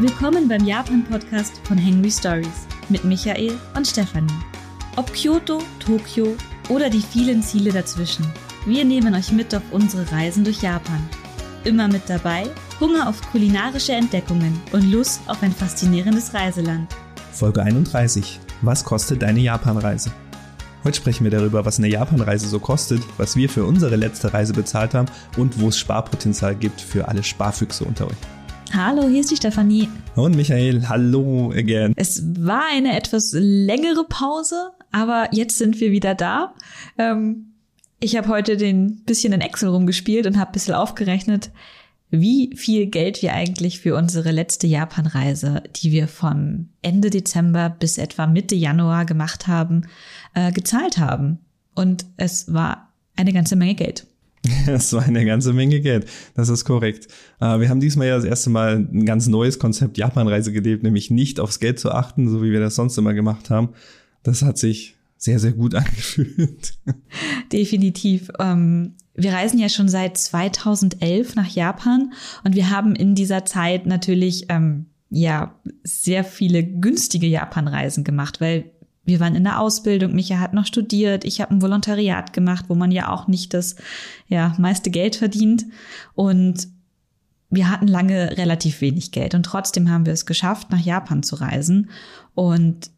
[0.00, 4.32] Willkommen beim Japan-Podcast von Henry Stories mit Michael und Stefanie.
[4.96, 6.36] Ob Kyoto, Tokio
[6.70, 8.24] oder die vielen Ziele dazwischen,
[8.64, 11.06] wir nehmen euch mit auf unsere Reisen durch Japan.
[11.64, 12.44] Immer mit dabei
[12.80, 16.90] Hunger auf kulinarische Entdeckungen und Lust auf ein faszinierendes Reiseland.
[17.32, 18.40] Folge 31.
[18.62, 20.10] Was kostet deine Japanreise?
[20.82, 24.54] Heute sprechen wir darüber, was eine Japanreise so kostet, was wir für unsere letzte Reise
[24.54, 28.16] bezahlt haben und wo es Sparpotenzial gibt für alle Sparfüchse unter euch.
[28.72, 29.88] Hallo, hier ist die Stefanie.
[30.14, 31.92] Und Michael, hallo again.
[31.96, 36.54] Es war eine etwas längere Pause, aber jetzt sind wir wieder da.
[36.96, 37.54] Ähm,
[37.98, 41.50] ich habe heute den bisschen in Excel rumgespielt und habe ein bisschen aufgerechnet,
[42.10, 47.98] wie viel Geld wir eigentlich für unsere letzte Japanreise, die wir von Ende Dezember bis
[47.98, 49.82] etwa Mitte Januar gemacht haben,
[50.34, 51.40] äh, gezahlt haben.
[51.74, 54.06] Und es war eine ganze Menge Geld.
[54.66, 56.06] Es war eine ganze Menge Geld.
[56.34, 57.08] Das ist korrekt.
[57.40, 61.10] Äh, wir haben diesmal ja das erste Mal ein ganz neues Konzept Japanreise gelebt, nämlich
[61.10, 63.70] nicht aufs Geld zu achten, so wie wir das sonst immer gemacht haben.
[64.22, 66.74] Das hat sich sehr, sehr gut angefühlt.
[67.52, 68.30] Definitiv.
[68.38, 72.12] Ähm, wir reisen ja schon seit 2011 nach Japan
[72.44, 78.70] und wir haben in dieser Zeit natürlich ähm, ja sehr viele günstige Japanreisen gemacht, weil
[79.04, 82.74] wir waren in der Ausbildung, Micha hat noch studiert, ich habe ein Volontariat gemacht, wo
[82.74, 83.76] man ja auch nicht das
[84.28, 85.64] ja, meiste Geld verdient.
[86.14, 86.68] Und
[87.48, 91.36] wir hatten lange relativ wenig Geld und trotzdem haben wir es geschafft, nach Japan zu
[91.36, 91.90] reisen.
[92.34, 92.90] Und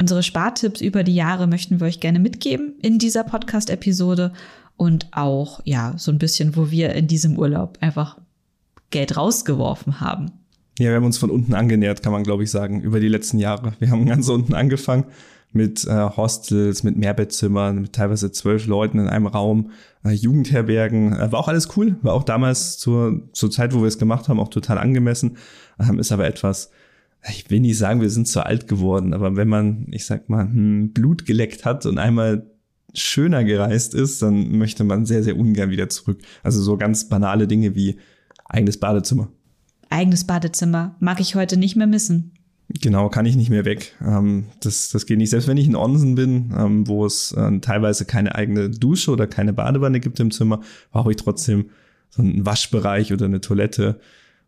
[0.00, 4.32] unsere Spartipps über die Jahre möchten wir euch gerne mitgeben in dieser Podcast-Episode
[4.76, 8.18] und auch, ja, so ein bisschen, wo wir in diesem Urlaub einfach
[8.90, 10.30] Geld rausgeworfen haben.
[10.78, 13.38] Ja, wir haben uns von unten angenähert, kann man glaube ich sagen, über die letzten
[13.38, 13.74] Jahre.
[13.78, 15.04] Wir haben ganz unten angefangen
[15.52, 19.70] mit äh, Hostels, mit Mehrbettzimmern, mit teilweise zwölf Leuten in einem Raum,
[20.04, 21.12] äh, Jugendherbergen.
[21.12, 24.28] Äh, war auch alles cool, war auch damals zur, zur Zeit, wo wir es gemacht
[24.28, 25.36] haben, auch total angemessen.
[25.78, 26.70] Ähm, ist aber etwas,
[27.30, 30.44] ich will nicht sagen, wir sind zu alt geworden, aber wenn man, ich sag mal,
[30.44, 32.50] hm, Blut geleckt hat und einmal
[32.92, 36.18] schöner gereist ist, dann möchte man sehr, sehr ungern wieder zurück.
[36.42, 37.98] Also so ganz banale Dinge wie
[38.44, 39.28] eigenes Badezimmer
[39.94, 42.32] eigenes Badezimmer mag ich heute nicht mehr missen.
[42.68, 43.94] Genau, kann ich nicht mehr weg.
[44.04, 45.30] Ähm, das, das geht nicht.
[45.30, 49.26] Selbst wenn ich in Onsen bin, ähm, wo es äh, teilweise keine eigene Dusche oder
[49.26, 50.60] keine Badewanne gibt im Zimmer,
[50.90, 51.70] brauche ich trotzdem
[52.10, 54.00] so einen Waschbereich oder eine Toilette,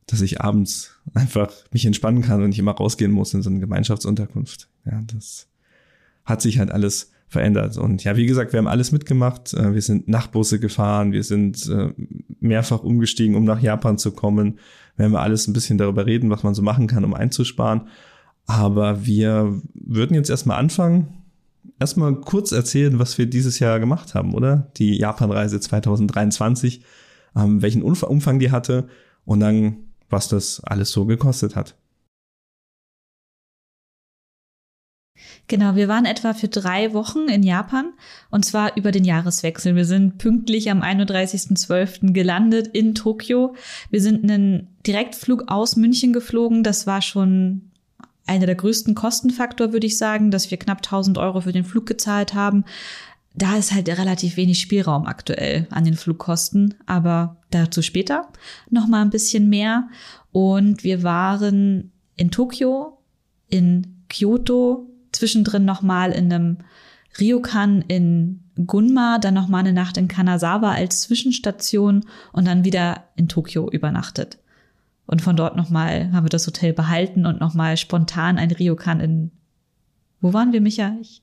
[0.07, 3.61] dass ich abends einfach mich entspannen kann und nicht immer rausgehen muss in so eine
[3.61, 4.69] Gemeinschaftsunterkunft.
[4.85, 5.49] Ja, das
[6.25, 7.77] hat sich halt alles verändert.
[7.77, 9.53] Und ja, wie gesagt, wir haben alles mitgemacht.
[9.53, 11.93] Äh, wir sind Nachtbusse gefahren, wir sind äh,
[12.41, 14.59] mehrfach umgestiegen, um nach Japan zu kommen.
[14.97, 17.89] Werden wir alles ein bisschen darüber reden, was man so machen kann, um einzusparen.
[18.47, 21.09] Aber wir würden jetzt erstmal anfangen,
[21.79, 24.71] erstmal kurz erzählen, was wir dieses Jahr gemacht haben, oder?
[24.77, 26.83] Die Japanreise 2023,
[27.37, 28.89] ähm, welchen Umfang die hatte
[29.25, 31.77] und dann, was das alles so gekostet hat.
[35.49, 37.93] Genau, wir waren etwa für drei Wochen in Japan
[38.31, 39.77] und zwar über den Jahreswechsel.
[39.77, 42.13] Wir sind pünktlich am 31.12.
[42.13, 43.55] gelandet in Tokio.
[43.91, 46.63] Wir sind einen Direktflug aus München geflogen.
[46.63, 47.71] Das war schon
[48.27, 51.87] einer der größten Kostenfaktor, würde ich sagen, dass wir knapp 1000 Euro für den Flug
[51.87, 52.65] gezahlt haben.
[53.35, 58.29] Da ist halt relativ wenig Spielraum aktuell an den Flugkosten, aber dazu später
[58.71, 59.89] noch mal ein bisschen mehr.
[60.33, 62.99] Und wir waren in Tokio,
[63.49, 66.59] in Kyoto, zwischendrin nochmal in einem
[67.19, 73.29] Ryokan in Gunma, dann nochmal eine Nacht in Kanazawa als Zwischenstation und dann wieder in
[73.29, 74.39] Tokio übernachtet.
[75.07, 79.31] Und von dort nochmal haben wir das Hotel behalten und nochmal spontan ein Ryokan in,
[80.21, 80.97] wo waren wir, Micha?
[81.01, 81.23] Ich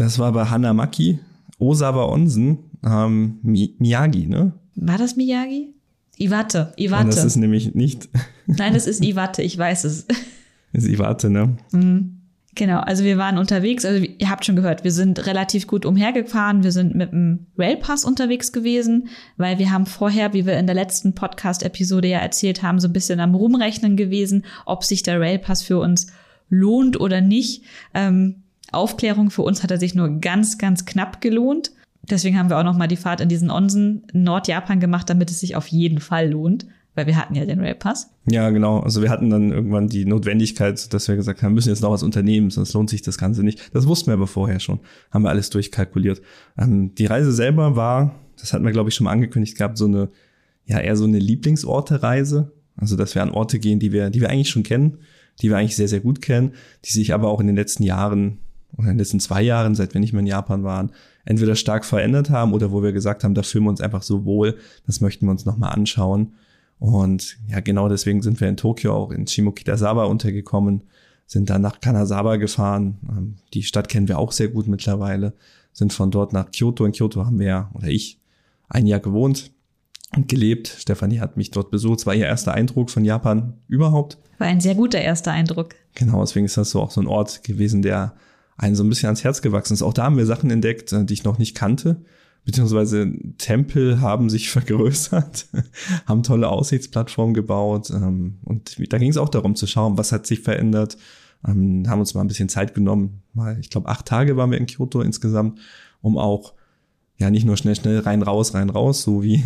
[0.00, 1.18] das war bei Hanamaki,
[1.58, 4.52] Osawa Onsen, ähm, Miyagi, ne?
[4.76, 5.74] War das Miyagi?
[6.18, 7.06] Iwate, Iwate.
[7.08, 8.08] das ist nämlich nicht.
[8.46, 10.06] Nein, das ist Iwate, ich weiß es.
[10.06, 10.16] Das
[10.84, 11.56] ist Iwate, ne?
[11.72, 12.19] Mhm.
[12.56, 16.64] Genau, also wir waren unterwegs, also ihr habt schon gehört, wir sind relativ gut umhergefahren,
[16.64, 20.74] wir sind mit dem Railpass unterwegs gewesen, weil wir haben vorher, wie wir in der
[20.74, 25.62] letzten Podcast-Episode ja erzählt haben, so ein bisschen am Rumrechnen gewesen, ob sich der Railpass
[25.62, 26.08] für uns
[26.48, 27.62] lohnt oder nicht.
[27.94, 28.42] Ähm,
[28.72, 31.70] Aufklärung für uns hat er sich nur ganz, ganz knapp gelohnt.
[32.02, 35.38] Deswegen haben wir auch noch mal die Fahrt in diesen Onsen Nordjapan gemacht, damit es
[35.38, 38.10] sich auf jeden Fall lohnt weil wir hatten ja den Railpass.
[38.28, 38.80] Ja, genau.
[38.80, 41.92] Also wir hatten dann irgendwann die Notwendigkeit, dass wir gesagt haben, wir müssen jetzt noch
[41.92, 43.74] was unternehmen, sonst lohnt sich das Ganze nicht.
[43.74, 44.80] Das wussten wir aber vorher schon.
[45.10, 46.20] Haben wir alles durchkalkuliert.
[46.58, 49.86] Ähm, die Reise selber war, das hatten wir, glaube ich, schon mal angekündigt gehabt, so
[49.86, 50.10] eine,
[50.64, 52.52] ja, eher so eine Lieblingsorte-Reise.
[52.76, 54.98] Also, dass wir an Orte gehen, die wir, die wir eigentlich schon kennen,
[55.40, 56.52] die wir eigentlich sehr, sehr gut kennen,
[56.84, 58.38] die sich aber auch in den letzten Jahren
[58.72, 60.92] oder in den letzten zwei Jahren, seit wir nicht mehr in Japan waren,
[61.24, 64.24] entweder stark verändert haben oder wo wir gesagt haben, da fühlen wir uns einfach so
[64.24, 64.56] wohl,
[64.86, 66.34] das möchten wir uns nochmal anschauen.
[66.80, 70.82] Und ja, genau deswegen sind wir in Tokio auch in Shimokitazawa untergekommen,
[71.26, 72.98] sind dann nach Kanazawa gefahren.
[73.08, 75.34] Ähm, die Stadt kennen wir auch sehr gut mittlerweile,
[75.72, 76.86] sind von dort nach Kyoto.
[76.86, 78.18] In Kyoto haben wir ja, oder ich,
[78.68, 79.52] ein Jahr gewohnt
[80.16, 80.68] und gelebt.
[80.68, 82.00] Stefanie hat mich dort besucht.
[82.00, 84.16] Es war ihr erster Eindruck von Japan überhaupt.
[84.38, 85.74] War ein sehr guter erster Eindruck.
[85.94, 88.14] Genau, deswegen ist das so auch so ein Ort gewesen, der
[88.56, 89.82] einen so ein bisschen ans Herz gewachsen ist.
[89.82, 92.02] Auch da haben wir Sachen entdeckt, äh, die ich noch nicht kannte.
[92.44, 95.48] Beziehungsweise Tempel haben sich vergrößert,
[96.06, 97.90] haben tolle Aussichtsplattformen gebaut.
[97.90, 100.96] Ähm, und da ging es auch darum zu schauen, was hat sich verändert.
[101.46, 103.22] Ähm, haben uns mal ein bisschen Zeit genommen.
[103.32, 105.58] Mal, ich glaube, acht Tage waren wir in Kyoto insgesamt,
[106.02, 106.54] um auch
[107.16, 109.44] ja nicht nur schnell, schnell rein, raus, rein, raus, so wie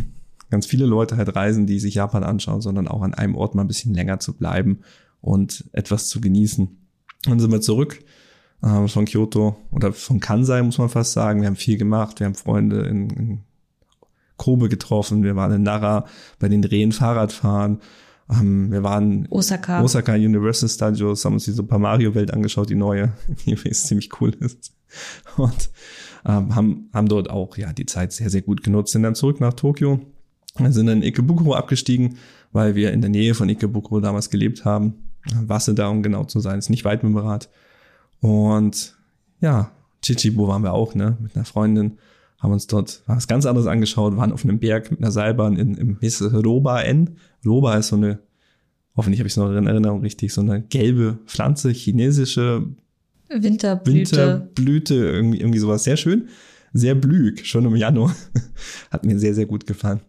[0.50, 3.62] ganz viele Leute halt reisen, die sich Japan anschauen, sondern auch an einem Ort mal
[3.62, 4.80] ein bisschen länger zu bleiben
[5.20, 6.68] und etwas zu genießen.
[7.24, 8.04] Dann sind wir zurück
[8.64, 11.40] äh, von Kyoto oder von Kansai, muss man fast sagen.
[11.40, 13.40] Wir haben viel gemacht, wir haben Freunde in, in
[14.36, 16.06] Kobe getroffen, wir waren in Nara
[16.38, 17.80] bei den Rehen Fahrradfahren.
[18.30, 19.82] Ähm, wir waren Osaka.
[19.82, 23.12] Osaka Universal Studios, haben uns die Super Mario Welt angeschaut, die neue,
[23.46, 24.72] die ziemlich cool ist.
[25.36, 25.70] Und
[26.24, 28.92] ähm, haben, haben dort auch ja die Zeit sehr, sehr gut genutzt.
[28.92, 30.00] Sind dann zurück nach Tokio,
[30.58, 32.16] sind in Ikebukuro abgestiegen,
[32.52, 34.94] weil wir in der Nähe von Ikebukuro damals gelebt haben.
[35.34, 37.48] Wasser um genau zu sein, ist nicht weit mit dem Rad.
[38.24, 38.96] Und
[39.42, 41.98] ja, Chichibu waren wir auch, ne, mit einer Freundin,
[42.38, 45.74] haben uns dort was ganz anderes angeschaut, waren auf einem Berg mit einer Seilbahn in,
[45.74, 47.18] im hieß Roba N.
[47.44, 48.20] Roba ist so eine,
[48.96, 52.66] hoffentlich habe ich es noch in Erinnerung richtig, so eine gelbe Pflanze, chinesische
[53.28, 54.16] Winterblüte.
[54.16, 55.84] Winterblüte, irgendwie, irgendwie sowas.
[55.84, 56.28] Sehr schön.
[56.72, 58.16] Sehr blühig, schon im Januar.
[58.90, 60.00] Hat mir sehr, sehr gut gefallen.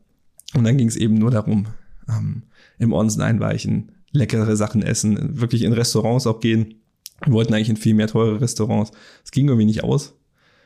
[0.53, 1.65] Und dann ging es eben nur darum,
[2.07, 2.43] ähm,
[2.79, 6.75] im Onsen einweichen, leckere Sachen essen, wirklich in Restaurants auch gehen.
[7.23, 8.91] Wir wollten eigentlich in viel mehr teure Restaurants.
[9.23, 10.13] Es ging irgendwie nicht aus.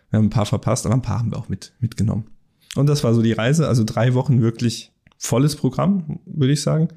[0.10, 2.28] Wir haben ein paar verpasst, aber ein paar haben wir auch mit, mitgenommen.
[2.76, 3.68] Und das war so die Reise.
[3.68, 6.90] Also drei Wochen wirklich volles Programm, würde ich sagen.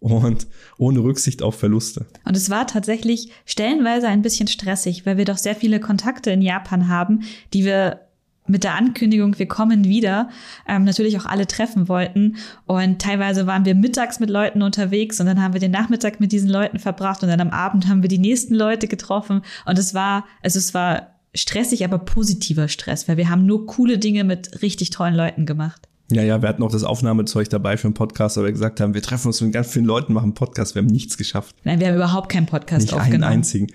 [0.00, 0.46] Und
[0.78, 2.06] ohne Rücksicht auf Verluste.
[2.24, 6.40] Und es war tatsächlich stellenweise ein bisschen stressig, weil wir doch sehr viele Kontakte in
[6.40, 7.22] Japan haben,
[7.52, 8.07] die wir
[8.48, 10.28] mit der Ankündigung, wir kommen wieder,
[10.66, 12.36] ähm, natürlich auch alle treffen wollten.
[12.66, 16.32] Und teilweise waren wir mittags mit Leuten unterwegs und dann haben wir den Nachmittag mit
[16.32, 19.42] diesen Leuten verbracht und dann am Abend haben wir die nächsten Leute getroffen.
[19.66, 23.98] Und es war, also es war stressig, aber positiver Stress, weil wir haben nur coole
[23.98, 25.88] Dinge mit richtig tollen Leuten gemacht.
[26.10, 28.94] Ja, ja, wir hatten auch das Aufnahmezeug dabei für einen Podcast, aber wir gesagt haben,
[28.94, 30.74] wir treffen uns mit ganz vielen Leuten, machen einen Podcast.
[30.74, 31.54] Wir haben nichts geschafft.
[31.64, 33.24] Nein, wir haben überhaupt keinen Podcast Nicht aufgenommen.
[33.24, 33.66] einen einzigen.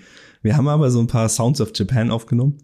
[0.42, 2.58] Wir haben aber so ein paar Sounds of Japan aufgenommen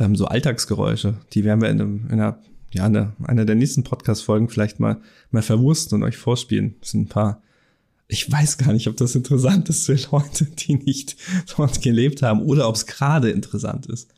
[0.00, 1.14] ähm, so Alltagsgeräusche.
[1.32, 2.38] Die werden wir in, einem, in einer,
[2.72, 5.00] ja, eine, einer der nächsten Podcast-Folgen vielleicht mal,
[5.30, 6.74] mal verwursten und euch vorspielen.
[6.80, 7.42] Das sind ein paar,
[8.08, 11.16] ich weiß gar nicht, ob das interessant ist für Leute, die nicht
[11.56, 14.12] dort gelebt haben oder ob es gerade interessant ist.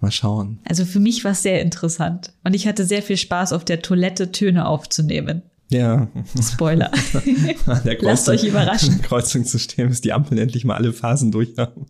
[0.00, 0.60] Mal schauen.
[0.64, 2.32] Also für mich war es sehr interessant.
[2.42, 5.42] Und ich hatte sehr viel Spaß, auf der Toilette Töne aufzunehmen.
[5.68, 6.08] Ja.
[6.42, 6.90] Spoiler.
[8.00, 9.02] Lasst euch überraschen.
[9.02, 11.86] Kreuzungssystem ist die Ampeln endlich mal alle Phasen durch haben.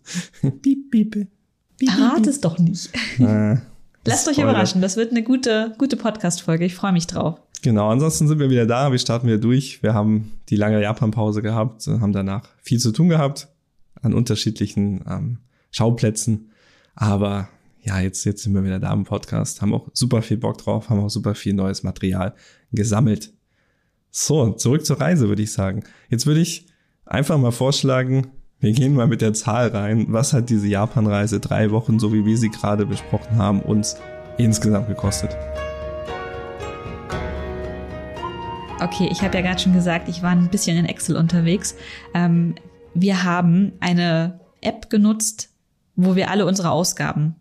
[0.61, 1.27] piep, piep.
[1.89, 2.89] Rat es doch nicht.
[3.19, 3.57] Äh,
[4.05, 4.81] Lasst euch überraschen.
[4.81, 6.65] Das wird eine gute, gute Podcast-Folge.
[6.65, 7.39] Ich freue mich drauf.
[7.61, 8.91] Genau, ansonsten sind wir wieder da.
[8.91, 9.83] Wir starten wieder durch.
[9.83, 13.47] Wir haben die lange Japan-Pause gehabt, haben danach viel zu tun gehabt
[14.01, 15.37] an unterschiedlichen ähm,
[15.69, 16.49] Schauplätzen.
[16.95, 17.49] Aber
[17.83, 20.89] ja, jetzt, jetzt sind wir wieder da im Podcast, haben auch super viel Bock drauf,
[20.89, 22.33] haben auch super viel neues Material
[22.71, 23.31] gesammelt.
[24.09, 25.83] So, zurück zur Reise, würde ich sagen.
[26.09, 26.65] Jetzt würde ich
[27.05, 28.27] einfach mal vorschlagen,
[28.61, 30.05] wir gehen mal mit der Zahl rein.
[30.09, 33.97] Was hat diese Japan-Reise drei Wochen, so wie wir sie gerade besprochen haben, uns
[34.37, 35.35] insgesamt gekostet?
[38.79, 41.75] Okay, ich habe ja gerade schon gesagt, ich war ein bisschen in Excel unterwegs.
[42.13, 42.53] Ähm,
[42.93, 45.49] wir haben eine App genutzt,
[45.95, 47.35] wo wir alle unsere Ausgaben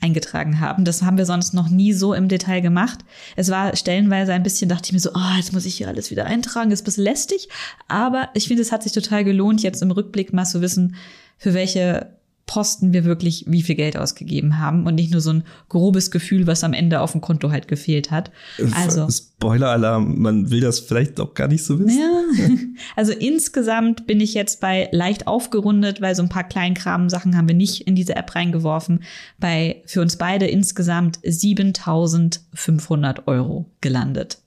[0.00, 0.84] eingetragen haben.
[0.84, 3.00] Das haben wir sonst noch nie so im Detail gemacht.
[3.34, 6.10] Es war stellenweise ein bisschen, dachte ich mir so, oh, jetzt muss ich hier alles
[6.10, 7.48] wieder eintragen, ist ein bisschen lästig.
[7.88, 10.96] Aber ich finde, es hat sich total gelohnt, jetzt im Rückblick mal zu wissen,
[11.38, 12.15] für welche
[12.46, 16.46] Posten wir wirklich wie viel Geld ausgegeben haben und nicht nur so ein grobes Gefühl,
[16.46, 18.30] was am Ende auf dem Konto halt gefehlt hat.
[18.72, 21.98] Also Spoiler-Alarm, man will das vielleicht auch gar nicht so wissen.
[21.98, 22.22] Ja.
[22.94, 27.54] Also insgesamt bin ich jetzt bei leicht aufgerundet, weil so ein paar Kleinkram-Sachen haben wir
[27.54, 29.02] nicht in diese App reingeworfen.
[29.38, 34.38] Bei für uns beide insgesamt 7.500 Euro gelandet.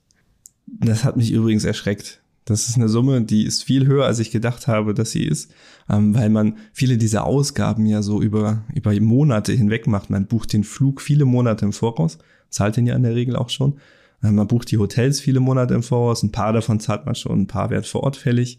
[0.66, 2.19] Das hat mich übrigens erschreckt.
[2.44, 5.52] Das ist eine Summe, die ist viel höher, als ich gedacht habe, dass sie ist,
[5.88, 10.10] ähm, weil man viele dieser Ausgaben ja so über, über Monate hinweg macht.
[10.10, 12.18] Man bucht den Flug viele Monate im Voraus,
[12.48, 13.78] zahlt den ja in der Regel auch schon.
[14.22, 17.42] Ähm, man bucht die Hotels viele Monate im Voraus, ein paar davon zahlt man schon,
[17.42, 18.58] ein paar werden vor Ort fällig.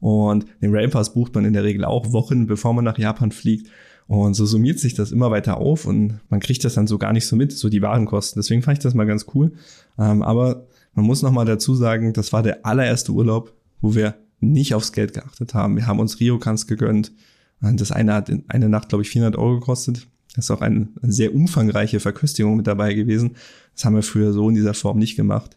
[0.00, 3.68] Und den Railpass bucht man in der Regel auch Wochen, bevor man nach Japan fliegt.
[4.08, 7.12] Und so summiert sich das immer weiter auf und man kriegt das dann so gar
[7.12, 8.40] nicht so mit, so die Warenkosten.
[8.40, 9.52] Deswegen fand ich das mal ganz cool.
[9.98, 14.14] Ähm, aber man muss noch mal dazu sagen, das war der allererste Urlaub, wo wir
[14.40, 15.76] nicht aufs Geld geachtet haben.
[15.76, 17.12] Wir haben uns Ryokans gegönnt.
[17.60, 20.08] Das eine hat in eine Nacht, glaube ich, 400 Euro gekostet.
[20.34, 23.36] Das ist auch eine, eine sehr umfangreiche Verköstigung mit dabei gewesen.
[23.74, 25.56] Das haben wir früher so in dieser Form nicht gemacht.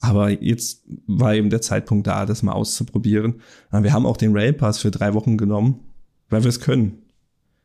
[0.00, 3.40] Aber jetzt war eben der Zeitpunkt da, das mal auszuprobieren.
[3.72, 5.80] Wir haben auch den Rail Pass für drei Wochen genommen,
[6.30, 7.02] weil wir es können.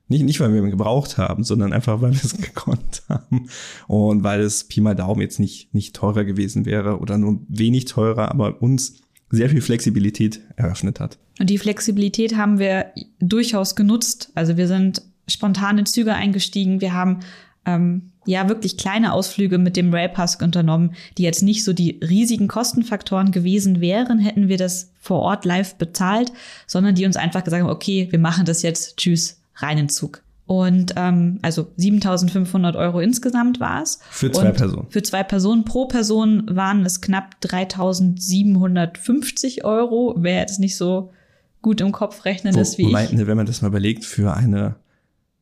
[0.09, 3.49] Nicht, nicht, weil wir ihn gebraucht haben, sondern einfach, weil wir es gekonnt haben.
[3.87, 7.85] Und weil es Pi mal Daumen jetzt nicht, nicht teurer gewesen wäre oder nur wenig
[7.85, 11.17] teurer, aber uns sehr viel Flexibilität eröffnet hat.
[11.39, 14.31] Und die Flexibilität haben wir durchaus genutzt.
[14.35, 16.81] Also wir sind spontan in Züge eingestiegen.
[16.81, 17.21] Wir haben
[17.65, 22.47] ähm, ja wirklich kleine Ausflüge mit dem Railpass unternommen, die jetzt nicht so die riesigen
[22.47, 26.31] Kostenfaktoren gewesen wären, hätten wir das vor Ort live bezahlt,
[26.67, 30.21] sondern die uns einfach gesagt haben, okay, wir machen das jetzt, tschüss, reinen Zug.
[30.45, 33.99] Und ähm, also 7.500 Euro insgesamt war es.
[34.09, 34.87] Für zwei Und Personen.
[34.89, 35.63] Für zwei Personen.
[35.63, 40.15] Pro Person waren es knapp 3.750 Euro.
[40.17, 41.13] Wer jetzt nicht so
[41.61, 42.93] gut im Kopf rechnen ist wie Wo, ich.
[42.93, 44.75] meinten, wenn man das mal überlegt, für eine,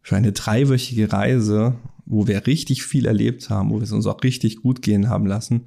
[0.02, 1.74] für eine dreiwöchige Reise,
[2.06, 5.26] wo wir richtig viel erlebt haben, wo wir es uns auch richtig gut gehen haben
[5.26, 5.66] lassen,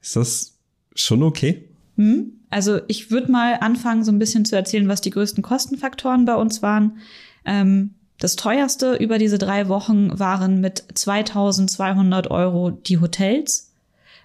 [0.00, 0.58] ist das
[0.94, 1.68] schon okay?
[1.96, 2.32] Hm?
[2.50, 6.34] Also ich würde mal anfangen, so ein bisschen zu erzählen, was die größten Kostenfaktoren bei
[6.34, 6.98] uns waren.
[7.44, 13.72] Ähm, das teuerste über diese drei Wochen waren mit 2200 Euro die Hotels.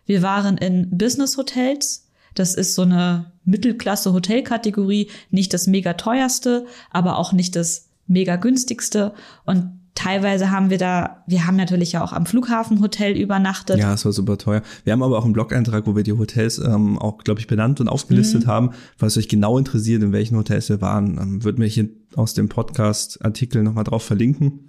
[0.05, 2.07] Wir waren in Business Hotels.
[2.35, 5.09] Das ist so eine Mittelklasse Hotelkategorie.
[5.31, 9.13] Nicht das mega teuerste, aber auch nicht das mega günstigste.
[9.45, 13.79] Und teilweise haben wir da, wir haben natürlich ja auch am Flughafenhotel übernachtet.
[13.79, 14.61] Ja, es war super teuer.
[14.83, 17.81] Wir haben aber auch einen Blog-Eintrag, wo wir die Hotels ähm, auch, glaube ich, benannt
[17.81, 18.47] und aufgelistet Mhm.
[18.47, 18.69] haben.
[18.95, 22.47] Falls euch genau interessiert, in welchen Hotels wir waren, ähm, würden wir hier aus dem
[22.47, 24.67] Podcast-Artikel nochmal drauf verlinken.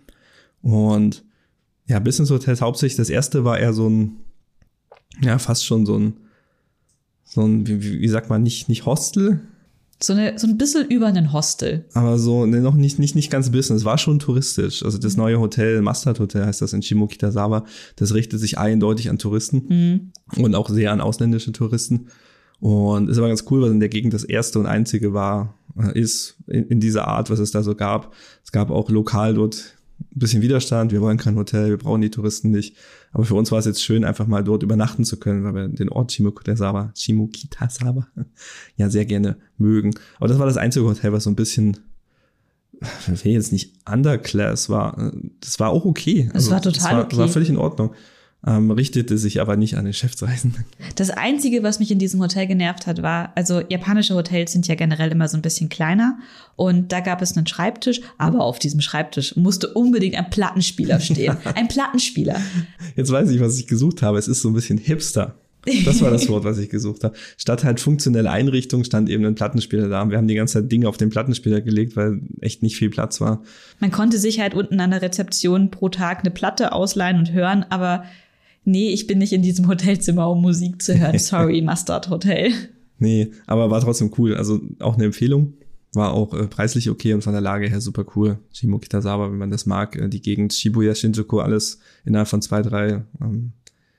[0.63, 1.25] Und
[1.87, 2.97] ja, Business Hotels hauptsächlich.
[2.97, 4.17] Das erste war eher so ein,
[5.23, 6.15] ja, fast schon so ein,
[7.25, 9.41] so ein, wie, wie wie sagt man, nicht, nicht Hostel,
[10.01, 11.85] So, eine, so ein bisschen über einen Hostel.
[11.95, 13.85] aber so, ne, noch nicht, nicht, nicht ganz Business.
[13.85, 14.85] War schon touristisch.
[14.85, 17.65] Also das neue Hotel, Mustard Hotel heißt das in Shimokitazawa,
[17.97, 20.43] das richtet sich eindeutig an Touristen Mhm.
[20.45, 22.07] und auch sehr an ausländische Touristen.
[22.61, 25.99] Und ist aber ganz cool, was in der Gegend das erste und einzige war, äh,
[25.99, 28.13] ist in, in dieser Art, was es da so gab.
[28.45, 30.93] Es gab auch lokal dort ein bisschen Widerstand.
[30.93, 32.77] Wir wollen kein Hotel, wir brauchen die Touristen nicht.
[33.13, 35.69] Aber für uns war es jetzt schön, einfach mal dort übernachten zu können, weil wir
[35.69, 38.07] den Ort Shimokitazawa, Shimokitazawa
[38.77, 39.95] ja sehr gerne mögen.
[40.19, 41.79] Aber das war das einzige Hotel, was so ein bisschen
[43.13, 45.13] ich will jetzt nicht underclass war.
[45.41, 46.31] Das war auch okay.
[46.33, 47.17] Also Es war total das war, okay.
[47.17, 47.93] war völlig in Ordnung.
[48.47, 50.65] Ähm, richtete sich aber nicht an den Geschäftsreisenden.
[50.95, 54.77] Das Einzige, was mich in diesem Hotel genervt hat, war, also japanische Hotels sind ja
[54.77, 56.19] generell immer so ein bisschen kleiner
[56.55, 61.37] und da gab es einen Schreibtisch, aber auf diesem Schreibtisch musste unbedingt ein Plattenspieler stehen.
[61.57, 62.41] Ein Plattenspieler.
[62.95, 64.19] Jetzt weiß ich, was ich gesucht habe.
[64.19, 65.35] Es ist so ein bisschen hipster.
[65.85, 67.17] Das war das Wort, was ich gesucht habe.
[67.37, 70.09] Statt halt funktionelle Einrichtung stand eben ein Plattenspieler da.
[70.09, 73.21] Wir haben die ganze Zeit Dinge auf den Plattenspieler gelegt, weil echt nicht viel Platz
[73.21, 73.43] war.
[73.81, 77.65] Man konnte sich halt unten an der Rezeption pro Tag eine Platte ausleihen und hören,
[77.69, 78.05] aber
[78.69, 81.19] nee, ich bin nicht in diesem Hotelzimmer, um Musik zu hören.
[81.19, 82.53] Sorry, Mustard Hotel.
[82.99, 84.37] Nee, aber war trotzdem cool.
[84.37, 85.55] Also auch eine Empfehlung.
[85.95, 88.39] War auch äh, preislich okay und von der Lage her super cool.
[88.53, 93.05] Shimokitazawa, wenn man das mag, äh, die Gegend Shibuya, Shinjuku, alles innerhalb von zwei, drei
[93.21, 93.53] ähm,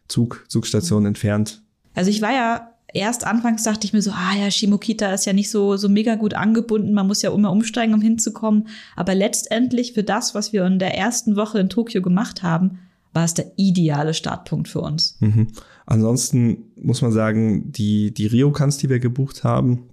[0.07, 1.63] Zug, Zugstationen entfernt.
[1.95, 5.33] Also ich war ja erst anfangs dachte ich mir so, ah ja, Shimokita ist ja
[5.33, 8.67] nicht so, so mega gut angebunden, man muss ja immer umsteigen, um hinzukommen.
[8.95, 12.79] Aber letztendlich für das, was wir in der ersten Woche in Tokio gemacht haben,
[13.13, 15.17] war es der ideale Startpunkt für uns.
[15.19, 15.47] Mhm.
[15.85, 19.89] Ansonsten muss man sagen, die, die Ryokans, die wir gebucht haben,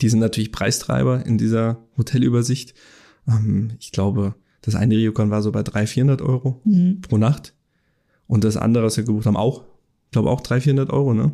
[0.00, 2.74] die sind natürlich Preistreiber in dieser Hotelübersicht.
[3.26, 7.00] Ähm, ich glaube, das eine Ryokan war so bei 300, 400 Euro Mhm.
[7.00, 7.54] pro Nacht.
[8.26, 9.64] Und das andere, was wir gebucht haben, auch,
[10.06, 11.32] ich glaube auch 300, 400 Euro, ne?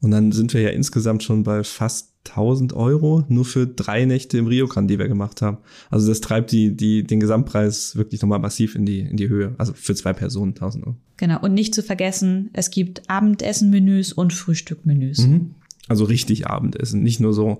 [0.00, 4.38] Und dann sind wir ja insgesamt schon bei fast 1000 Euro nur für drei Nächte
[4.38, 5.58] im Ryokan, die wir gemacht haben.
[5.90, 9.54] Also das treibt die, die, den Gesamtpreis wirklich nochmal massiv in die, in die Höhe.
[9.58, 10.96] Also für zwei Personen 1000 Euro.
[11.16, 11.40] Genau.
[11.40, 15.26] Und nicht zu vergessen, es gibt Abendessenmenüs und Frühstückmenüs.
[15.26, 15.54] Mhm.
[15.86, 17.58] Also richtig Abendessen, nicht nur so,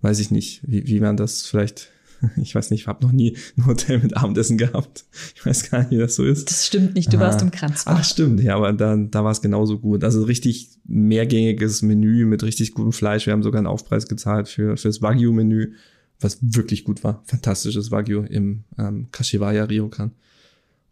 [0.00, 1.91] weiß ich nicht, wie, wie man das vielleicht,
[2.42, 5.04] ich weiß nicht, ich habe noch nie ein Hotel mit Abendessen gehabt.
[5.34, 6.48] Ich weiß gar nicht, wie das so ist.
[6.50, 7.44] Das stimmt nicht, du warst Ah.
[7.44, 7.96] im Kranzbach.
[7.98, 10.04] Ach stimmt, ja, aber da, da war es genauso gut.
[10.04, 13.26] Also richtig mehrgängiges Menü mit richtig gutem Fleisch.
[13.26, 15.72] Wir haben sogar einen Aufpreis gezahlt für fürs Wagyu-Menü,
[16.20, 17.22] was wirklich gut war.
[17.26, 20.12] Fantastisches Wagyu im ähm, Kashiwaya Ryokan.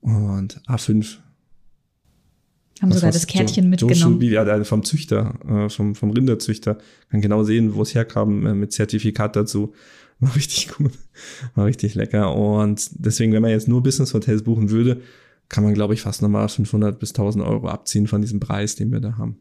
[0.01, 1.19] Und A5
[2.81, 4.21] Haben Was sogar das Kärtchen Jo- mitgenommen.
[4.23, 6.79] Joshu, ja, vom Züchter, äh, vom, vom Rinderzüchter.
[7.11, 9.75] Kann genau sehen, wo es herkam, äh, mit Zertifikat dazu.
[10.27, 10.93] War richtig gut.
[11.55, 12.35] War richtig lecker.
[12.35, 15.01] Und deswegen, wenn man jetzt nur Business Hotels buchen würde,
[15.49, 18.93] kann man, glaube ich, fast nochmal 500 bis 1000 Euro abziehen von diesem Preis, den
[18.93, 19.39] wir da haben.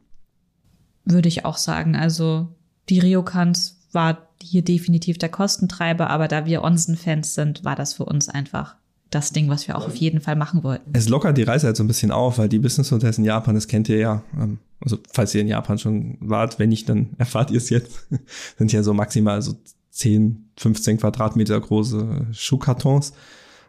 [1.05, 1.95] Würde ich auch sagen.
[1.95, 2.47] Also
[2.89, 8.05] die Ryokans war hier definitiv der Kostentreiber, aber da wir Onsen-Fans sind, war das für
[8.05, 8.75] uns einfach
[9.09, 10.91] das Ding, was wir auch auf jeden Fall machen wollten.
[10.93, 13.55] Es lockert die Reise halt so ein bisschen auf, weil die Business Hotels in Japan,
[13.55, 14.23] das kennt ihr ja.
[14.39, 18.07] Ähm, also falls ihr in Japan schon wart, wenn nicht, dann erfahrt ihr es jetzt.
[18.57, 19.55] sind ja so maximal so
[19.99, 23.13] 10, 15 Quadratmeter große Schuhkartons.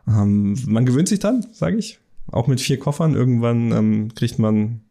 [0.06, 1.98] Ähm, man gewöhnt sich dann, sage ich.
[2.30, 3.14] Auch mit vier Koffern.
[3.14, 4.82] Irgendwann ähm, kriegt man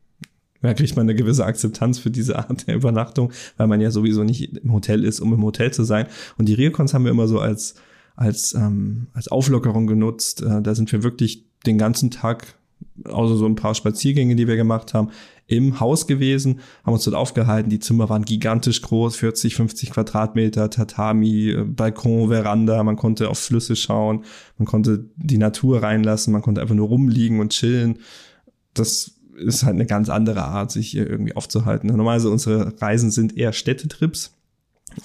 [0.61, 4.25] ja, kriegt man eine gewisse Akzeptanz für diese Art der Übernachtung, weil man ja sowieso
[4.25, 6.07] nicht im Hotel ist, um im Hotel zu sein.
[6.37, 7.75] Und die Riocons haben wir immer so als
[8.17, 10.41] als, ähm, als Auflockerung genutzt.
[10.41, 12.55] Äh, da sind wir wirklich den ganzen Tag,
[13.05, 15.11] außer so ein paar Spaziergänge, die wir gemacht haben,
[15.49, 17.69] im Haus gewesen, haben uns dort aufgehalten.
[17.69, 22.81] Die Zimmer waren gigantisch groß, 40, 50 Quadratmeter, Tatami, äh, Balkon, Veranda.
[22.83, 24.23] Man konnte auf Flüsse schauen,
[24.57, 27.97] man konnte die Natur reinlassen, man konnte einfach nur rumliegen und chillen.
[28.73, 31.87] Das ist halt eine ganz andere Art, sich hier irgendwie aufzuhalten.
[31.87, 34.33] Normalerweise unsere Reisen sind eher Städtetrips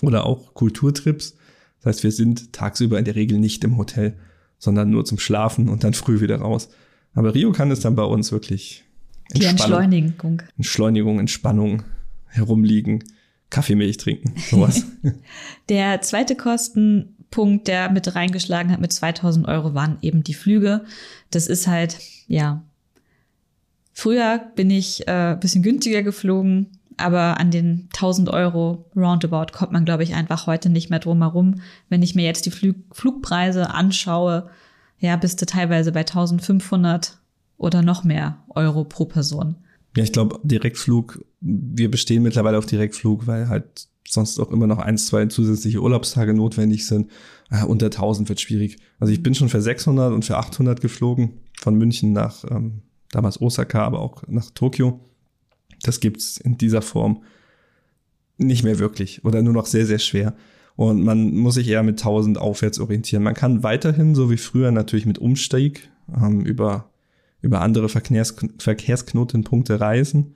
[0.03, 1.37] oder auch Kulturtrips.
[1.79, 4.19] Das heißt, wir sind tagsüber in der Regel nicht im Hotel,
[4.59, 6.69] sondern nur zum Schlafen und dann früh wieder raus.
[7.15, 8.85] Aber Rio kann es dann bei uns wirklich
[9.33, 10.43] die Entschleunigung.
[10.57, 11.83] Entschleunigung, Entspannung,
[12.27, 13.05] herumliegen,
[13.51, 14.85] Kaffeemilch trinken, sowas.
[15.69, 20.85] der zweite Kostenpunkt, der mit reingeschlagen hat mit 2000 Euro, waren eben die Flüge.
[21.31, 22.63] Das ist halt, ja,
[23.93, 29.85] früher bin ich äh, bisschen günstiger geflogen, aber an den 1000 Euro Roundabout kommt man,
[29.85, 31.61] glaube ich, einfach heute nicht mehr drum herum.
[31.89, 34.51] Wenn ich mir jetzt die Flug Flugpreise anschaue,
[34.99, 37.19] ja, bist du teilweise bei 1500
[37.57, 39.57] oder noch mehr Euro pro Person.
[39.97, 44.79] Ja, ich glaube, Direktflug, wir bestehen mittlerweile auf Direktflug, weil halt sonst auch immer noch
[44.79, 47.11] ein, zwei zusätzliche Urlaubstage notwendig sind.
[47.51, 48.79] Äh, unter 1000 wird schwierig.
[48.99, 53.41] Also ich bin schon für 600 und für 800 geflogen, von München nach ähm, damals
[53.41, 55.01] Osaka, aber auch nach Tokio.
[55.83, 57.23] Das gibt's in dieser Form
[58.37, 60.35] nicht mehr wirklich oder nur noch sehr, sehr schwer.
[60.77, 63.23] Und man muss sich eher mit 1000 aufwärts orientieren.
[63.23, 66.91] Man kann weiterhin, so wie früher, natürlich mit Umstieg ähm, über,
[67.45, 70.35] über andere Verkehrs Verkehrsknotenpunkte reisen.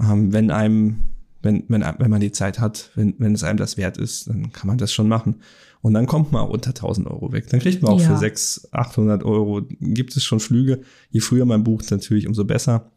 [0.00, 1.04] Ähm, wenn einem,
[1.40, 4.52] wenn, wenn, wenn man die Zeit hat, wenn, wenn es einem das wert ist, dann
[4.52, 5.36] kann man das schon machen.
[5.80, 7.48] Und dann kommt man unter 1000 Euro weg.
[7.48, 8.08] Dann kriegt man auch ja.
[8.08, 10.82] für 600, 800 Euro, gibt es schon Flüge.
[11.10, 12.90] Je früher man bucht, natürlich umso besser.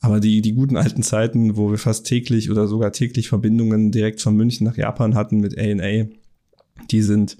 [0.00, 4.20] Aber die, die guten alten Zeiten, wo wir fast täglich oder sogar täglich Verbindungen direkt
[4.20, 6.06] von München nach Japan hatten mit ANA,
[6.90, 7.38] die sind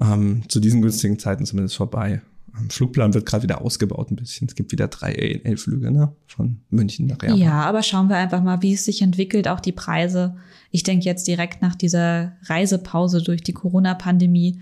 [0.00, 2.22] ähm, zu diesen günstigen Zeiten zumindest vorbei.
[2.68, 4.48] Flugplan wird gerade wieder ausgebaut ein bisschen.
[4.48, 6.14] Es gibt wieder drei ANA-Flüge ne?
[6.26, 7.38] von München nach Japan.
[7.38, 10.36] Ja, aber schauen wir einfach mal, wie es sich entwickelt, auch die Preise.
[10.70, 14.60] Ich denke jetzt direkt nach dieser Reisepause durch die Corona-Pandemie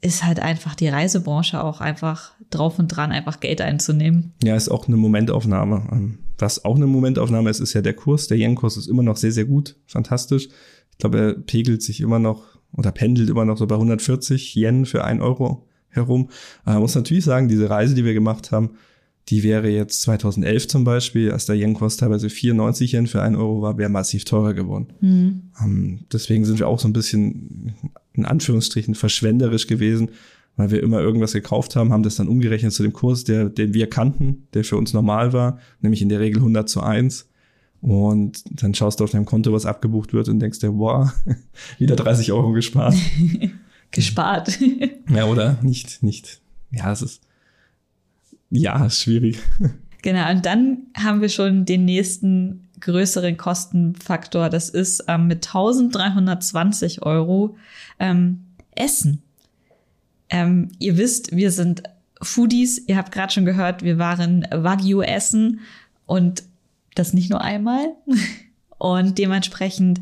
[0.00, 4.32] ist halt einfach die Reisebranche auch einfach drauf und dran, einfach Geld einzunehmen.
[4.42, 5.88] Ja, ist auch eine Momentaufnahme.
[5.90, 8.28] Ähm, was auch eine Momentaufnahme ist, ist ja der Kurs.
[8.28, 10.48] Der Yen-Kurs ist immer noch sehr, sehr gut, fantastisch.
[10.92, 14.86] Ich glaube, er pegelt sich immer noch oder pendelt immer noch so bei 140 Yen
[14.86, 16.30] für ein Euro herum.
[16.64, 18.70] Man äh, muss natürlich sagen, diese Reise, die wir gemacht haben,
[19.28, 23.60] die wäre jetzt 2011 zum Beispiel, als der Yen-Kurs teilweise 94 Yen für ein Euro
[23.60, 24.88] war, wäre massiv teurer geworden.
[25.00, 25.42] Mhm.
[25.62, 27.74] Ähm, deswegen sind wir auch so ein bisschen
[28.14, 30.10] in Anführungsstrichen verschwenderisch gewesen,
[30.56, 33.74] weil wir immer irgendwas gekauft haben, haben das dann umgerechnet zu dem Kurs, der, den
[33.74, 37.28] wir kannten, der für uns normal war, nämlich in der Regel 100 zu 1.
[37.80, 41.12] Und dann schaust du auf deinem Konto, was abgebucht wird und denkst dir, boah,
[41.78, 42.94] wieder 30 Euro gespart.
[43.90, 44.58] gespart.
[45.08, 45.58] ja, oder?
[45.62, 46.40] Nicht, nicht.
[46.70, 47.22] Ja, es ist,
[48.50, 49.38] ja, ist schwierig.
[50.00, 54.48] Genau, und dann haben wir schon den nächsten größeren Kostenfaktor.
[54.48, 57.56] Das ist ähm, mit 1320 Euro
[57.98, 58.44] ähm,
[58.76, 59.22] Essen.
[60.30, 61.82] Ähm, ihr wisst, wir sind
[62.22, 62.78] Foodies.
[62.86, 65.60] Ihr habt gerade schon gehört, wir waren Wagyu essen
[66.06, 66.44] und
[66.94, 67.88] das nicht nur einmal.
[68.78, 70.00] Und dementsprechend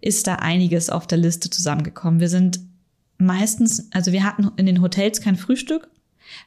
[0.00, 2.20] ist da einiges auf der Liste zusammengekommen.
[2.20, 2.60] Wir sind
[3.22, 5.88] meistens, also wir hatten in den Hotels kein Frühstück.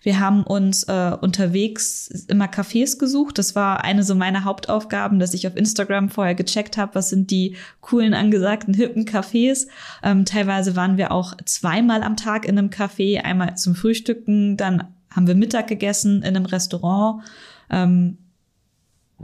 [0.01, 3.38] Wir haben uns äh, unterwegs immer Cafés gesucht.
[3.38, 7.31] Das war eine so meiner Hauptaufgaben, dass ich auf Instagram vorher gecheckt habe, was sind
[7.31, 9.67] die coolen, angesagten, hippen Cafés.
[10.03, 14.85] Ähm, teilweise waren wir auch zweimal am Tag in einem Café, einmal zum Frühstücken, dann
[15.11, 17.23] haben wir Mittag gegessen in einem Restaurant.
[17.69, 18.17] Ähm,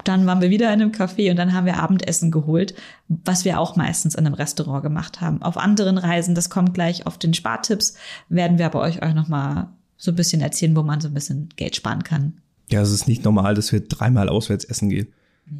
[0.03, 2.73] dann waren wir wieder in einem Café und dann haben wir Abendessen geholt,
[3.07, 5.41] was wir auch meistens in einem Restaurant gemacht haben.
[5.41, 7.95] Auf anderen Reisen, das kommt gleich auf den Spartipps,
[8.29, 11.49] werden wir aber euch, euch nochmal so ein bisschen erzählen, wo man so ein bisschen
[11.57, 12.41] Geld sparen kann.
[12.69, 15.07] Ja, es ist nicht normal, dass wir dreimal auswärts essen gehen.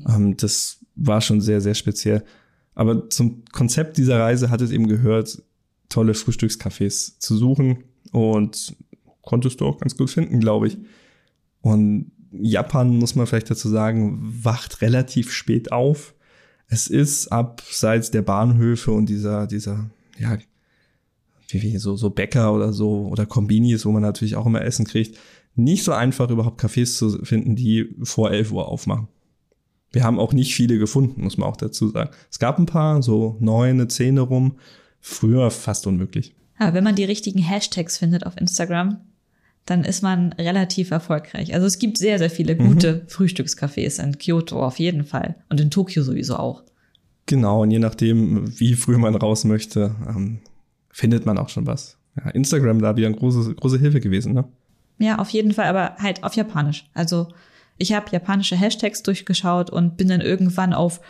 [0.05, 0.15] Ja.
[0.15, 2.23] Ähm, das war schon sehr, sehr speziell.
[2.73, 5.43] Aber zum Konzept dieser Reise hat es eben gehört,
[5.89, 8.75] tolle Frühstückscafés zu suchen und
[9.21, 10.77] konntest du auch ganz gut finden, glaube ich.
[11.61, 16.13] Und Japan, muss man vielleicht dazu sagen, wacht relativ spät auf.
[16.67, 20.37] es ist abseits der Bahnhöfe und dieser, dieser, ja,
[21.49, 24.85] wie, wie so, so Bäcker oder so oder Kombinis, wo man natürlich auch immer Essen
[24.85, 25.17] kriegt,
[25.55, 29.09] nicht so einfach überhaupt Cafés zu finden, die vor 11 Uhr aufmachen.
[29.91, 32.11] Wir haben auch nicht viele gefunden, muss man auch dazu sagen.
[32.29, 34.57] Es gab ein paar, so neun, zehn rum.
[35.01, 36.33] Früher fast unmöglich.
[36.57, 39.01] Aber wenn man die richtigen Hashtags findet auf Instagram,
[39.65, 41.53] dann ist man relativ erfolgreich.
[41.53, 43.07] Also es gibt sehr, sehr viele gute mhm.
[43.07, 46.63] Frühstückscafés in Kyoto auf jeden Fall und in Tokio sowieso auch.
[47.27, 50.39] Genau, und je nachdem, wie früh man raus möchte, ähm,
[50.89, 51.97] findet man auch schon was.
[52.17, 54.45] Ja, Instagram da wieder eine große, große Hilfe gewesen, ne?
[54.97, 56.89] Ja, auf jeden Fall, aber halt auf Japanisch.
[56.93, 57.29] Also
[57.77, 61.01] ich habe japanische Hashtags durchgeschaut und bin dann irgendwann auf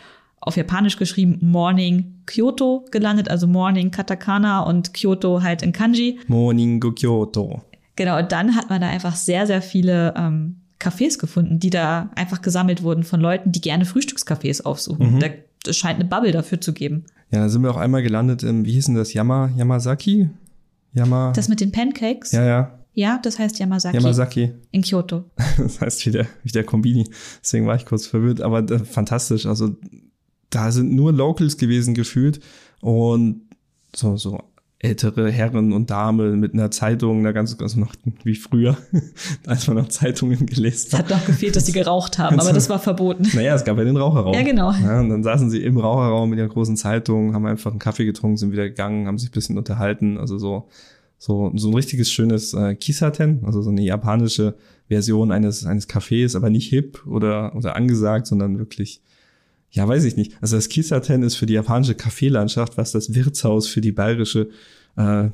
[0.42, 6.18] auf Japanisch geschrieben Morning Kyoto gelandet, also Morning Katakana und Kyoto halt in Kanji.
[6.26, 7.62] Morning Kyoto.
[7.96, 12.10] Genau, und dann hat man da einfach sehr, sehr viele ähm, Cafés gefunden, die da
[12.14, 15.14] einfach gesammelt wurden von Leuten, die gerne Frühstückscafés aufsuchen.
[15.14, 15.20] Mhm.
[15.20, 15.28] Da,
[15.66, 17.04] es scheint eine Bubble dafür zu geben.
[17.30, 20.28] Ja, da sind wir auch einmal gelandet im, wie hieß denn das, Yama, Yamazaki?
[20.92, 21.32] Yama.
[21.34, 22.32] Das mit den Pancakes?
[22.32, 22.78] Ja, ja.
[22.94, 23.96] Ja, das heißt Yamazaki.
[23.96, 24.52] Yamazaki.
[24.70, 25.24] In Kyoto.
[25.56, 27.08] Das heißt wie der, wie der Kombini.
[27.42, 29.46] Deswegen war ich kurz verwirrt, aber äh, fantastisch.
[29.46, 29.76] Also
[30.50, 32.40] da sind nur Locals gewesen gefühlt
[32.80, 33.42] und
[33.94, 34.42] so, so
[34.82, 38.76] ältere Herren und Damen mit einer Zeitung, einer ganz, also noch wie früher,
[39.46, 41.06] als man noch Zeitungen gelesen hat.
[41.06, 43.22] Es hat noch gefehlt, dass sie geraucht haben, aber das war verboten.
[43.34, 44.34] Naja, es gab ja den Raucherraum.
[44.34, 44.72] Ja, genau.
[44.72, 48.04] Ja, und dann saßen sie im Raucherraum mit ihrer großen Zeitung, haben einfach einen Kaffee
[48.04, 50.68] getrunken, sind wieder gegangen, haben sich ein bisschen unterhalten, also so,
[51.16, 54.56] so, so ein richtiges schönes äh, Kisaten, also so eine japanische
[54.88, 59.00] Version eines, eines Cafés, aber nicht hip oder, oder angesagt, sondern wirklich
[59.72, 60.36] ja, weiß ich nicht.
[60.42, 64.50] Also das Kisaten ist für die japanische Kaffeelandschaft, was das Wirtshaus für die bayerische
[64.96, 65.30] äh,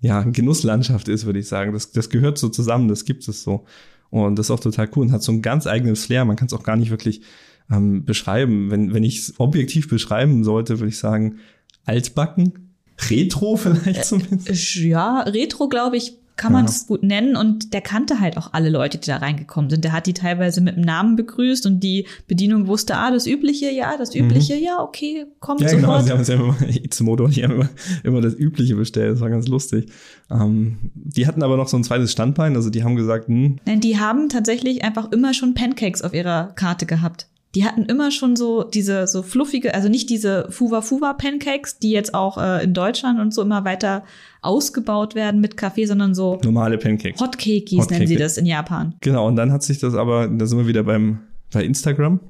[0.00, 1.72] ja, Genusslandschaft ist, würde ich sagen.
[1.72, 3.64] Das, das gehört so zusammen, das gibt es so.
[4.10, 6.26] Und das ist auch total cool und hat so einen ganz eigenen Flair.
[6.26, 7.22] Man kann es auch gar nicht wirklich
[7.70, 8.70] ähm, beschreiben.
[8.70, 11.38] Wenn, wenn ich es objektiv beschreiben sollte, würde ich sagen,
[11.86, 12.76] altbacken,
[13.08, 14.76] retro vielleicht zumindest.
[14.76, 17.36] Ja, retro glaube ich kann man es gut nennen.
[17.36, 19.84] Und der kannte halt auch alle Leute, die da reingekommen sind.
[19.84, 23.70] Der hat die teilweise mit dem Namen begrüßt und die Bedienung wusste, ah, das Übliche,
[23.70, 24.62] ja, das Übliche, mhm.
[24.62, 25.82] ja, okay, kommt ja, sofort.
[25.82, 27.68] Genau, sie haben es ja immer, Itsumoto, die haben immer,
[28.04, 29.12] immer das Übliche bestellt.
[29.12, 29.90] Das war ganz lustig.
[30.30, 33.58] Ähm, die hatten aber noch so ein zweites Standbein, also die haben gesagt, hm.
[33.66, 38.10] Nein, die haben tatsächlich einfach immer schon Pancakes auf ihrer Karte gehabt die hatten immer
[38.10, 42.62] schon so diese so fluffige, also nicht diese Fuwa Fuwa Pancakes, die jetzt auch äh,
[42.62, 44.04] in Deutschland und so immer weiter
[44.40, 47.20] ausgebaut werden mit Kaffee, sondern so normale Pancakes.
[47.20, 48.94] Hotcakes Hot nennen sie das in Japan.
[49.00, 51.20] Genau, und dann hat sich das aber, da sind wir wieder beim
[51.52, 52.20] bei Instagram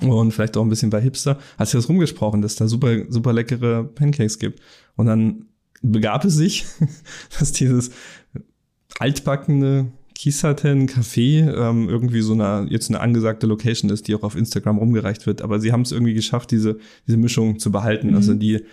[0.00, 3.32] und vielleicht auch ein bisschen bei Hipster, hat sich das rumgesprochen, dass da super super
[3.32, 4.60] leckere Pancakes gibt.
[4.96, 5.46] Und dann
[5.82, 6.66] begab es sich,
[7.38, 7.90] dass dieses
[8.98, 14.36] altbackene Kisaten Café ähm, irgendwie so eine jetzt eine angesagte Location ist, die auch auf
[14.36, 15.40] Instagram rumgereicht wird.
[15.40, 18.08] Aber sie haben es irgendwie geschafft, diese diese Mischung zu behalten.
[18.08, 18.16] Mhm.
[18.16, 18.64] Also die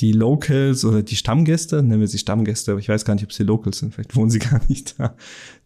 [0.00, 3.32] die Locals oder die Stammgäste, nennen wir sie Stammgäste, aber ich weiß gar nicht, ob
[3.32, 5.14] sie Locals sind, vielleicht wohnen sie gar nicht da,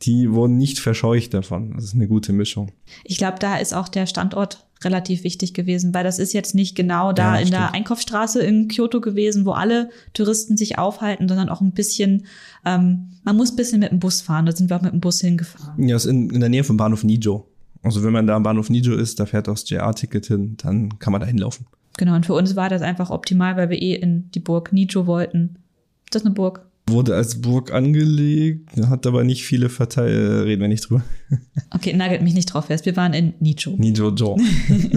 [0.03, 1.73] die wurden nicht verscheucht davon.
[1.75, 2.73] Das ist eine gute Mischung.
[3.05, 6.75] Ich glaube, da ist auch der Standort relativ wichtig gewesen, weil das ist jetzt nicht
[6.75, 7.63] genau da ja, in stimmt.
[7.63, 12.27] der Einkaufsstraße in Kyoto gewesen, wo alle Touristen sich aufhalten, sondern auch ein bisschen,
[12.65, 15.01] ähm, man muss ein bisschen mit dem Bus fahren, da sind wir auch mit dem
[15.01, 15.89] Bus hingefahren.
[15.89, 17.49] Ja, ist in, in der Nähe vom Bahnhof Nijo.
[17.83, 20.99] Also wenn man da am Bahnhof Nijo ist, da fährt auch das JR-Ticket hin, dann
[20.99, 21.67] kann man da hinlaufen.
[21.97, 25.07] Genau, und für uns war das einfach optimal, weil wir eh in die Burg Nijo
[25.07, 25.57] wollten.
[26.05, 26.67] Ist das eine Burg?
[26.87, 31.03] Wurde als Burg angelegt, hat aber nicht viele Verteil, reden wir nicht drüber.
[31.71, 32.87] Okay, nagelt mich nicht drauf fest.
[32.87, 33.75] Wir waren in Nijo.
[33.77, 34.39] Nijo Jo.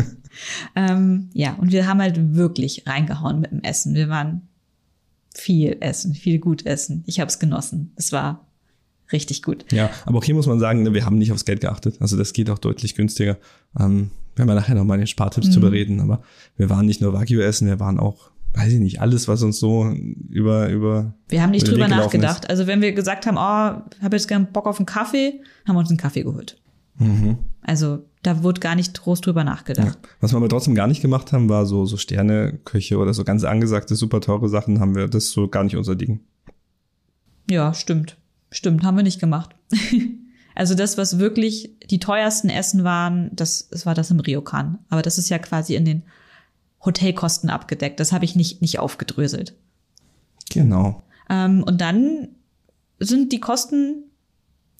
[0.75, 3.95] ähm, ja, und wir haben halt wirklich reingehauen mit dem Essen.
[3.95, 4.47] Wir waren
[5.33, 7.03] viel essen, viel gut essen.
[7.07, 7.93] Ich habe es genossen.
[7.95, 8.47] Es war
[9.11, 9.65] richtig gut.
[9.71, 11.97] Ja, aber auch hier muss man sagen, ne, wir haben nicht aufs Geld geachtet.
[11.99, 13.37] Also das geht auch deutlich günstiger.
[13.79, 15.51] Ähm, wir haben ja nachher noch mal den Spartipps mhm.
[15.51, 16.21] zu bereden, aber
[16.55, 19.59] wir waren nicht nur Wagyu essen, wir waren auch weiß ich nicht, alles, was uns
[19.59, 19.93] so
[20.29, 21.13] über, über.
[21.29, 22.45] Wir haben nicht drüber nachgedacht.
[22.45, 22.49] Ist.
[22.49, 25.79] Also wenn wir gesagt haben, oh, habe jetzt gern Bock auf einen Kaffee, haben wir
[25.79, 26.59] uns einen Kaffee geholt.
[26.97, 27.37] Mhm.
[27.61, 29.99] Also da wurde gar nicht groß drüber nachgedacht.
[30.01, 30.09] Ja.
[30.19, 33.43] Was wir aber trotzdem gar nicht gemacht haben, war so, so Sterneköche oder so ganz
[33.43, 36.21] angesagte, super teure Sachen haben wir, das ist so gar nicht unser Ding.
[37.49, 38.17] Ja, stimmt.
[38.51, 39.55] Stimmt, haben wir nicht gemacht.
[40.57, 44.79] also das, was wirklich die teuersten Essen waren, das, das war das im Ryokan.
[44.89, 46.01] Aber das ist ja quasi in den
[46.83, 47.99] Hotelkosten abgedeckt.
[47.99, 49.53] Das habe ich nicht, nicht aufgedröselt.
[50.49, 51.03] Genau.
[51.29, 52.29] Ähm, und dann
[52.97, 54.05] sind die Kosten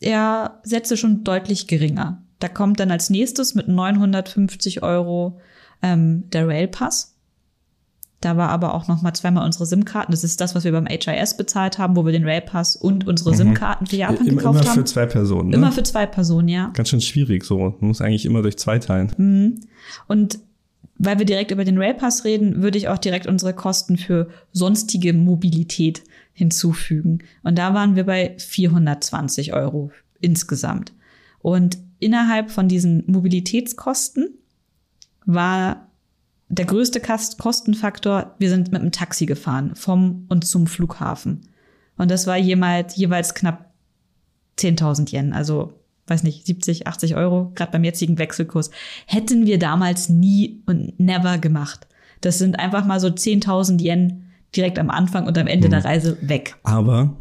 [0.02, 2.24] ja Sätze schon deutlich geringer.
[2.40, 5.40] Da kommt dann als nächstes mit 950 Euro
[5.84, 7.17] ähm, der Railpass.
[8.20, 10.12] Da war aber auch noch mal zweimal unsere SIM-Karten.
[10.12, 13.32] Das ist das, was wir beim HIS bezahlt haben, wo wir den Railpass und unsere
[13.32, 13.36] mhm.
[13.36, 14.66] SIM-Karten für Japan immer, gekauft haben.
[14.66, 15.50] Immer für zwei Personen.
[15.50, 15.56] Ne?
[15.56, 16.72] Immer für zwei Personen, ja.
[16.74, 17.60] Ganz schön schwierig so.
[17.80, 19.12] Man muss eigentlich immer durch zwei teilen.
[19.18, 19.60] Mhm.
[20.08, 20.40] Und
[20.98, 25.14] weil wir direkt über den Railpass reden, würde ich auch direkt unsere Kosten für sonstige
[25.14, 26.02] Mobilität
[26.34, 27.20] hinzufügen.
[27.44, 30.92] Und da waren wir bei 420 Euro insgesamt.
[31.40, 34.30] Und innerhalb von diesen Mobilitätskosten
[35.26, 35.87] war
[36.50, 41.42] der größte Kostenfaktor, wir sind mit dem Taxi gefahren, vom und zum Flughafen.
[41.98, 43.74] Und das war jemals, jeweils knapp
[44.58, 45.74] 10.000 Yen, also
[46.08, 48.72] weiß nicht, 70, 80 Euro, gerade beim jetzigen Wechselkurs,
[49.06, 51.88] hätten wir damals nie und never gemacht.
[52.22, 54.24] Das sind einfach mal so 10.000 Yen
[54.56, 55.72] direkt am Anfang und am Ende mhm.
[55.72, 56.56] der Reise weg.
[56.64, 57.18] Aber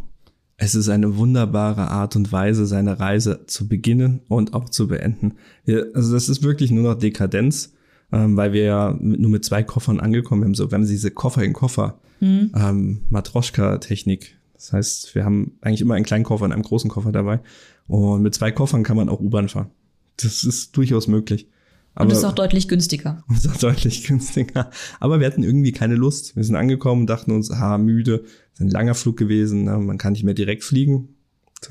[0.56, 5.34] es ist eine wunderbare Art und Weise, seine Reise zu beginnen und auch zu beenden.
[5.64, 7.74] Wir, also das ist wirklich nur noch Dekadenz,
[8.12, 10.54] ähm, weil wir ja nur mit zwei Koffern angekommen haben.
[10.54, 12.52] So, wir haben diese Koffer in Koffer, mhm.
[12.54, 14.36] ähm, Matroschka-Technik.
[14.54, 17.40] Das heißt, wir haben eigentlich immer einen kleinen Koffer und einen großen Koffer dabei.
[17.88, 19.70] Und mit zwei Koffern kann man auch U-Bahn fahren.
[20.16, 21.48] Das ist durchaus möglich.
[21.94, 23.24] Aber, und ist auch deutlich günstiger.
[23.28, 24.70] Und ist auch deutlich günstiger.
[25.00, 26.36] Aber wir hatten irgendwie keine Lust.
[26.36, 28.24] Wir sind angekommen, dachten uns, ah, müde.
[28.54, 29.64] Ist ein langer Flug gewesen.
[29.64, 29.78] Ne?
[29.78, 31.08] Man kann nicht mehr direkt fliegen.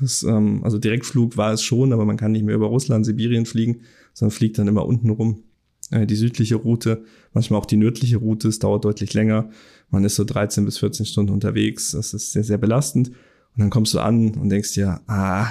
[0.00, 3.46] Das, ähm, also Direktflug war es schon, aber man kann nicht mehr über Russland, Sibirien
[3.46, 3.82] fliegen,
[4.14, 5.44] sondern fliegt dann immer unten rum.
[5.90, 8.48] Äh, die südliche Route, manchmal auch die nördliche Route.
[8.48, 9.50] Es dauert deutlich länger.
[9.90, 11.92] Man ist so 13 bis 14 Stunden unterwegs.
[11.92, 13.08] Das ist sehr, sehr belastend.
[13.08, 15.48] Und dann kommst du an und denkst dir, ah,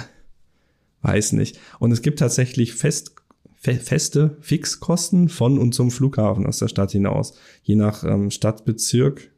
[1.01, 1.59] weiß nicht.
[1.79, 3.15] Und es gibt tatsächlich fest,
[3.55, 7.33] fe feste Fixkosten von und zum Flughafen aus der Stadt hinaus.
[7.63, 9.31] Je nach ähm, Stadtbezirk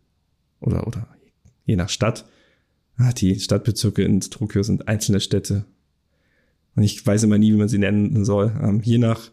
[0.60, 1.08] oder, oder
[1.66, 2.26] je nach Stadt.
[2.98, 5.66] Ah, die Stadtbezirke in Tokio sind einzelne Städte.
[6.76, 8.52] Und ich weiß immer nie, wie man sie nennen soll.
[8.62, 9.32] Ähm, je nach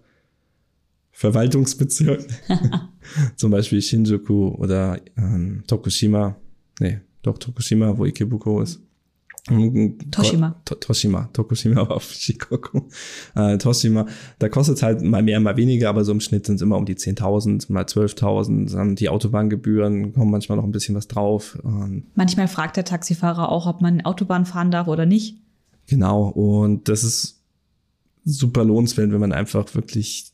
[1.14, 2.26] Verwaltungsbezirk.
[3.36, 6.36] Zum Beispiel Shinjuku oder ähm, Tokushima.
[6.80, 8.80] Nee, doch Tokushima, wo Ikebuko ist.
[10.10, 10.58] Toshima.
[10.64, 11.28] To Toshima.
[11.34, 12.80] Tokushima war auf Shikoku.
[13.34, 14.06] Äh, Toshima.
[14.38, 16.86] Da kostet halt mal mehr, mal weniger, aber so im Schnitt sind es immer um
[16.86, 18.94] die 10.000, mal 12.000.
[18.94, 21.58] Die Autobahngebühren kommen manchmal noch ein bisschen was drauf.
[22.14, 25.36] Manchmal fragt der Taxifahrer auch, ob man Autobahn fahren darf oder nicht.
[25.88, 26.28] Genau.
[26.28, 27.42] Und das ist
[28.24, 30.33] super lohnenswert, wenn man einfach wirklich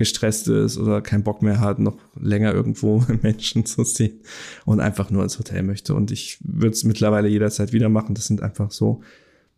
[0.00, 4.20] gestresst ist oder keinen Bock mehr hat, noch länger irgendwo Menschen zu sehen
[4.64, 5.94] und einfach nur ins Hotel möchte.
[5.94, 8.14] Und ich würde es mittlerweile jederzeit wieder machen.
[8.14, 9.02] Das sind einfach so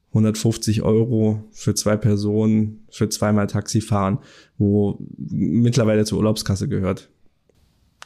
[0.09, 4.18] 150 Euro für zwei Personen, für zweimal Taxi fahren,
[4.59, 7.09] wo mittlerweile zur Urlaubskasse gehört.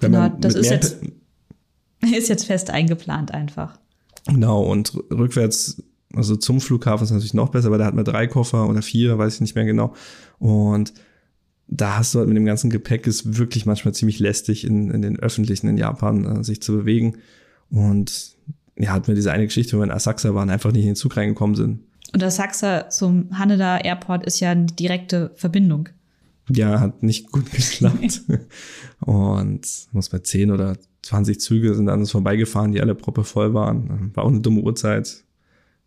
[0.01, 1.01] Wenn genau, das ist jetzt,
[2.15, 3.79] ist jetzt fest eingeplant einfach.
[4.27, 8.27] Genau, und rückwärts, also zum Flughafen ist natürlich noch besser, weil da hat man drei
[8.27, 9.95] Koffer oder vier, weiß ich nicht mehr genau.
[10.39, 10.93] Und
[11.69, 15.03] da hast du halt mit dem ganzen Gepäck ist wirklich manchmal ziemlich lästig in, in
[15.03, 17.19] den öffentlichen in Japan äh, sich zu bewegen.
[17.71, 18.37] Und
[18.77, 20.97] ja, hatten wir diese eine Geschichte, wo wir in Asakusa waren, einfach nicht in den
[20.97, 21.81] Zug reingekommen sind.
[22.13, 25.89] Und Asakusa zum Haneda Airport ist ja eine direkte Verbindung.
[26.49, 28.23] Ja, hat nicht gut geklappt.
[29.01, 33.55] und muss bei 10 oder 20 Züge sind an uns vorbeigefahren, die alle proppe voll
[33.55, 34.13] waren.
[34.15, 35.25] War auch eine dumme Uhrzeit.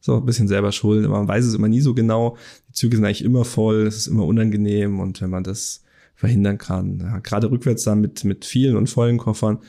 [0.01, 2.37] So ein bisschen selber schuld, aber man weiß es immer nie so genau.
[2.69, 5.83] Die Züge sind eigentlich immer voll, es ist immer unangenehm und wenn man das
[6.15, 9.59] verhindern kann, ja, gerade rückwärts dann mit, mit vielen und vollen Koffern,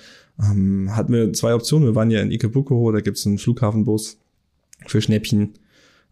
[0.40, 1.86] ähm, hatten wir zwei Optionen.
[1.86, 4.18] Wir waren ja in Ikebukuro, da gibt's einen Flughafenbus
[4.86, 5.54] für Schnäppchen,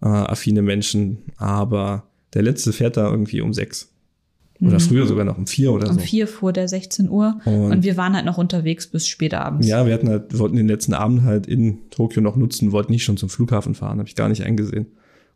[0.00, 2.04] äh, affine Menschen, aber
[2.34, 3.90] der letzte fährt da irgendwie um sechs.
[4.60, 4.80] Oder mhm.
[4.80, 6.00] früher sogar noch um vier oder um so.
[6.00, 7.40] Um vier vor der 16 Uhr.
[7.44, 9.68] Und, und, wir waren halt noch unterwegs bis spät abends.
[9.68, 13.04] Ja, wir hatten halt, wollten den letzten Abend halt in Tokio noch nutzen, wollten nicht
[13.04, 14.86] schon zum Flughafen fahren, habe ich gar nicht eingesehen.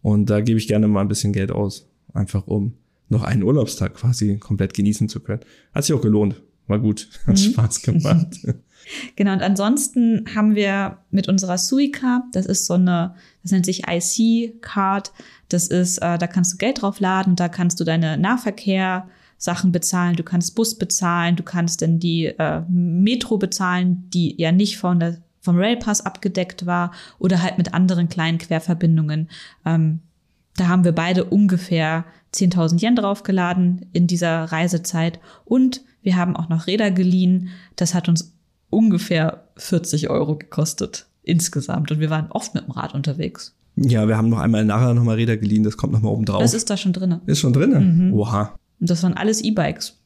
[0.03, 1.89] Und da gebe ich gerne mal ein bisschen Geld aus.
[2.13, 2.75] Einfach um
[3.09, 5.41] noch einen Urlaubstag quasi komplett genießen zu können.
[5.73, 6.43] Hat sich auch gelohnt.
[6.67, 7.09] War gut.
[7.27, 7.53] Hat mhm.
[7.53, 8.39] Spaß gemacht.
[9.17, 13.85] genau, und ansonsten haben wir mit unserer Suica, das ist so eine, das nennt sich
[13.89, 15.13] IC-Card,
[15.53, 20.15] das ist, äh, da kannst du Geld draufladen, da kannst du deine Nahverkehr Sachen bezahlen,
[20.15, 25.01] du kannst Bus bezahlen, du kannst dann die äh, Metro bezahlen, die ja nicht von
[25.01, 29.29] der, vom Railpass abgedeckt war oder halt mit anderen kleinen Querverbindungen.
[29.67, 30.01] Ähm,
[30.57, 36.49] da haben wir beide ungefähr 10.000 Yen draufgeladen in dieser Reisezeit und wir haben auch
[36.49, 37.49] noch Räder geliehen.
[37.75, 38.37] Das hat uns
[38.71, 43.57] ungefähr 40 Euro gekostet insgesamt und wir waren oft mit dem Rad unterwegs.
[43.77, 46.43] Ja, wir haben noch einmal nachher nochmal Räder geliehen, das kommt nochmal oben drauf.
[46.43, 47.21] Das ist da schon drin.
[47.27, 48.09] Ist schon drin?
[48.09, 48.15] Mhm.
[48.15, 48.55] Oha.
[48.81, 49.99] Und das waren alles E-Bikes.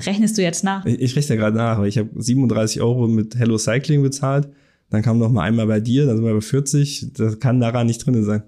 [0.00, 0.84] Rechnest du jetzt nach?
[0.84, 4.48] Ich, ich rechne gerade nach, weil ich habe 37 Euro mit Hello Cycling bezahlt.
[4.90, 7.12] Dann kam noch mal einmal bei dir, dann sind wir bei 40.
[7.14, 8.42] Das kann Nara nicht drin sein.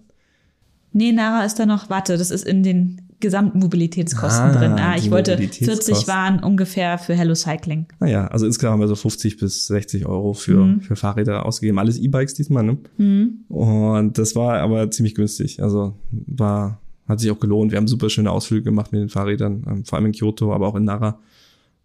[0.92, 4.72] Nee, Nara ist da noch, warte, das ist in den gesamten Mobilitätskosten ah, drin.
[4.72, 7.86] Ah, ich wollte 40 waren ungefähr für Hello Cycling.
[8.00, 10.80] Naja, also insgesamt haben wir so 50 bis 60 Euro für, mhm.
[10.80, 11.78] für Fahrräder ausgegeben.
[11.78, 12.78] Alles E-Bikes diesmal, ne?
[12.98, 13.44] Mhm.
[13.48, 15.62] Und das war aber ziemlich günstig.
[15.62, 17.72] Also war, hat sich auch gelohnt.
[17.72, 20.68] Wir haben super schöne Ausflüge gemacht mit den Fahrrädern, ähm, vor allem in Kyoto, aber
[20.68, 21.18] auch in Nara.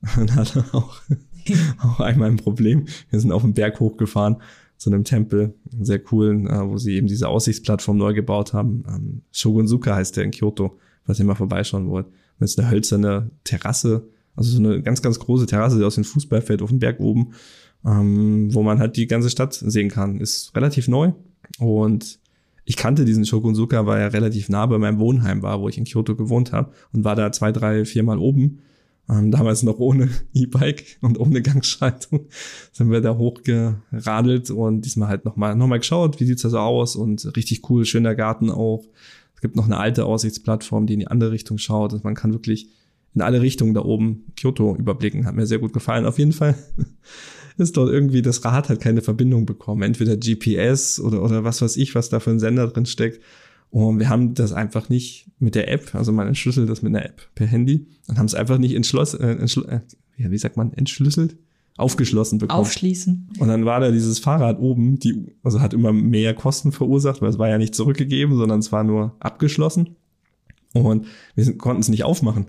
[0.17, 1.00] und hatte auch,
[1.84, 2.86] auch einmal ein Problem.
[3.10, 4.38] Wir sind auf den Berg hochgefahren
[4.78, 8.84] zu einem Tempel, sehr coolen, äh, wo sie eben diese Aussichtsplattform neu gebaut haben.
[8.89, 12.08] Ähm, Shogunzuka heißt der in Kyoto, falls ihr mal vorbeischauen wollt.
[12.40, 16.04] Das ist eine hölzerne Terrasse, also so eine ganz, ganz große Terrasse, die aus dem
[16.04, 17.34] Fußballfeld auf dem Berg oben,
[17.86, 20.20] ähm, wo man halt die ganze Stadt sehen kann.
[20.20, 21.14] Ist relativ neu
[21.60, 22.20] und
[22.66, 25.86] ich kannte diesen Shogunzuka, weil er relativ nah bei meinem Wohnheim war, wo ich in
[25.86, 28.60] Kyoto gewohnt habe und war da zwei, drei, viermal oben.
[29.10, 32.28] Ähm, damals noch ohne E-Bike und ohne Gangschaltung
[32.72, 36.60] sind wir da hochgeradelt und diesmal halt nochmal noch mal geschaut, wie sieht's da so
[36.60, 38.86] aus und richtig cool, schöner Garten auch.
[39.41, 41.93] Es gibt noch eine alte Aussichtsplattform, die in die andere Richtung schaut.
[41.93, 42.69] Also man kann wirklich
[43.15, 45.25] in alle Richtungen da oben Kyoto überblicken.
[45.25, 46.06] Hat mir sehr gut gefallen.
[46.06, 46.54] Auf jeden Fall
[47.58, 49.82] ist dort irgendwie, das Rad hat keine Verbindung bekommen.
[49.82, 53.19] Entweder GPS oder, oder was weiß ich, was da für ein Sender drin steckt.
[53.71, 57.04] Und wir haben das einfach nicht mit der App, also man entschlüsselt das mit einer
[57.04, 59.80] App per Handy und haben es einfach nicht entschlossen, äh, entschl äh,
[60.17, 61.36] wie sagt man, entschlüsselt?
[61.82, 62.60] Aufgeschlossen bekommen.
[62.60, 63.30] Aufschließen.
[63.39, 67.30] Und dann war da dieses Fahrrad oben, die, also hat immer mehr Kosten verursacht, weil
[67.30, 69.96] es war ja nicht zurückgegeben, sondern es war nur abgeschlossen.
[70.74, 72.48] Und wir konnten es nicht aufmachen.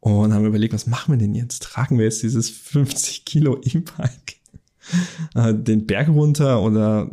[0.00, 1.62] Und haben überlegt, was machen wir denn jetzt?
[1.62, 4.36] Tragen wir jetzt dieses 50 Kilo E-Bike
[5.34, 7.10] äh, den Berg runter oder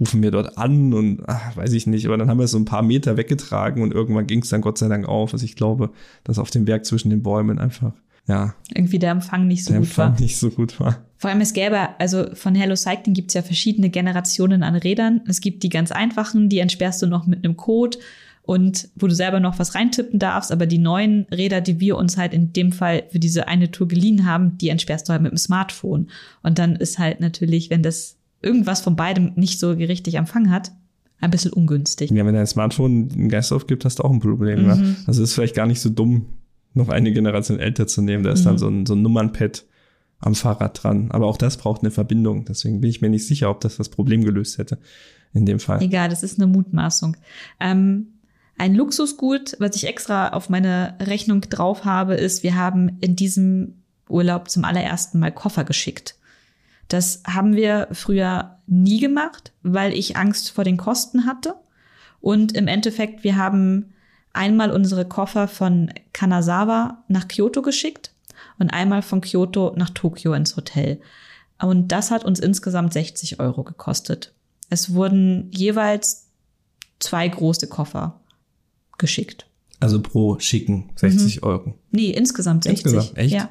[0.00, 2.58] rufen wir dort an und ach, weiß ich nicht, aber dann haben wir es so
[2.58, 5.32] ein paar Meter weggetragen und irgendwann ging es dann Gott sei Dank auf.
[5.32, 5.90] Also ich glaube,
[6.24, 7.92] dass auf dem Berg zwischen den Bäumen einfach,
[8.26, 8.54] ja.
[8.72, 10.20] Irgendwie der Empfang nicht so der gut Empfang war.
[10.20, 11.04] nicht so gut war.
[11.16, 15.22] Vor allem es gäbe, also von Hello Cycling gibt es ja verschiedene Generationen an Rädern.
[15.26, 17.98] Es gibt die ganz einfachen, die entsperrst du noch mit einem Code
[18.42, 22.18] und wo du selber noch was reintippen darfst, aber die neuen Räder, die wir uns
[22.18, 25.32] halt in dem Fall für diese eine Tour geliehen haben, die entsperrst du halt mit
[25.32, 26.08] dem Smartphone.
[26.42, 30.72] Und dann ist halt natürlich, wenn das irgendwas von beidem nicht so richtig Empfang hat,
[31.20, 32.10] ein bisschen ungünstig.
[32.10, 34.60] Ja, wenn dein Smartphone einen Geist aufgibt, hast du auch ein Problem.
[34.62, 34.66] Mhm.
[34.66, 34.96] Ne?
[35.06, 36.26] Also ist vielleicht gar nicht so dumm,
[36.74, 38.24] noch eine Generation älter zu nehmen.
[38.24, 38.44] Da ist Mhm.
[38.44, 39.64] dann so ein, so ein Nummernpad
[40.20, 41.10] am Fahrrad dran.
[41.10, 42.44] Aber auch das braucht eine Verbindung.
[42.44, 44.78] Deswegen bin ich mir nicht sicher, ob das das Problem gelöst hätte
[45.32, 45.82] in dem Fall.
[45.82, 47.16] Egal, das ist eine Mutmaßung.
[47.60, 48.08] Ähm,
[48.56, 53.82] ein Luxusgut, was ich extra auf meine Rechnung drauf habe, ist, wir haben in diesem
[54.08, 56.16] Urlaub zum allerersten Mal Koffer geschickt.
[56.88, 61.54] Das haben wir früher nie gemacht, weil ich Angst vor den Kosten hatte.
[62.20, 63.92] Und im Endeffekt, wir haben
[64.34, 68.12] einmal unsere Koffer von Kanazawa nach Kyoto geschickt
[68.58, 71.00] und einmal von Kyoto nach Tokio ins Hotel.
[71.60, 74.34] Und das hat uns insgesamt 60 Euro gekostet.
[74.70, 76.26] Es wurden jeweils
[76.98, 78.20] zwei große Koffer
[78.98, 79.46] geschickt.
[79.80, 81.42] Also pro Schicken 60 Mhm.
[81.48, 81.74] Euro.
[81.90, 82.84] Nee, insgesamt 60.
[82.92, 83.34] Insgesamt, echt?
[83.34, 83.50] Ja.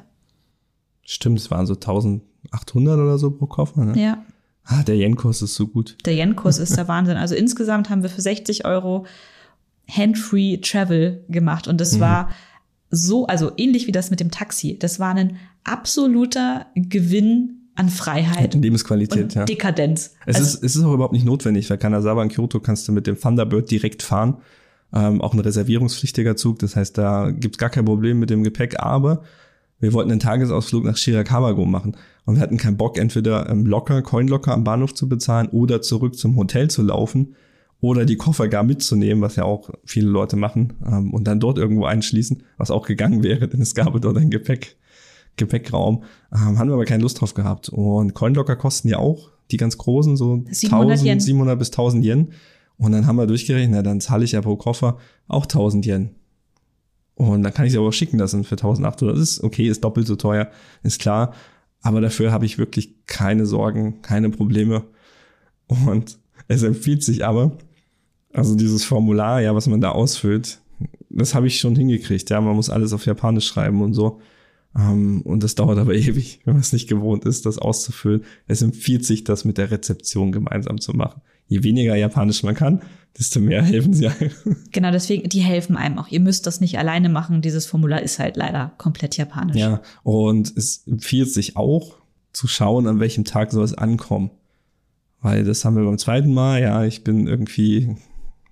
[1.02, 3.84] Stimmt, es waren so 1800 oder so pro Koffer.
[3.84, 4.00] Ne?
[4.00, 4.24] ja.
[4.66, 5.98] Ah, der Yen-Kurs ist so gut.
[6.06, 7.18] Der Yen-Kurs ist der Wahnsinn.
[7.18, 9.04] Also insgesamt haben wir für 60 Euro
[9.90, 11.68] Hand-Free Travel gemacht.
[11.68, 12.00] Und das Mhm.
[12.00, 12.30] war
[12.90, 14.78] so, also ähnlich wie das mit dem Taxi.
[14.78, 19.44] Das war ein absoluter Gewinn an Freiheit Lebensqualität, und ja.
[19.44, 20.14] Dekadenz.
[20.26, 22.92] Es, also, ist, es ist auch überhaupt nicht notwendig, weil Kanazawa in Kyoto kannst du
[22.92, 24.36] mit dem Thunderbird direkt fahren.
[24.92, 28.78] Ähm, auch ein reservierungspflichtiger Zug, das heißt, da gibt's gar kein Problem mit dem Gepäck,
[28.78, 29.24] aber
[29.80, 34.02] wir wollten einen Tagesausflug nach Shirakawa-go machen und wir hatten keinen Bock, entweder ähm, locker,
[34.02, 37.34] Coinlocker am Bahnhof zu bezahlen oder zurück zum Hotel zu laufen
[37.84, 41.58] oder die Koffer gar mitzunehmen, was ja auch viele Leute machen ähm, und dann dort
[41.58, 44.76] irgendwo einschließen, was auch gegangen wäre, denn es gab dort ein Gepäck,
[45.36, 46.02] Gepäckraum.
[46.32, 47.68] Ähm, haben wir aber keine Lust drauf gehabt.
[47.68, 51.20] Und Coinlocker kosten ja auch, die ganz großen, so 700 Yen.
[51.20, 52.28] 700 bis 1000 Yen.
[52.78, 54.96] Und dann haben wir durchgerechnet, na, dann zahle ich ja pro Koffer
[55.28, 56.10] auch 1000 Yen.
[57.16, 59.14] Und dann kann ich sie aber auch schicken lassen für 1800.
[59.14, 60.48] Das ist okay, ist doppelt so teuer,
[60.82, 61.34] ist klar.
[61.82, 64.84] Aber dafür habe ich wirklich keine Sorgen, keine Probleme.
[65.66, 66.18] Und
[66.48, 67.58] es empfiehlt sich aber,
[68.34, 70.58] also dieses Formular, ja, was man da ausfüllt,
[71.08, 72.28] das habe ich schon hingekriegt.
[72.30, 74.20] Ja, man muss alles auf Japanisch schreiben und so.
[74.76, 78.24] Ähm, und das dauert aber ewig, wenn man es nicht gewohnt ist, das auszufüllen.
[78.46, 81.22] Es empfiehlt sich, das mit der Rezeption gemeinsam zu machen.
[81.46, 82.82] Je weniger Japanisch man kann,
[83.16, 84.32] desto mehr helfen sie einem.
[84.72, 86.08] genau, deswegen, die helfen einem auch.
[86.08, 87.42] Ihr müsst das nicht alleine machen.
[87.42, 89.56] Dieses Formular ist halt leider komplett japanisch.
[89.56, 91.98] Ja, und es empfiehlt sich auch
[92.32, 94.30] zu schauen, an welchem Tag soll es ankommen.
[95.20, 97.96] Weil das haben wir beim zweiten Mal, ja, ich bin irgendwie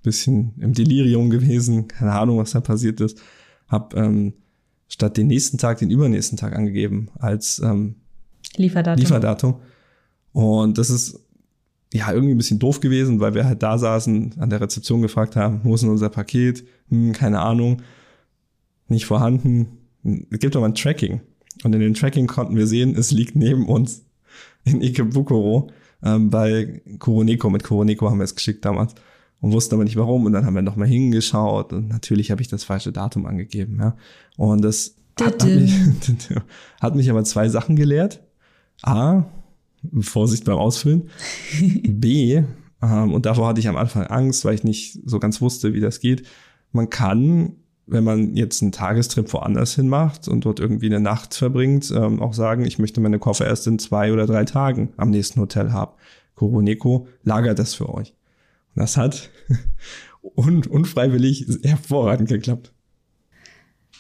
[0.03, 3.21] bisschen im Delirium gewesen, keine Ahnung, was da passiert ist.
[3.69, 4.35] Hab ähm,
[4.89, 7.97] statt den nächsten Tag den übernächsten Tag angegeben als ähm,
[8.57, 9.01] Lieferdatum.
[9.01, 9.55] Lieferdatum.
[10.33, 11.21] Und das ist
[11.93, 15.37] ja irgendwie ein bisschen doof gewesen, weil wir halt da saßen, an der Rezeption gefragt
[15.37, 16.65] haben, wo ist denn unser Paket?
[16.89, 17.83] Hm, keine Ahnung,
[18.89, 19.79] nicht vorhanden.
[20.31, 21.21] Es gibt aber ein Tracking.
[21.65, 24.05] Und in dem Tracking konnten wir sehen, es liegt neben uns
[24.65, 25.71] in Ikebukuro
[26.03, 27.51] ähm, bei Kuroneko.
[27.51, 28.95] Mit Kuroneko haben wir es geschickt damals
[29.43, 30.25] und wussten aber nicht warum.
[30.25, 33.77] Und dann haben wir nochmal hingeschaut und natürlich habe ich das falsche Datum angegeben.
[33.79, 33.97] Ja.
[34.39, 35.75] Und das Hat, hat, mich,
[36.81, 38.23] hat mich aber zwei Sachen gelehrt.
[38.83, 39.25] A,
[40.01, 41.11] Vorsicht beim Ausfüllen.
[41.83, 42.43] B,
[42.83, 45.81] ähm, und davor hatte ich am Anfang Angst, weil ich nicht so ganz wusste, wie
[45.81, 46.27] das geht.
[46.73, 51.35] Man kann, wenn man jetzt einen Tagestrip woanders hin macht und dort irgendwie eine Nacht
[51.35, 55.11] verbringt, ähm, auch sagen, ich möchte meine Koffer erst in zwei oder drei Tagen am
[55.11, 55.93] nächsten Hotel haben.
[56.35, 58.15] Coroneco lagert das für euch.
[58.75, 59.31] Das hat
[60.23, 62.73] un unfreiwillig hervorragend geklappt.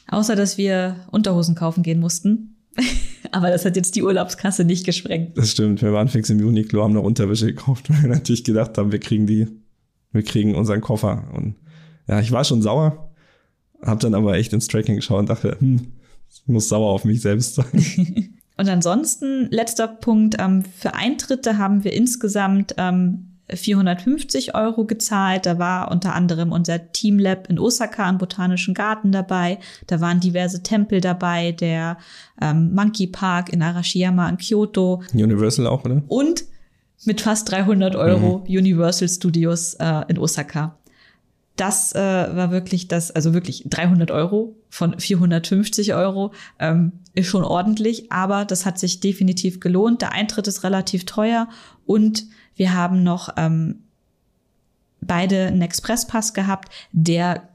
[0.09, 2.57] Außer, dass wir Unterhosen kaufen gehen mussten.
[3.33, 5.37] Aber das hat jetzt die Urlaubskasse nicht gesprengt.
[5.39, 5.83] Das stimmt.
[5.83, 9.01] Wir waren fix im Uniqlo, haben eine Unterwäsche gekauft, weil wir natürlich gedacht haben, wir
[9.01, 9.49] kriegen die,
[10.13, 11.31] wir kriegen unseren Koffer.
[11.35, 11.57] Und
[12.09, 13.13] ja, ich war schon sauer,
[13.81, 15.93] hab dann aber echt ins Tracking geschaut und dachte, hm,
[16.29, 18.37] ich muss sauer auf mich selbst sein.
[18.57, 25.47] und ansonsten, letzter Punkt, ähm, für Eintritte haben wir insgesamt ähm, 450 Euro gezahlt.
[25.47, 29.59] Da war unter anderem unser Teamlab in Osaka im Botanischen Garten dabei.
[29.87, 31.99] Da waren diverse Tempel dabei, der
[32.41, 35.03] ähm, Monkey Park in Arashiyama in Kyoto.
[35.13, 36.03] Universal auch, oder?
[36.09, 36.45] Und
[37.05, 38.57] mit fast 300 Euro mhm.
[38.57, 40.79] Universal Studios äh, in Osaka.
[41.57, 47.45] Das äh, war wirklich das, also wirklich 300 Euro von 450 Euro ähm, ist schon
[47.45, 50.01] ordentlich, aber das hat sich definitiv gelohnt.
[50.01, 51.49] Der Eintritt ist relativ teuer
[51.85, 52.25] und
[52.57, 53.81] wir haben noch ähm,
[55.01, 57.49] beide einen Expresspass gehabt, der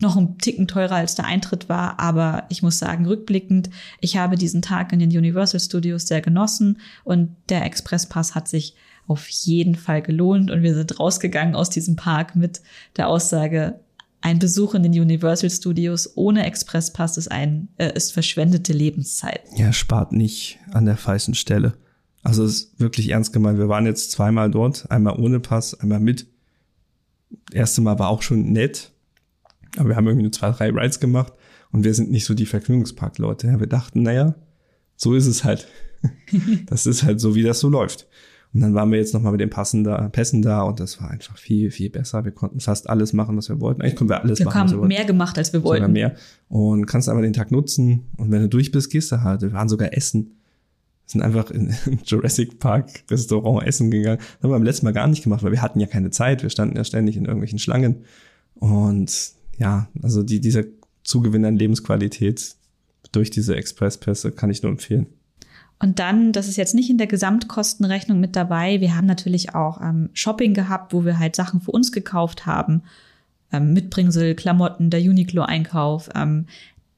[0.00, 3.68] noch ein Ticken teurer als der Eintritt war, aber ich muss sagen, rückblickend,
[4.00, 8.74] ich habe diesen Tag in den Universal Studios sehr genossen und der Expresspass hat sich
[9.08, 12.60] auf jeden Fall gelohnt und wir sind rausgegangen aus diesem Park mit
[12.96, 13.80] der Aussage,
[14.20, 19.42] ein Besuch in den Universal Studios ohne Expresspass ist ein äh, ist verschwendete Lebenszeit.
[19.56, 21.74] Ja, spart nicht an der falschen Stelle.
[22.22, 23.58] Also es ist wirklich ernst gemeint.
[23.58, 26.26] Wir waren jetzt zweimal dort, einmal ohne Pass, einmal mit.
[27.46, 28.92] Das erste Mal war auch schon nett,
[29.76, 31.32] aber wir haben irgendwie nur zwei, drei Rides gemacht
[31.72, 33.46] und wir sind nicht so die Vergnügungspark-Leute.
[33.46, 34.34] Ja, wir dachten, naja,
[34.96, 35.68] so ist es halt.
[36.66, 38.06] das ist halt so, wie das so läuft.
[38.54, 41.10] Und dann waren wir jetzt nochmal mit den Passen da, Pässen da und das war
[41.10, 42.24] einfach viel, viel besser.
[42.24, 43.82] Wir konnten fast alles machen, was wir wollten.
[43.82, 44.70] Eigentlich konnten wir alles wir machen.
[44.70, 45.82] Wir haben mehr gemacht, als wir wollten.
[45.82, 46.14] Sogar mehr.
[46.48, 48.06] Und kannst einfach den Tag nutzen.
[48.16, 49.42] Und wenn du durch bist, gehst du halt.
[49.42, 50.37] Wir waren sogar essen
[51.08, 54.18] sind einfach in, Jurassic Park Restaurant essen gegangen.
[54.18, 56.42] Das haben wir beim letzten Mal gar nicht gemacht, weil wir hatten ja keine Zeit.
[56.42, 58.04] Wir standen ja ständig in irgendwelchen Schlangen.
[58.54, 60.64] Und ja, also die, dieser
[61.02, 62.54] Zugewinn an Lebensqualität
[63.12, 65.06] durch diese Expresspässe kann ich nur empfehlen.
[65.80, 68.80] Und dann, das ist jetzt nicht in der Gesamtkostenrechnung mit dabei.
[68.80, 72.82] Wir haben natürlich auch ähm, Shopping gehabt, wo wir halt Sachen für uns gekauft haben.
[73.52, 76.10] Ähm, Mitbringsel, Klamotten, der Uniqlo-Einkauf.
[76.14, 76.46] Ähm,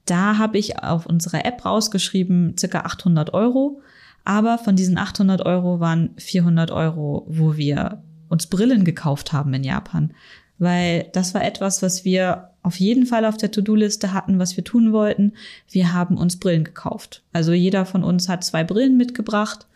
[0.05, 3.81] da habe ich auf unserer App rausgeschrieben, circa 800 Euro.
[4.23, 9.63] Aber von diesen 800 Euro waren 400 Euro, wo wir uns Brillen gekauft haben in
[9.63, 10.13] Japan.
[10.57, 14.63] Weil das war etwas, was wir auf jeden Fall auf der To-Do-Liste hatten, was wir
[14.63, 15.33] tun wollten.
[15.69, 17.23] Wir haben uns Brillen gekauft.
[17.33, 19.67] Also jeder von uns hat zwei Brillen mitgebracht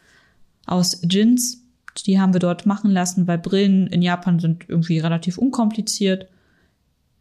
[0.67, 1.63] aus Jeans.
[2.05, 6.27] Die haben wir dort machen lassen, weil Brillen in Japan sind irgendwie relativ unkompliziert.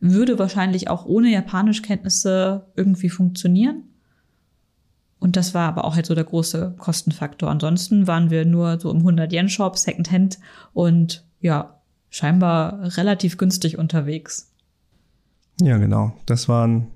[0.00, 3.84] Würde wahrscheinlich auch ohne Japanischkenntnisse irgendwie funktionieren.
[5.24, 7.48] Und das war aber auch halt so der große Kostenfaktor.
[7.48, 10.38] Ansonsten waren wir nur so im 100-Yen-Shop, Secondhand
[10.74, 14.52] und ja, scheinbar relativ günstig unterwegs.
[15.62, 16.12] Ja, genau.
[16.26, 16.88] Das waren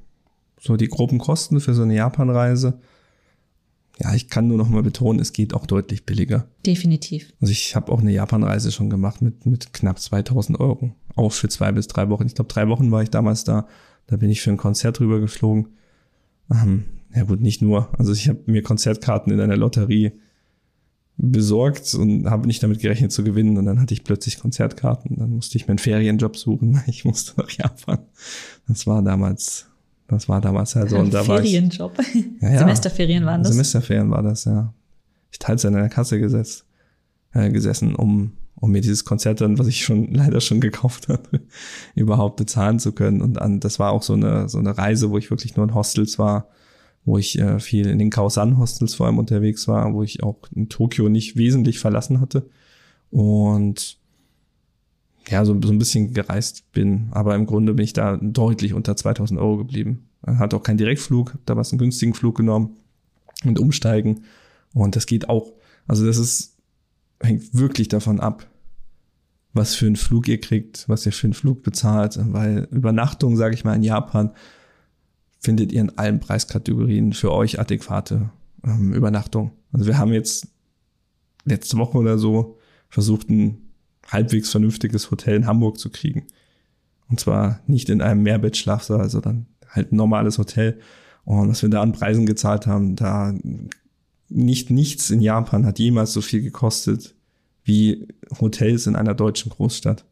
[0.61, 2.79] so die groben Kosten für so eine Japan-Reise.
[3.99, 6.49] Ja, ich kann nur noch mal betonen, es geht auch deutlich billiger.
[6.67, 7.33] Definitiv.
[7.41, 10.95] Also ich habe auch eine Japan-Reise schon gemacht mit, mit knapp 2000 Euro.
[11.17, 12.27] Auch für zwei bis drei Wochen.
[12.27, 13.67] Ich glaube, drei Wochen war ich damals da.
[14.07, 15.69] Da bin ich für ein Konzert rüber geflogen.
[16.53, 16.85] Ähm,
[17.19, 17.89] ja gut, nicht nur.
[17.99, 20.13] Also ich habe mir Konzertkarten in einer Lotterie
[21.17, 23.59] besorgt und habe nicht damit gerechnet zu gewinnen.
[23.59, 25.17] Und dann hatte ich plötzlich Konzertkarten.
[25.17, 26.81] Dann musste ich mir einen Ferienjob suchen.
[26.87, 27.99] Ich musste nach Japan.
[28.69, 29.67] Das war damals,
[30.07, 30.99] das war damals halt so.
[30.99, 31.99] Und da Ferienjob.
[31.99, 33.51] War ich, ja, ja, Semesterferien waren das?
[33.51, 34.73] Semesterferien war das, ja.
[35.33, 36.67] Ich teils in einer Kasse gesetzt,
[37.33, 41.41] äh, gesessen, um, um mir dieses Konzert dann, was ich schon leider schon gekauft hatte,
[41.97, 43.23] überhaupt bezahlen zu können.
[43.23, 45.75] Und an, das war auch so eine, so eine Reise, wo ich wirklich nur in
[45.75, 46.49] Hostels war
[47.09, 50.69] wo ich äh, viel in den Kausan-Hostels vor allem unterwegs war, wo ich auch in
[50.69, 52.51] Tokio nicht wesentlich verlassen hatte.
[53.11, 53.99] Und
[55.27, 57.09] ja, so, so ein bisschen gereist bin.
[57.13, 60.11] Aber im Grunde bin ich da deutlich unter 2000 Euro geblieben.
[60.27, 62.77] Hat auch keinen Direktflug, da war es einen günstigen Flug genommen
[63.43, 64.25] und umsteigen.
[64.75, 65.55] Und das geht auch.
[65.87, 66.59] Also das ist,
[67.23, 68.47] hängt wirklich davon ab,
[69.55, 72.19] was für einen Flug ihr kriegt, was ihr für einen Flug bezahlt.
[72.21, 74.33] Weil Übernachtung, sage ich mal, in Japan
[75.41, 78.31] findet ihr in allen Preiskategorien für euch adäquate
[78.65, 79.53] ähm, Übernachtung.
[79.73, 80.49] Also wir haben jetzt
[81.45, 82.59] letzte Woche oder so
[82.89, 83.59] versucht, ein
[84.07, 86.27] halbwegs vernünftiges Hotel in Hamburg zu kriegen.
[87.09, 90.81] Und zwar nicht in einem Mehrbettschlafsaal, sondern halt ein normales Hotel.
[91.25, 93.35] Und was wir da an Preisen gezahlt haben, da
[94.29, 97.15] nicht nichts in Japan hat jemals so viel gekostet
[97.65, 98.09] wie
[98.41, 100.05] Hotels in einer deutschen Großstadt.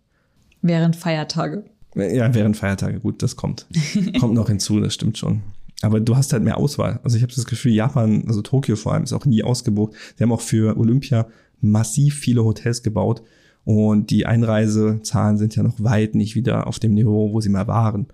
[0.62, 1.64] Während Feiertage.
[1.96, 3.66] Ja, während Feiertage, gut, das kommt.
[4.20, 5.42] kommt noch hinzu, das stimmt schon.
[5.82, 7.00] Aber du hast halt mehr Auswahl.
[7.02, 9.94] Also ich habe das Gefühl, Japan, also Tokio vor allem, ist auch nie ausgebucht.
[10.16, 11.26] Sie haben auch für Olympia
[11.60, 13.22] massiv viele Hotels gebaut
[13.64, 17.66] und die Einreisezahlen sind ja noch weit nicht wieder auf dem Niveau, wo sie mal
[17.66, 18.06] waren.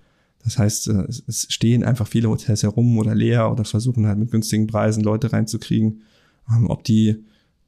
[0.44, 4.30] Das heißt, äh, es stehen einfach viele Hotels herum oder leer oder versuchen halt mit
[4.30, 6.02] günstigen Preisen Leute reinzukriegen.
[6.48, 7.24] Ähm, ob die,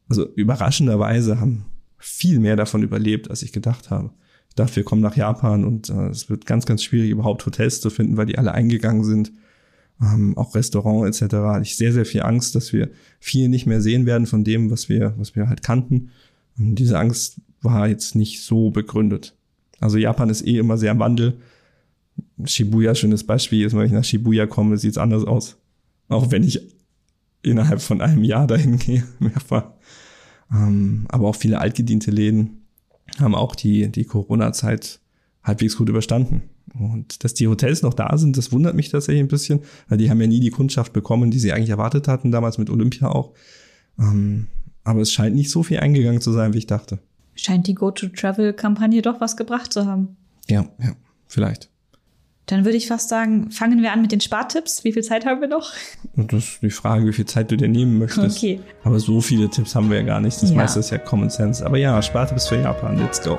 [0.08, 1.66] also überraschenderweise haben
[1.98, 4.10] viel mehr davon überlebt, als ich gedacht habe.
[4.56, 8.16] Wir kommen nach Japan und äh, es wird ganz, ganz schwierig, überhaupt Hotels zu finden,
[8.16, 9.32] weil die alle eingegangen sind.
[10.00, 11.34] Ähm, auch Restaurant etc.
[11.34, 12.90] Hatte ich sehr, sehr viel Angst, dass wir
[13.20, 16.10] viel nicht mehr sehen werden von dem, was wir, was wir halt kannten.
[16.58, 19.34] Und diese Angst war jetzt nicht so begründet.
[19.80, 21.36] Also Japan ist eh immer sehr im Wandel
[22.44, 25.56] Shibuya, schönes Beispiel, ist, wenn ich nach Shibuya komme, sieht es anders aus.
[26.08, 26.60] Auch wenn ich
[27.42, 29.70] innerhalb von einem Jahr dahin gehe, mehrfach.
[30.52, 32.63] Ähm, aber auch viele altgediente Läden
[33.20, 35.00] haben auch die, die Corona-Zeit
[35.42, 36.42] halbwegs gut überstanden.
[36.78, 40.10] Und dass die Hotels noch da sind, das wundert mich tatsächlich ein bisschen, weil die
[40.10, 43.32] haben ja nie die Kundschaft bekommen, die sie eigentlich erwartet hatten, damals mit Olympia auch.
[43.98, 44.48] Ähm,
[44.82, 46.98] aber es scheint nicht so viel eingegangen zu sein, wie ich dachte.
[47.34, 50.16] Scheint die Go-to-Travel-Kampagne doch was gebracht zu haben.
[50.48, 50.94] Ja, ja,
[51.26, 51.70] vielleicht.
[52.46, 54.84] Dann würde ich fast sagen, fangen wir an mit den Spartipps.
[54.84, 55.72] Wie viel Zeit haben wir noch?
[56.16, 58.36] Das ist die Frage, wie viel Zeit du dir nehmen möchtest.
[58.38, 58.60] Okay.
[58.84, 60.40] Aber so viele Tipps haben wir ja gar nicht.
[60.40, 60.56] Das Ja.
[60.56, 61.64] meiste ist ja Common Sense.
[61.64, 62.98] Aber ja, Spartipps für Japan.
[62.98, 63.38] Let's go.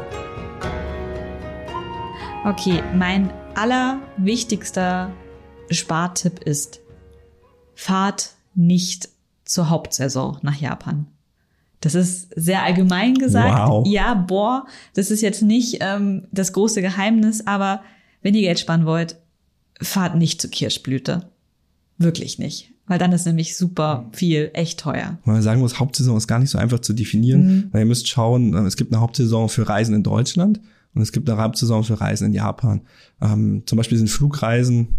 [2.43, 5.09] Okay, mein allerwichtigster
[5.71, 6.81] Spartipp ist,
[7.73, 9.09] fahrt nicht
[9.45, 11.07] zur Hauptsaison nach Japan.
[11.81, 13.69] Das ist sehr allgemein gesagt.
[13.69, 13.85] Wow.
[13.87, 14.65] Ja, boah,
[14.95, 17.81] das ist jetzt nicht ähm, das große Geheimnis, aber
[18.21, 19.17] wenn ihr Geld sparen wollt,
[19.81, 21.29] fahrt nicht zur Kirschblüte.
[21.97, 22.71] Wirklich nicht.
[22.87, 25.17] Weil dann ist nämlich super viel echt teuer.
[25.25, 27.63] Weil man sagen muss, Hauptsaison ist gar nicht so einfach zu definieren, Mhm.
[27.71, 30.59] weil ihr müsst schauen, äh, es gibt eine Hauptsaison für Reisen in Deutschland
[30.93, 32.81] und es gibt eine Hauptsaison für Reisen in Japan.
[33.21, 34.89] Ähm, zum Beispiel sind Flugreisen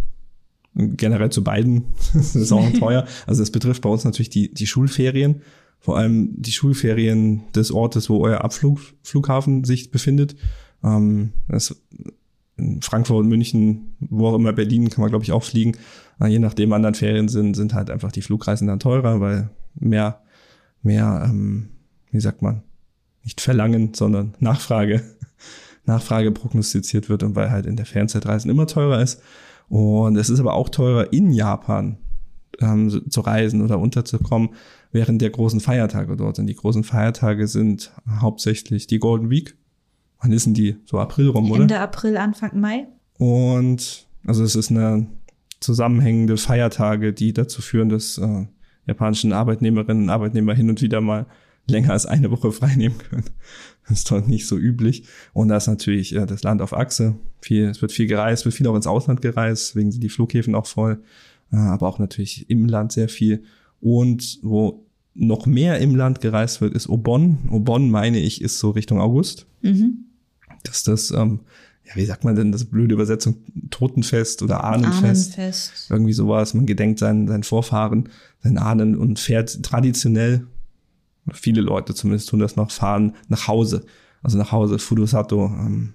[0.75, 1.85] generell zu beiden
[2.15, 3.07] Saisonen teuer.
[3.27, 5.43] Also das betrifft bei uns natürlich die, die Schulferien,
[5.79, 10.35] vor allem die Schulferien des Ortes, wo euer Abflughafen sich befindet.
[10.83, 11.77] Ähm, das
[12.59, 15.77] in Frankfurt, München, wo auch immer, Berlin kann man, glaube ich, auch fliegen.
[16.25, 20.23] Je nachdem anderen Ferien sind, sind halt einfach die Flugreisen dann teurer, weil mehr,
[20.83, 21.69] mehr, ähm,
[22.11, 22.63] wie sagt man,
[23.23, 25.03] nicht verlangen, sondern Nachfrage,
[25.85, 29.21] Nachfrage prognostiziert wird und weil halt in der Ferienzeit Reisen immer teurer ist.
[29.69, 31.99] Und es ist aber auch teurer in Japan
[32.61, 34.51] ähm, zu reisen oder unterzukommen
[34.93, 36.39] während der großen Feiertage dort.
[36.39, 39.57] Und die großen Feiertage sind hauptsächlich die Golden Week.
[40.23, 40.77] Wann ist denn die?
[40.87, 41.63] So April rum, oder?
[41.63, 42.87] Ende April, Anfang Mai.
[43.19, 45.07] Und also es ist eine
[45.61, 48.47] zusammenhängende Feiertage, die dazu führen, dass äh,
[48.87, 51.27] japanischen Arbeitnehmerinnen und Arbeitnehmer hin und wieder mal
[51.69, 53.25] länger als eine Woche frei nehmen können.
[53.89, 55.05] Das ist dort nicht so üblich.
[55.33, 57.17] Und da ist natürlich äh, das Land auf Achse.
[57.41, 60.55] Viel, es wird viel gereist, wird viel auch ins Ausland gereist, deswegen sind die Flughäfen
[60.55, 61.03] auch voll.
[61.53, 63.45] Äh, aber auch natürlich im Land sehr viel.
[63.81, 64.85] Und wo
[65.15, 67.39] noch mehr im Land gereist wird, ist Obon.
[67.51, 70.05] Obon, meine ich, ist so Richtung August Mhm.
[70.63, 71.41] dass das, ähm,
[71.87, 73.37] ja, wie sagt man denn, das blöde Übersetzung,
[73.71, 75.91] Totenfest oder Ahnenfest, Ahnenfest.
[75.91, 76.55] irgendwie sowas.
[76.55, 78.09] Man gedenkt seinen, seinen Vorfahren,
[78.43, 80.47] seinen Ahnen und fährt traditionell,
[81.33, 83.85] viele Leute zumindest tun das noch, fahren nach Hause.
[84.23, 85.95] Also nach Hause, Furusato, ähm,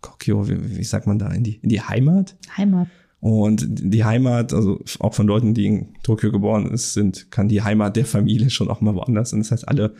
[0.00, 2.36] Kokyo, wie, wie sagt man da, in die, in die Heimat?
[2.56, 2.88] Heimat.
[3.20, 7.62] Und die Heimat, also auch von Leuten, die in Tokio geboren ist, sind, kann die
[7.62, 9.32] Heimat der Familie schon auch mal woanders.
[9.32, 9.94] Und das heißt, alle,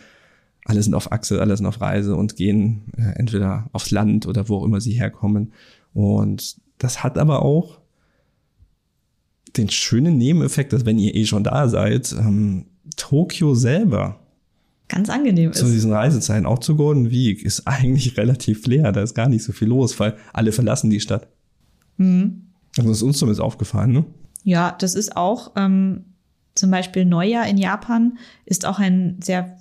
[0.69, 4.49] alle sind auf Achse, alle sind auf Reise und gehen äh, entweder aufs Land oder
[4.49, 5.53] wo auch immer sie herkommen.
[5.95, 7.81] Und das hat aber auch
[9.57, 12.67] den schönen Nebeneffekt, dass wenn ihr eh schon da seid, ähm,
[12.97, 14.21] Tokio selber
[14.89, 15.73] Ganz angenehm zu ist.
[15.73, 18.93] diesen Reisezeiten, auch zu Golden Week, ist eigentlich relativ leer.
[18.93, 21.29] Da ist gar nicht so viel los, weil alle verlassen die Stadt.
[21.97, 22.43] Mhm.
[22.77, 24.05] Also das ist uns zumindest aufgefallen, ne?
[24.45, 26.05] Ja, das ist auch ähm,
[26.55, 29.57] zum Beispiel Neujahr in Japan ist auch ein sehr,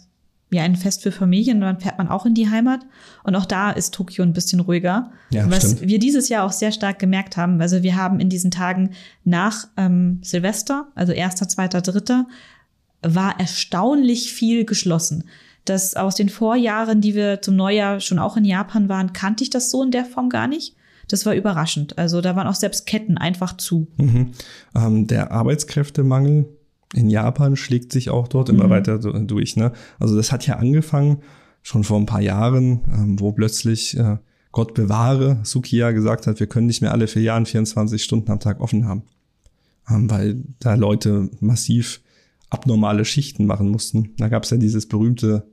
[0.50, 1.62] ja, ein Fest für Familien.
[1.62, 2.82] Dann fährt man auch in die Heimat.
[3.24, 5.12] Und auch da ist Tokio ein bisschen ruhiger.
[5.30, 5.90] Ja, was stimmt.
[5.90, 7.60] wir dieses Jahr auch sehr stark gemerkt haben.
[7.62, 8.92] Also wir haben in diesen Tagen
[9.24, 12.28] nach ähm, Silvester, also erster, zweiter, dritter,
[13.02, 15.26] war erstaunlich viel geschlossen.
[15.66, 19.50] Das aus den Vorjahren, die wir zum Neujahr schon auch in Japan waren, kannte ich
[19.50, 20.76] das so in der Form gar nicht.
[21.10, 21.98] Das war überraschend.
[21.98, 23.88] Also da waren auch selbst Ketten einfach zu.
[23.98, 24.32] Mhm.
[24.76, 26.57] Ähm, der Arbeitskräftemangel
[26.94, 28.70] in Japan schlägt sich auch dort immer Mhm.
[28.70, 29.56] weiter durch.
[29.56, 29.72] Ne?
[30.00, 31.20] Also das hat ja angefangen
[31.62, 34.18] schon vor ein paar Jahren, ähm, wo plötzlich äh,
[34.54, 38.40] Gott bewahre Sukiya gesagt hat, wir können nicht mehr alle vier Jahren 24 Stunden am
[38.40, 39.04] Tag offen haben.
[39.90, 42.02] ähm, weil da Leute massiv
[42.50, 44.12] abnormale Schichten machen mussten.
[44.18, 45.48] Da gab es ja dieses berühmte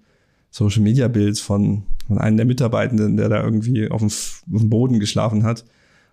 [0.50, 4.70] Social Media Bild von, von einem der Mitarbeitenden, der da irgendwie auf dem, auf dem
[4.70, 5.64] Boden geschlafen hat.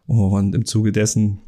[0.08, 1.40] Und im Zuge dessen,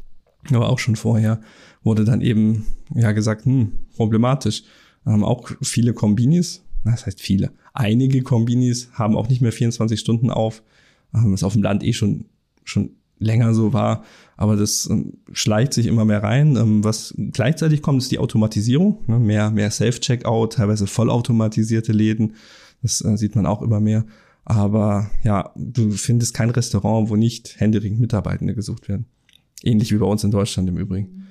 [0.52, 1.42] aber auch schon vorher,
[1.84, 4.64] wurde dann eben ja gesagt, hm, problematisch.
[5.06, 10.30] Ähm, auch viele Kombinis, das heißt viele, einige Kombinis haben auch nicht mehr 24 Stunden
[10.30, 10.64] auf,
[11.14, 12.26] ähm, was auf dem Land eh schon,
[12.64, 14.04] schon länger so war.
[14.38, 16.56] Aber das ähm, schleicht sich immer mehr rein.
[16.56, 19.00] Ähm, was gleichzeitig kommt, ist die Automatisierung.
[19.08, 19.20] Ne?
[19.20, 22.34] Mehr, mehr Self-Checkout, teilweise vollautomatisierte Läden.
[22.82, 24.06] Das äh, sieht man auch immer mehr.
[24.46, 29.06] Aber ja, du findest kein Restaurant, wo nicht händeringend Mitarbeitende gesucht werden.
[29.64, 31.28] Ähnlich wie bei uns in Deutschland im Übrigen.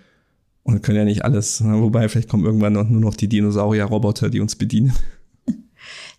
[0.64, 1.60] Und können ja nicht alles.
[1.60, 1.80] Ne?
[1.80, 4.92] Wobei, vielleicht kommen irgendwann nur noch die Dinosaurier-Roboter, die uns bedienen.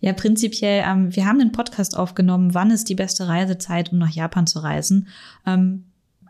[0.01, 4.09] Ja, prinzipiell, ähm, wir haben einen Podcast aufgenommen, wann ist die beste Reisezeit, um nach
[4.09, 5.07] Japan zu reisen.
[5.47, 5.85] Ähm,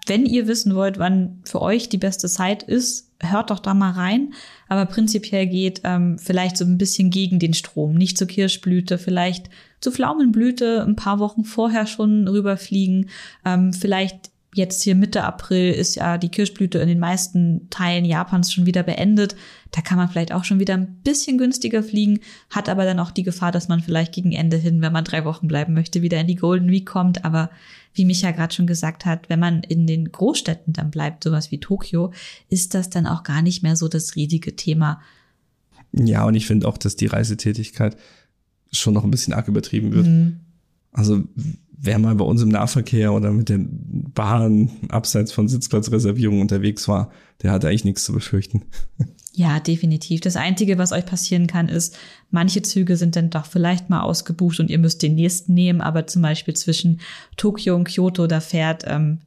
[0.06, 3.92] wenn ihr wissen wollt, wann für euch die beste Zeit ist, hört doch da mal
[3.92, 4.34] rein.
[4.68, 7.96] Aber prinzipiell geht ähm, vielleicht so ein bisschen gegen den Strom.
[7.96, 13.10] Nicht zur Kirschblüte, vielleicht zur Pflaumenblüte ein paar Wochen vorher schon rüberfliegen.
[13.46, 18.54] Ähm, vielleicht jetzt hier Mitte April ist ja die Kirschblüte in den meisten Teilen Japans
[18.54, 19.36] schon wieder beendet.
[19.72, 23.12] Da kann man vielleicht auch schon wieder ein bisschen günstiger fliegen, hat aber dann auch
[23.12, 26.20] die Gefahr, dass man vielleicht gegen Ende hin, wenn man drei Wochen bleiben möchte, wieder
[26.20, 27.26] in die Golden Week kommt.
[27.26, 27.50] Aber
[27.94, 31.60] wie Micha gerade schon gesagt hat, wenn man in den Großstädten dann bleibt, sowas wie
[31.60, 32.12] Tokio,
[32.50, 35.02] ist das dann auch gar nicht mehr so das riesige Thema.
[35.92, 37.98] Ja, und ich finde auch, dass die Reisetätigkeit
[38.72, 40.08] schon noch ein bisschen arg übertrieben wird.
[40.08, 40.40] Mhm.
[40.94, 41.24] Also
[41.84, 47.12] wer mal bei uns im Nahverkehr oder mit den Bahn abseits von Sitzplatzreservierungen unterwegs war,
[47.42, 48.64] der hat eigentlich nichts zu befürchten.
[49.36, 50.22] Ja, definitiv.
[50.22, 51.98] Das Einzige, was euch passieren kann, ist,
[52.30, 56.06] manche Züge sind dann doch vielleicht mal ausgebucht und ihr müsst den nächsten nehmen, aber
[56.06, 57.02] zum Beispiel zwischen
[57.36, 59.22] Tokio und Kyoto, da fährt ähm,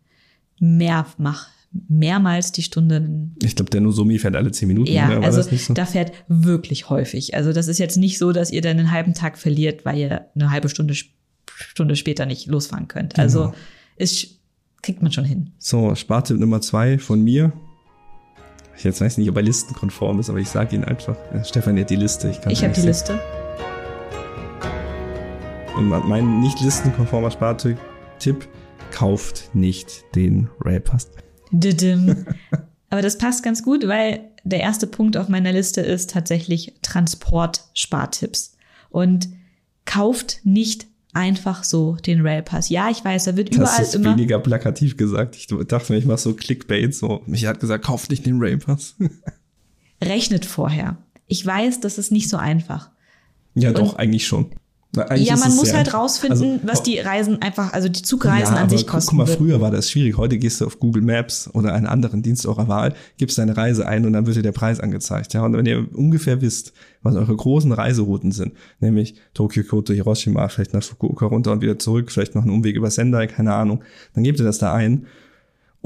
[0.60, 1.48] mehr, mach,
[1.88, 3.04] mehrmals die Stunde.
[3.42, 4.92] Ich glaube, der Nozomi fährt alle zehn Minuten.
[4.92, 5.74] Ja, also so?
[5.74, 7.34] da fährt wirklich häufig.
[7.34, 10.26] Also das ist jetzt nicht so, dass ihr dann einen halben Tag verliert, weil ihr
[10.36, 10.94] eine halbe Stunde
[11.57, 13.14] Stunde später nicht losfahren könnt.
[13.14, 13.22] Genau.
[13.22, 13.54] Also
[13.96, 14.40] ist,
[14.82, 15.52] kriegt man schon hin.
[15.59, 17.52] So, Spartipp Nummer zwei von mir.
[18.76, 21.16] Ich jetzt weiß nicht, ob er listenkonform ist, aber ich sage ihn einfach.
[21.32, 22.28] Ja, Stefan hat die Liste.
[22.28, 23.18] Ich, ich habe die Liste.
[25.76, 28.48] Und mein nicht listenkonformer Spartipp,
[28.90, 31.11] kauft nicht den Railpass.
[32.90, 38.57] Aber das passt ganz gut, weil der erste Punkt auf meiner Liste ist tatsächlich Transport-Spartipps.
[38.90, 39.28] Und
[39.84, 40.86] kauft nicht
[41.16, 42.68] einfach so den Railpass.
[42.68, 45.34] Ja, ich weiß, da wird überall das ist immer weniger plakativ gesagt.
[45.34, 47.22] Ich dachte mir, ich mache so Clickbait, so.
[47.26, 48.94] Mich hat gesagt, kauft nicht den Railpass.
[50.04, 50.98] Rechnet vorher.
[51.26, 52.90] Ich weiß, das ist nicht so einfach.
[53.54, 54.50] Ja, Und doch, eigentlich schon.
[54.97, 58.62] Na, ja, man muss halt rausfinden, also, was die Reisen einfach, also die Zugreisen ja,
[58.62, 59.16] an sich kosten.
[59.16, 60.16] Guck mal, früher war das schwierig.
[60.16, 63.86] Heute gehst du auf Google Maps oder einen anderen Dienst eurer Wahl, gibst deine Reise
[63.86, 65.34] ein und dann wird dir der Preis angezeigt.
[65.34, 66.72] Ja, und wenn ihr ungefähr wisst,
[67.03, 71.78] was eure großen Reiserouten sind, nämlich Tokio, Kyoto, Hiroshima, vielleicht nach Fukuoka runter und wieder
[71.78, 73.82] zurück, vielleicht noch einen Umweg über Sendai, keine Ahnung,
[74.14, 75.07] dann gebt ihr das da ein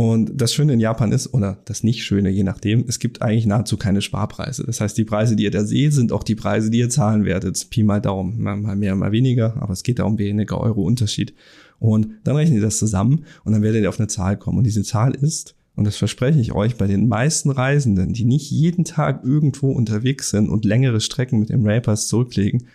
[0.00, 3.44] und das Schöne in Japan ist, oder das nicht Schöne, je nachdem, es gibt eigentlich
[3.44, 4.64] nahezu keine Sparpreise.
[4.64, 7.26] Das heißt, die Preise, die ihr da seht, sind auch die Preise, die ihr zahlen
[7.26, 7.68] werdet.
[7.68, 11.34] Pi mal Daumen, mal mehr, mal weniger, aber es geht da um weniger Euro Unterschied.
[11.80, 14.56] Und dann rechnet ihr das zusammen und dann werdet ihr auf eine Zahl kommen.
[14.56, 18.50] Und diese Zahl ist, und das verspreche ich euch, bei den meisten Reisenden, die nicht
[18.50, 22.68] jeden Tag irgendwo unterwegs sind und längere Strecken mit dem Railpass zurücklegen,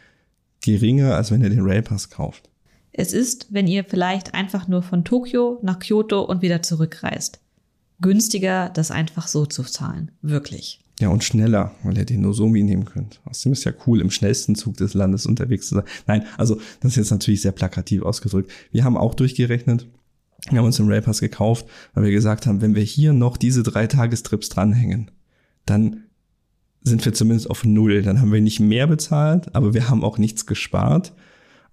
[0.64, 2.52] geringer, als wenn ihr den Railpass kauft.
[2.98, 7.42] Es ist, wenn ihr vielleicht einfach nur von Tokio nach Kyoto und wieder zurückreist.
[8.00, 10.12] Günstiger, das einfach so zu zahlen.
[10.22, 10.80] Wirklich.
[11.02, 13.20] Ja, und schneller, weil ihr den Nozomi nehmen könnt.
[13.26, 15.84] Außerdem ist ja cool, im schnellsten Zug des Landes unterwegs zu sein.
[16.08, 18.50] Nein, also das ist jetzt natürlich sehr plakativ ausgedrückt.
[18.72, 19.88] Wir haben auch durchgerechnet,
[20.50, 23.62] wir haben uns den Railpass gekauft, weil wir gesagt haben, wenn wir hier noch diese
[23.62, 25.12] drei Tagestrips dranhängen,
[25.66, 26.04] dann
[26.82, 28.04] sind wir zumindest auf Null.
[28.04, 31.14] Dann haben wir nicht mehr bezahlt, aber wir haben auch nichts gespart.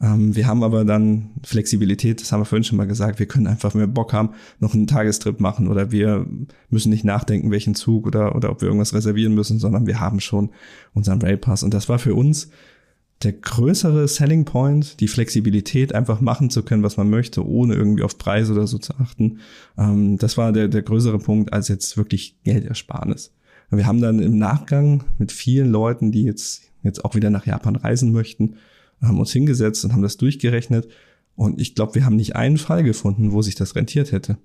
[0.02, 3.46] Ähm, wir haben aber dann Flexibilität, das haben wir vorhin schon mal gesagt, wir können
[3.46, 6.26] einfach, wenn wir Bock haben, noch einen Tagestrip machen oder wir
[6.68, 10.20] müssen nicht nachdenken, welchen Zug oder, oder ob wir irgendwas reservieren müssen, sondern wir haben
[10.20, 10.50] schon
[10.92, 11.62] unseren Railpass.
[11.62, 12.50] Und das war für uns
[13.22, 18.02] der größere Selling Point, die Flexibilität, einfach machen zu können, was man möchte, ohne irgendwie
[18.02, 19.38] auf Preise oder so zu achten.
[19.78, 23.32] Ähm, das war der, der größere Punkt als jetzt wirklich Geldersparnis.
[23.70, 27.76] Wir haben dann im Nachgang mit vielen Leuten, die jetzt, jetzt auch wieder nach Japan
[27.76, 28.56] reisen möchten,
[29.08, 30.88] haben uns hingesetzt und haben das durchgerechnet.
[31.34, 34.38] Und ich glaube, wir haben nicht einen Fall gefunden, wo sich das rentiert hätte.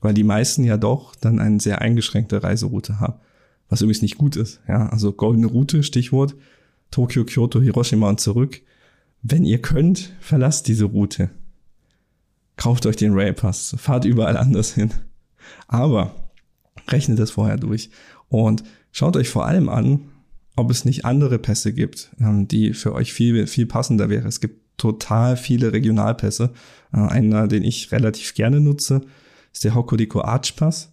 [0.00, 3.20] Weil die meisten ja doch dann eine sehr eingeschränkte Reiseroute haben.
[3.68, 4.60] Was übrigens nicht gut ist.
[4.68, 6.36] Ja, also goldene Route, Stichwort.
[6.90, 8.60] Tokio, Kyoto, Hiroshima und zurück.
[9.22, 11.30] Wenn ihr könnt, verlasst diese Route.
[12.56, 13.74] Kauft euch den Railpass.
[13.78, 14.90] Fahrt überall anders hin.
[15.66, 16.14] Aber
[16.88, 17.90] Rechnet das vorher durch
[18.28, 20.10] und schaut euch vor allem an,
[20.56, 24.28] ob es nicht andere Pässe gibt, ähm, die für euch viel, viel passender wäre.
[24.28, 26.50] Es gibt total viele Regionalpässe.
[26.92, 29.02] Äh, einer, den ich relativ gerne nutze,
[29.52, 30.92] ist der Hokuriko Arch Pass.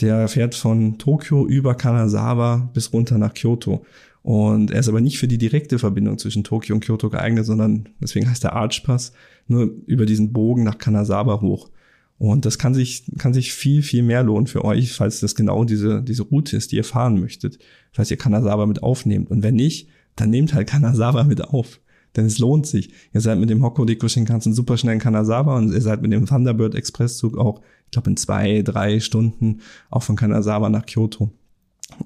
[0.00, 3.84] Der fährt von Tokio über Kanazawa bis runter nach Kyoto.
[4.22, 7.88] Und er ist aber nicht für die direkte Verbindung zwischen Tokio und Kyoto geeignet, sondern
[8.00, 9.12] deswegen heißt der Arch Pass
[9.48, 11.70] nur über diesen Bogen nach Kanazawa hoch.
[12.18, 15.64] Und das kann sich, kann sich viel, viel mehr lohnen für euch, falls das genau
[15.64, 17.58] diese, diese Route ist, die ihr fahren möchtet.
[17.92, 19.30] Falls ihr Kanazawa mit aufnehmt.
[19.30, 21.80] Und wenn nicht, dann nehmt halt Kanazawa mit auf.
[22.16, 22.90] Denn es lohnt sich.
[23.12, 26.26] Ihr seid mit dem Hokkaido Shinkansen super schnell in Kanazawa und ihr seid mit dem
[26.26, 29.60] Thunderbird Expresszug auch, ich glaube, in zwei, drei Stunden
[29.90, 31.32] auch von Kanazawa nach Kyoto.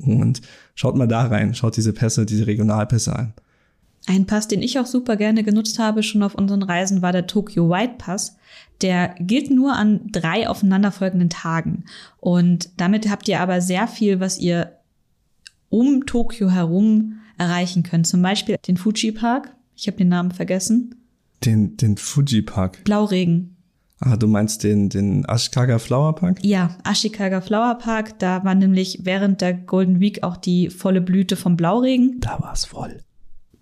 [0.00, 0.40] Und
[0.74, 3.34] schaut mal da rein, schaut diese Pässe, diese Regionalpässe an.
[4.06, 7.26] Ein Pass, den ich auch super gerne genutzt habe, schon auf unseren Reisen, war der
[7.26, 8.36] Tokyo White Pass.
[8.80, 11.84] Der gilt nur an drei aufeinanderfolgenden Tagen.
[12.18, 14.78] Und damit habt ihr aber sehr viel, was ihr
[15.68, 18.06] um Tokio herum erreichen könnt.
[18.06, 19.54] Zum Beispiel den Fuji Park.
[19.74, 20.94] Ich habe den Namen vergessen.
[21.44, 22.84] Den, den Fuji Park.
[22.84, 23.56] Blauregen.
[23.98, 26.38] Ah, du meinst den, den Ashikaga Flower Park?
[26.42, 28.18] Ja, Ashikaga Flower Park.
[28.18, 32.20] Da war nämlich während der Golden Week auch die volle Blüte vom Blauregen.
[32.20, 33.00] Da war es voll.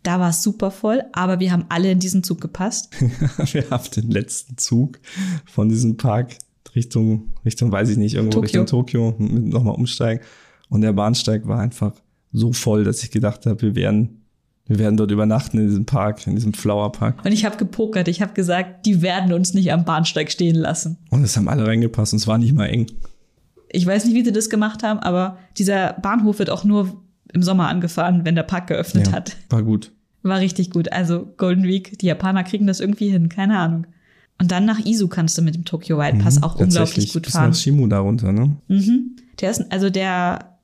[0.05, 2.91] Da war es super voll, aber wir haben alle in diesen Zug gepasst.
[3.53, 5.01] wir haben den letzten Zug
[5.47, 6.37] von diesem Park
[6.77, 8.61] Richtung, Richtung, weiß ich nicht, irgendwo Tokio.
[8.61, 10.23] Richtung Tokio nochmal umsteigen.
[10.69, 11.95] Und der Bahnsteig war einfach
[12.33, 14.21] so voll, dass ich gedacht habe, wir werden
[14.67, 17.23] wir werden dort übernachten in diesem Park, in diesem Flower Park.
[17.25, 18.09] Und ich habe gepokert.
[18.09, 20.97] Ich habe gesagt, die werden uns nicht am Bahnsteig stehen lassen.
[21.11, 22.87] Und es haben alle reingepasst und es war nicht mal eng.
[23.71, 27.03] Ich weiß nicht, wie sie das gemacht haben, aber dieser Bahnhof wird auch nur
[27.35, 29.37] im Sommer angefahren, wenn der Park geöffnet ja, hat.
[29.51, 29.93] War gut.
[30.25, 30.91] War richtig gut.
[30.91, 33.87] Also Golden Week, die Japaner kriegen das irgendwie hin, keine Ahnung.
[34.41, 37.27] Und dann nach Izu kannst du mit dem Tokyo White Pass mhm, auch unglaublich gut
[37.27, 37.51] fahren.
[37.51, 38.57] Bis nach Shimu darunter, ne?
[38.69, 39.17] Mhm.
[39.41, 40.59] Der ist, also der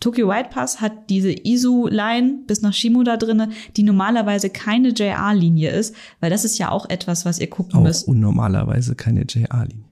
[0.00, 5.70] Tokyo White Pass hat diese Izu-Line bis nach Shimu da drinne, die normalerweise keine JR-Linie
[5.70, 8.06] ist, weil das ist ja auch etwas, was ihr gucken auch müsst.
[8.06, 9.84] unnormalerweise keine JR-Linie.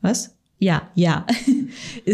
[0.00, 0.34] Was?
[0.64, 1.26] Ja, ja.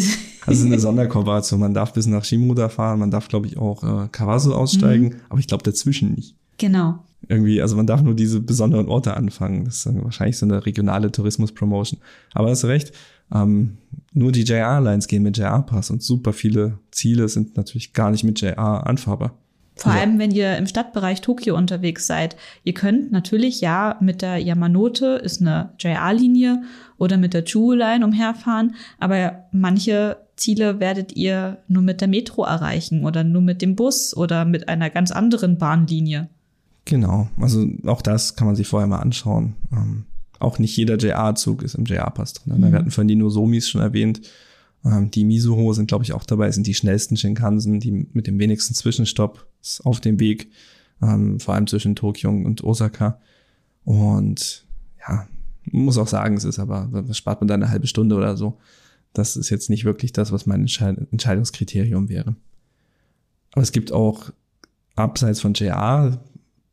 [0.47, 1.61] also eine Sonderkooperation.
[1.61, 5.15] Man darf bis nach Shimuda fahren, man darf, glaube ich, auch äh, Kawasu aussteigen, mhm.
[5.29, 6.35] aber ich glaube dazwischen nicht.
[6.59, 6.99] Genau.
[7.29, 9.67] Irgendwie, also man darf nur diese besonderen Orte anfangen.
[9.67, 12.01] Das ist wahrscheinlich so eine regionale Tourismus-Promotion.
[12.33, 12.91] Aber hast recht,
[13.33, 13.77] ähm,
[14.13, 18.41] nur die JR-Lines gehen mit JR-Pass und super viele Ziele sind natürlich gar nicht mit
[18.41, 19.39] JR anfahrbar.
[19.81, 22.37] Vor allem, wenn ihr im Stadtbereich Tokio unterwegs seid.
[22.65, 26.63] Ihr könnt natürlich ja mit der Yamanote, ist eine JR-Linie,
[27.01, 33.05] oder mit der Chuo-Line umherfahren, aber manche Ziele werdet ihr nur mit der Metro erreichen
[33.05, 36.29] oder nur mit dem Bus oder mit einer ganz anderen Bahnlinie.
[36.85, 39.55] Genau, also auch das kann man sich vorher mal anschauen.
[39.73, 40.05] Ähm,
[40.39, 42.59] auch nicht jeder JR-Zug ist im JR-Pass drin.
[42.59, 42.71] Mhm.
[42.71, 44.21] Wir hatten vorhin die Nozomis schon erwähnt.
[44.85, 48.39] Ähm, die Mizuho sind, glaube ich, auch dabei, sind die schnellsten Shinkansen, die mit dem
[48.39, 49.47] wenigsten Zwischenstopp
[49.85, 50.51] auf dem Weg,
[51.03, 53.21] ähm, vor allem zwischen Tokio und Osaka.
[53.85, 54.67] Und
[55.07, 55.27] ja,
[55.65, 58.59] muss auch sagen, es ist aber, was spart man da eine halbe Stunde oder so.
[59.13, 62.37] Das ist jetzt nicht wirklich das, was mein Entscheidungskriterium wäre.
[63.53, 64.31] Aber es gibt auch
[64.95, 66.23] abseits von JR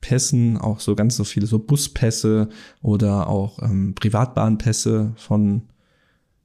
[0.01, 2.49] Pässen, auch so ganz so viele so Buspässe
[2.81, 5.63] oder auch ähm, Privatbahnpässe von,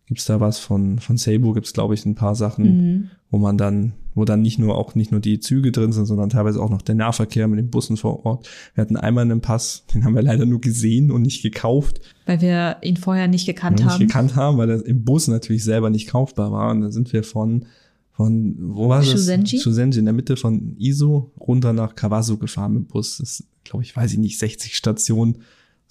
[0.07, 3.11] gibt's da was von, von Seibu gibt's glaube ich ein paar Sachen, mhm.
[3.31, 6.29] wo man dann, wo dann nicht nur auch nicht nur die Züge drin sind, sondern
[6.29, 8.49] teilweise auch noch der Nahverkehr mit den Bussen vor Ort.
[8.75, 12.01] Wir hatten einmal einen Pass, den haben wir leider nur gesehen und nicht gekauft.
[12.27, 13.99] Weil wir ihn vorher nicht gekannt haben.
[13.99, 16.71] Nicht gekannt haben, weil er im Bus natürlich selber nicht kaufbar war.
[16.71, 17.67] Und da sind wir von
[18.13, 19.11] von, wo war das?
[19.11, 19.59] Shusenji?
[19.59, 23.17] Shusenji, in der Mitte von Iso, runter nach Kawasu gefahren mit dem Bus.
[23.19, 25.39] Das ist, glaube ich, weiß ich nicht, 60 Stationen,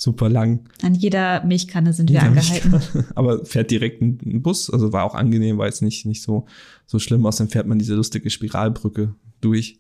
[0.02, 0.68] super lang.
[0.82, 2.82] An jeder Milchkanne sind wir angehalten.
[3.16, 6.48] Aber fährt direkt ein, Bus, also war auch angenehm, war jetzt nicht, nicht so,
[6.88, 7.26] so schlimm.
[7.26, 9.80] Außerdem fährt man diese lustige Spiralbrücke durch.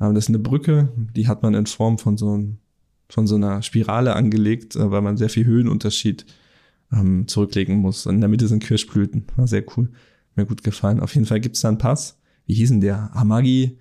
[0.00, 2.60] Ähm, das ist eine Brücke, die hat man in Form von so, ein,
[3.10, 6.24] von so einer Spirale angelegt, äh, weil man sehr viel Höhenunterschied
[6.90, 8.06] ähm, zurücklegen muss.
[8.06, 9.90] In der Mitte sind Kirschblüten, war sehr cool
[10.38, 11.00] mir gut gefallen.
[11.00, 12.18] Auf jeden Fall gibt es da einen Pass.
[12.46, 13.10] Wie hieß denn der?
[13.14, 13.78] Amagi?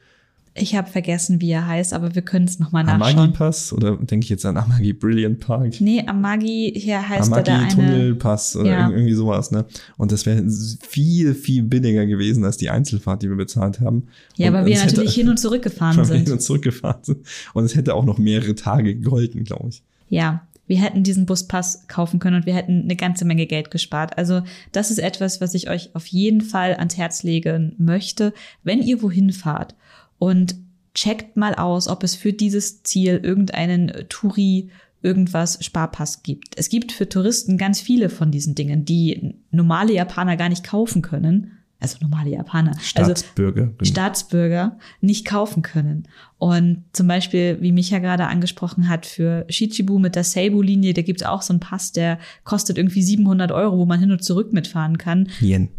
[0.59, 3.17] Ich habe vergessen, wie er heißt, aber wir können es nochmal nachschauen.
[3.17, 3.73] Amagi-Pass?
[3.73, 5.79] Oder denke ich jetzt an Amagi Brilliant Park?
[5.79, 7.73] Nee, Amagi, hier heißt Amagi er da eine...
[7.73, 8.89] Tunnelpass oder ja.
[8.89, 9.65] irgendwie sowas, ne?
[9.97, 10.43] Und das wäre
[10.87, 14.07] viel, viel billiger gewesen als die Einzelfahrt, die wir bezahlt haben.
[14.35, 16.25] Ja, und weil wir natürlich hätte, hin und zurück gefahren sind.
[16.25, 17.19] Hin und zurückgefahren sind.
[17.53, 19.83] Und es hätte auch noch mehrere Tage gegolten, glaube ich.
[20.09, 24.17] Ja, wir hätten diesen Buspass kaufen können und wir hätten eine ganze Menge Geld gespart.
[24.17, 24.41] Also
[24.73, 28.33] das ist etwas, was ich euch auf jeden Fall ans Herz legen möchte,
[28.63, 29.75] wenn ihr wohin fahrt
[30.17, 30.55] und
[30.93, 34.69] checkt mal aus, ob es für dieses Ziel irgendeinen Touri
[35.01, 36.57] irgendwas Sparpass gibt.
[36.57, 41.03] Es gibt für Touristen ganz viele von diesen Dingen, die normale Japaner gar nicht kaufen
[41.03, 46.07] können, also normale Japaner, Staatsbürger, also Staatsbürger nicht kaufen können.
[46.39, 51.23] Und zum Beispiel, wie Micha gerade angesprochen hat, für Shichibu mit der Seibu-Linie, da gibt's
[51.23, 54.97] auch so einen Pass, der kostet irgendwie 700 Euro, wo man hin und zurück mitfahren
[54.97, 55.29] kann.
[55.39, 55.69] Yen.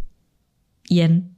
[0.89, 1.35] Yen.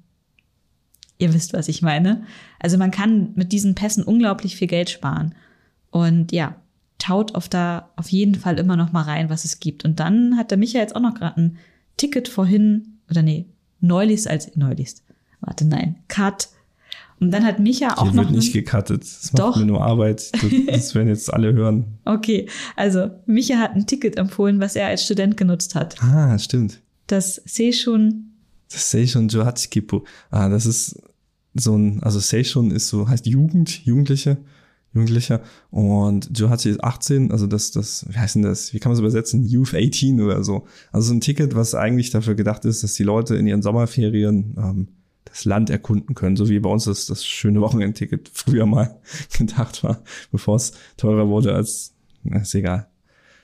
[1.21, 2.25] Ihr wisst, was ich meine.
[2.59, 5.35] Also man kann mit diesen Pässen unglaublich viel Geld sparen.
[5.91, 6.57] Und ja,
[7.03, 9.85] schaut auf da auf jeden Fall immer noch mal rein, was es gibt.
[9.85, 11.59] Und dann hat der Micha jetzt auch noch gerade ein
[11.97, 13.47] Ticket vorhin, oder nee,
[13.81, 15.03] neulichst als neulichst.
[15.41, 16.49] Warte, nein, Cut.
[17.19, 18.25] Und dann hat Micha auch Hier noch.
[18.25, 19.03] wird nicht gecuttet.
[19.03, 19.57] Das macht Doch.
[19.57, 20.31] mir nur Arbeit.
[20.41, 21.85] Das, das werden jetzt alle hören.
[22.07, 26.03] Okay, also Micha hat ein Ticket empfohlen, was er als Student genutzt hat.
[26.03, 26.81] Ah, stimmt.
[27.09, 28.31] Das Seishun,
[28.73, 30.03] Das Seishun Johachikipu.
[30.31, 31.03] Ah, das ist
[31.55, 34.39] so ein, also Seishun ist so, heißt Jugend, Jugendliche,
[34.93, 35.41] Jugendlicher.
[35.71, 38.73] Und Johachi ist 18, also das, das, wie heißt denn das?
[38.73, 39.47] Wie kann man es übersetzen?
[39.47, 40.67] Youth 18 oder so.
[40.93, 44.55] Also so ein Ticket, was eigentlich dafür gedacht ist, dass die Leute in ihren Sommerferien
[44.57, 44.89] ähm,
[45.25, 48.99] das Land erkunden können, so wie bei uns das, das schöne Wochenendticket früher mal
[49.39, 51.95] gedacht war, bevor es teurer wurde als,
[52.25, 52.90] ist egal.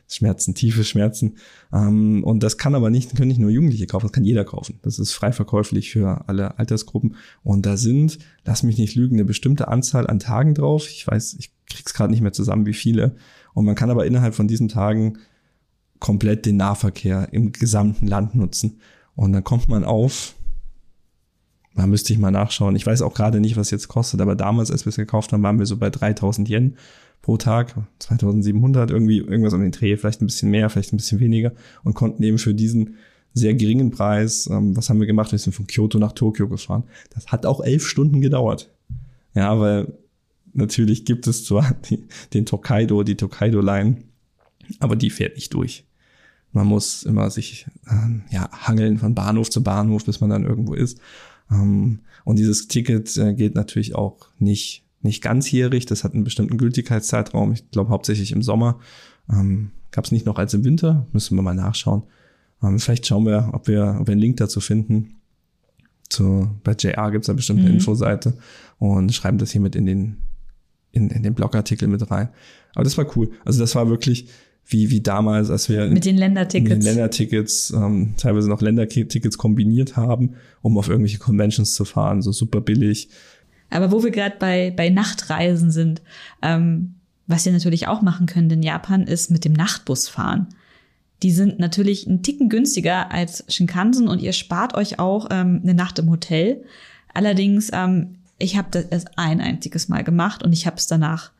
[0.08, 1.36] Schmerzen, tiefe Schmerzen.
[1.72, 4.78] Ähm, und das kann aber nicht, können nicht nur Jugendliche kaufen, das kann jeder kaufen.
[4.82, 7.16] Das ist frei verkäuflich für alle Altersgruppen.
[7.42, 10.88] Und da sind, lass mich nicht lügen, eine bestimmte Anzahl an Tagen drauf.
[10.88, 13.16] Ich weiß, ich krieg's gerade nicht mehr zusammen, wie viele.
[13.54, 15.18] Und man kann aber innerhalb von diesen Tagen
[15.98, 18.80] komplett den Nahverkehr im gesamten Land nutzen.
[19.14, 20.34] Und dann kommt man auf,
[21.74, 22.76] da müsste ich mal nachschauen.
[22.76, 25.42] Ich weiß auch gerade nicht, was jetzt kostet, aber damals, als wir es gekauft haben,
[25.42, 26.76] waren wir so bei 3000 Yen
[27.26, 31.18] pro Tag, 2700 irgendwie, irgendwas um den Dreh, vielleicht ein bisschen mehr, vielleicht ein bisschen
[31.18, 31.50] weniger
[31.82, 32.98] und konnten eben für diesen
[33.34, 35.32] sehr geringen Preis, ähm, was haben wir gemacht?
[35.32, 36.84] Wir sind von Kyoto nach Tokio gefahren.
[37.12, 38.70] Das hat auch elf Stunden gedauert.
[39.34, 39.92] Ja, weil
[40.52, 43.96] natürlich gibt es zwar die, den Tokaido, die Tokaido-Line,
[44.78, 45.84] aber die fährt nicht durch.
[46.52, 50.74] Man muss immer sich ähm, ja, hangeln von Bahnhof zu Bahnhof, bis man dann irgendwo
[50.74, 51.00] ist.
[51.50, 55.86] Ähm, und dieses Ticket äh, gilt natürlich auch nicht, nicht ganzjährig.
[55.86, 57.52] Das hat einen bestimmten Gültigkeitszeitraum.
[57.52, 58.78] Ich glaube hauptsächlich im Sommer.
[59.30, 61.06] Ähm, Gab es nicht noch als im Winter.
[61.12, 62.02] Müssen wir mal nachschauen.
[62.62, 65.16] Ähm, vielleicht schauen wir, ob wir, ob wir einen Link dazu finden.
[66.08, 67.76] Zu, bei JR gibt es da bestimmt eine Mhm.
[67.76, 68.34] Infoseite
[68.78, 70.18] und schreiben das hier mit in den,
[70.92, 72.28] in, in den Blogartikel mit rein.
[72.74, 73.30] Aber das war cool.
[73.44, 74.28] Also das war wirklich
[74.68, 76.70] wie, wie damals, als wir mit den mit Ländertickets.
[76.74, 82.32] den Ländertickets, ähm, teilweise noch Ländertickets kombiniert haben, um auf irgendwelche Conventions zu fahren, so
[82.32, 83.08] super billig.
[83.70, 86.02] Aber wo wir gerade bei, bei Nachtreisen sind,
[86.42, 86.94] ähm,
[87.26, 90.48] was ihr natürlich auch machen könnt in Japan, ist mit dem Nachtbus fahren.
[91.22, 95.74] Die sind natürlich ein Ticken günstiger als Shinkansen und ihr spart euch auch ähm, eine
[95.74, 96.64] Nacht im Hotel.
[97.12, 101.32] Allerdings, ähm, ich habe das erst ein einziges Mal gemacht und ich habe es danach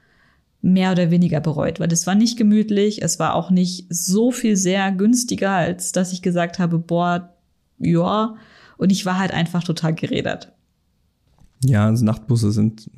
[0.62, 4.56] mehr oder weniger bereut, weil es war nicht gemütlich, es war auch nicht so viel
[4.56, 7.34] sehr günstiger, als dass ich gesagt habe, boah,
[7.78, 8.34] ja,
[8.78, 10.52] und ich war halt einfach total gerädert.
[11.64, 12.90] Ja, also Nachtbusse sind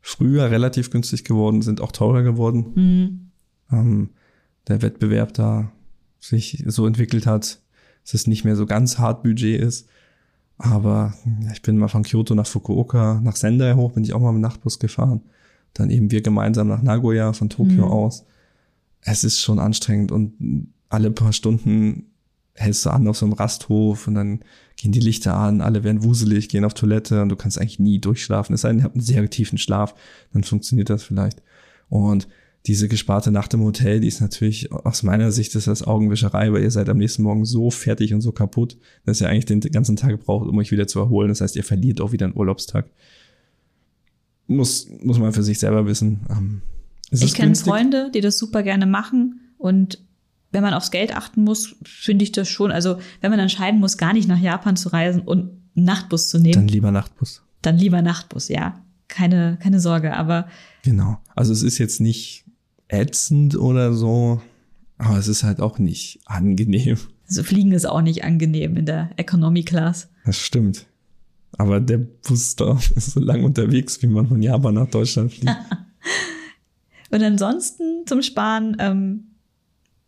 [0.00, 2.66] früher relativ günstig geworden, sind auch teurer geworden.
[2.74, 3.30] Mhm.
[3.72, 4.10] Ähm,
[4.68, 5.70] der Wettbewerb da
[6.20, 7.60] sich so entwickelt hat,
[8.04, 9.88] dass es nicht mehr so ganz hart Budget ist.
[10.58, 14.20] Aber ja, ich bin mal von Kyoto nach Fukuoka, nach Sendai hoch, bin ich auch
[14.20, 15.20] mal mit dem Nachtbus gefahren.
[15.74, 17.92] Dann eben wir gemeinsam nach Nagoya von Tokio Mhm.
[17.92, 18.24] aus.
[19.02, 22.06] Es ist schon anstrengend und alle paar Stunden
[22.54, 24.40] hältst du an auf so einem Rasthof und dann
[24.76, 27.98] gehen die Lichter an, alle werden wuselig, gehen auf Toilette und du kannst eigentlich nie
[27.98, 28.54] durchschlafen.
[28.54, 29.94] Es sei denn, ihr habt einen sehr tiefen Schlaf,
[30.32, 31.42] dann funktioniert das vielleicht.
[31.88, 32.28] Und
[32.66, 36.62] diese gesparte Nacht im Hotel, die ist natürlich aus meiner Sicht ist das Augenwischerei, weil
[36.62, 39.96] ihr seid am nächsten Morgen so fertig und so kaputt, dass ihr eigentlich den ganzen
[39.96, 41.28] Tag braucht, um euch wieder zu erholen.
[41.28, 42.90] Das heißt, ihr verliert auch wieder einen Urlaubstag.
[44.48, 46.26] Muss, muss man für sich selber wissen.
[46.28, 46.62] Ähm,
[47.10, 47.54] Ich kenne?
[47.54, 50.04] Freunde, die das super gerne machen und
[50.56, 52.72] wenn man aufs Geld achten muss, finde ich das schon.
[52.72, 56.38] Also wenn man entscheiden muss, gar nicht nach Japan zu reisen und einen Nachtbus zu
[56.38, 57.42] nehmen, Dann dann, lieber Nachtbus.
[57.66, 58.80] lieber Nachtbus, ja.
[59.08, 60.16] Keine, keine Sorge.
[60.16, 60.48] Aber
[60.82, 61.18] Genau.
[61.34, 62.46] Also es ist jetzt nicht
[62.88, 64.40] ätzend oder so,
[64.96, 66.96] aber es ist halt auch nicht angenehm.
[67.28, 70.08] so Fliegen ist auch nicht angenehm in der Economy Class.
[70.24, 70.86] Das stimmt.
[71.58, 75.52] Aber der Bus da ist so lang unterwegs, wie man von Japan nach Deutschland fliegt.
[77.10, 79.24] Und ansonsten zum Sparen, ähm,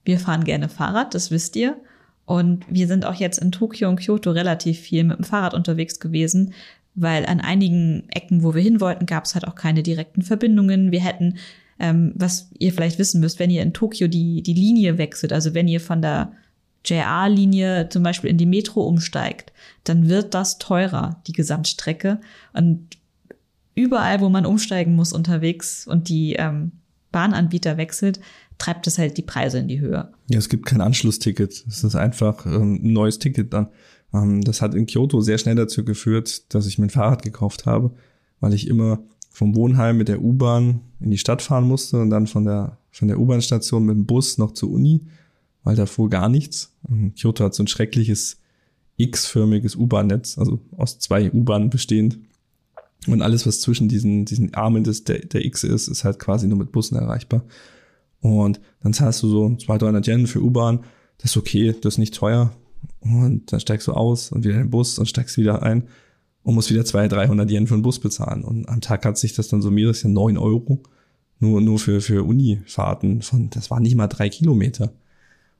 [0.09, 1.77] wir fahren gerne Fahrrad, das wisst ihr.
[2.25, 6.01] Und wir sind auch jetzt in Tokio und Kyoto relativ viel mit dem Fahrrad unterwegs
[6.01, 6.55] gewesen,
[6.95, 10.93] weil an einigen Ecken, wo wir hin wollten, gab es halt auch keine direkten Verbindungen.
[10.93, 11.37] Wir hätten,
[11.79, 15.53] ähm, was ihr vielleicht wissen müsst, wenn ihr in Tokio die, die Linie wechselt, also
[15.53, 16.33] wenn ihr von der
[16.87, 19.53] JR-Linie zum Beispiel in die Metro umsteigt,
[19.85, 22.19] dann wird das teurer, die Gesamtstrecke.
[22.55, 22.97] Und
[23.75, 26.73] überall, wo man umsteigen muss unterwegs und die ähm,
[27.13, 28.21] Bahnanbieter wechselt,
[28.59, 30.13] treibt es halt die Preise in die Höhe.
[30.29, 31.65] Ja, es gibt kein Anschlussticket.
[31.69, 33.69] Es ist einfach ähm, ein neues Ticket dann.
[34.13, 37.93] Ähm, das hat in Kyoto sehr schnell dazu geführt, dass ich mein Fahrrad gekauft habe,
[38.41, 42.27] weil ich immer vom Wohnheim mit der U-Bahn in die Stadt fahren musste und dann
[42.27, 45.07] von der, von der U-Bahn-Station mit dem Bus noch zur Uni,
[45.63, 46.75] weil da fuhr gar nichts.
[46.89, 48.41] Ähm, Kyoto hat so ein schreckliches
[48.97, 52.19] X-förmiges U-Bahn-Netz, also aus zwei U-Bahnen bestehend.
[53.13, 56.47] Und alles, was zwischen diesen, diesen Armen des, der, der X ist, ist halt quasi
[56.47, 57.45] nur mit Bussen erreichbar.
[58.21, 60.81] Und dann zahlst du so 200, 300 Yen für U-Bahn.
[61.19, 62.53] Das ist okay, das ist nicht teuer.
[63.01, 65.85] Und dann steigst du aus und wieder in den Bus und steigst wieder ein
[66.43, 68.45] und musst wieder 200, 300 Yen für den Bus bezahlen.
[68.45, 70.83] Und am Tag hat sich das dann summiert, das ist ja 9 Euro.
[71.41, 74.93] Nur, nur für, für Uni-Fahrten von, das waren nicht mal drei Kilometer,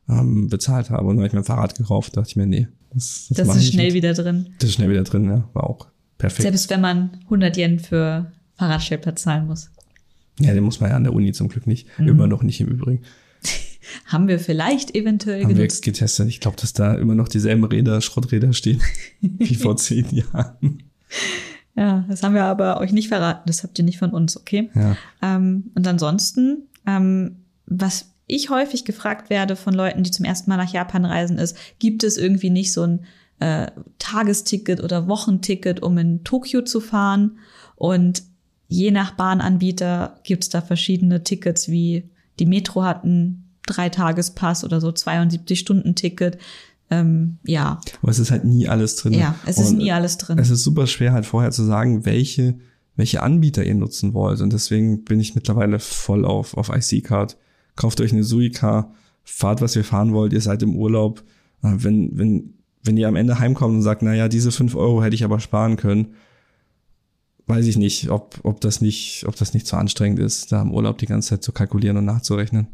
[0.09, 1.03] ähm, bezahlt habe.
[1.07, 2.67] Und dann habe ich mir ein Fahrrad gekauft, dachte ich mir, nee.
[2.91, 3.95] Das, das, das ist schnell mit.
[3.95, 4.49] wieder drin.
[4.59, 5.49] Das ist schnell wieder drin, ja.
[5.53, 5.87] War auch
[6.19, 6.43] perfekt.
[6.43, 9.71] Selbst wenn man 100 Yen für Fahrradstellplatz zahlen muss.
[10.41, 11.87] Ja, den muss man ja an der Uni zum Glück nicht.
[11.99, 12.09] Mhm.
[12.09, 13.03] Immer noch nicht im Übrigen.
[14.07, 15.85] Haben wir vielleicht eventuell Haben genutzt.
[15.85, 16.29] wir getestet.
[16.29, 18.83] Ich glaube, dass da immer noch dieselben Räder, Schrotträder stehen
[19.21, 20.83] wie vor zehn Jahren.
[21.75, 23.45] Ja, das haben wir aber euch nicht verraten.
[23.47, 24.71] Das habt ihr nicht von uns, okay?
[24.75, 24.97] Ja.
[25.23, 30.57] Ähm, und ansonsten, ähm, was ich häufig gefragt werde von Leuten, die zum ersten Mal
[30.57, 33.05] nach Japan reisen, ist, gibt es irgendwie nicht so ein
[33.41, 37.39] äh, Tagesticket oder Wochenticket, um in Tokio zu fahren?
[37.77, 38.23] Und
[38.69, 44.81] je nach Bahnanbieter gibt es da verschiedene Tickets, wie die Metro hat einen Dreitagespass oder
[44.81, 46.39] so 72-Stunden-Ticket.
[46.91, 47.81] Ähm, ja.
[48.01, 49.13] Aber es ist halt nie alles drin.
[49.13, 50.39] Ja, es ist nie alles drin.
[50.39, 52.59] Es ist super schwer halt vorher zu sagen, welche,
[52.97, 54.41] welche Anbieter ihr nutzen wollt.
[54.41, 57.37] Und deswegen bin ich mittlerweile voll auf, auf IC-Card.
[57.77, 61.23] Kauft euch eine Suica, fahrt, was ihr fahren wollt, ihr seid im Urlaub.
[61.63, 62.55] Äh, wenn, wenn,
[62.89, 65.77] wenn ihr am Ende heimkommt und sagt, naja, diese fünf Euro hätte ich aber sparen
[65.77, 66.15] können,
[67.47, 70.73] weiß ich nicht, ob, ob das nicht, ob das nicht zu anstrengend ist, da im
[70.73, 72.69] Urlaub die ganze Zeit zu kalkulieren und nachzurechnen.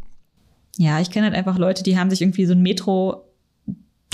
[0.79, 3.24] Ja, ich kenne halt einfach Leute, die haben sich irgendwie so ein Metro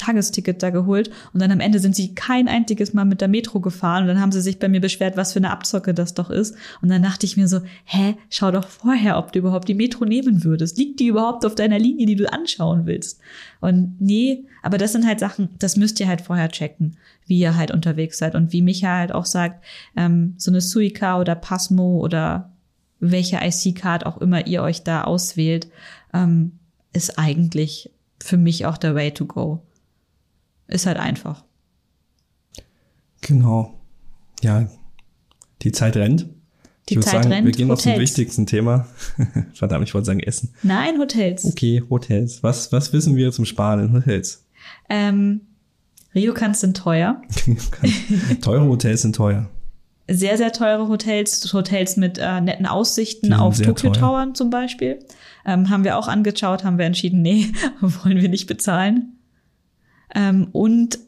[0.01, 3.61] Tagesticket da geholt und dann am Ende sind sie kein einziges Mal mit der Metro
[3.61, 6.31] gefahren und dann haben sie sich bei mir beschwert, was für eine Abzocke das doch
[6.31, 6.57] ist.
[6.81, 10.05] Und dann dachte ich mir so, hä, schau doch vorher, ob du überhaupt die Metro
[10.05, 10.79] nehmen würdest.
[10.79, 13.21] Liegt die überhaupt auf deiner Linie, die du anschauen willst?
[13.61, 16.97] Und nee, aber das sind halt Sachen, das müsst ihr halt vorher checken,
[17.27, 18.35] wie ihr halt unterwegs seid.
[18.35, 19.65] Und wie Micha halt auch sagt,
[19.97, 22.51] ähm, so eine Suica oder Pasmo oder
[23.01, 25.69] welche IC-Card auch immer ihr euch da auswählt,
[26.13, 26.59] ähm,
[26.93, 27.91] ist eigentlich
[28.23, 29.63] für mich auch der Way to go.
[30.71, 31.45] Ist halt einfach.
[33.21, 33.75] Genau.
[34.43, 34.69] Ja,
[35.63, 36.29] die Zeit rennt.
[36.89, 37.47] Die ich Zeit sagen, rennt.
[37.47, 37.87] Wir gehen Hotels.
[37.87, 38.87] noch zum wichtigsten Thema.
[39.53, 40.55] Verdammt, ich wollte sagen Essen.
[40.63, 41.45] Nein, Hotels.
[41.45, 42.43] Okay, Hotels.
[42.43, 44.47] Was, was wissen wir zum Sparen in Hotels?
[44.89, 45.43] Ähm,
[46.15, 47.21] Ryokans sind teuer.
[48.41, 49.49] Teure Hotels sind teuer.
[50.09, 51.53] Sehr, sehr teure Hotels.
[51.53, 54.99] Hotels mit äh, netten Aussichten auf Tokyo Tower zum Beispiel.
[55.47, 59.20] Ähm, haben wir auch angeschaut, haben wir entschieden, nee, wollen wir nicht bezahlen.
[60.15, 60.99] Ähm, und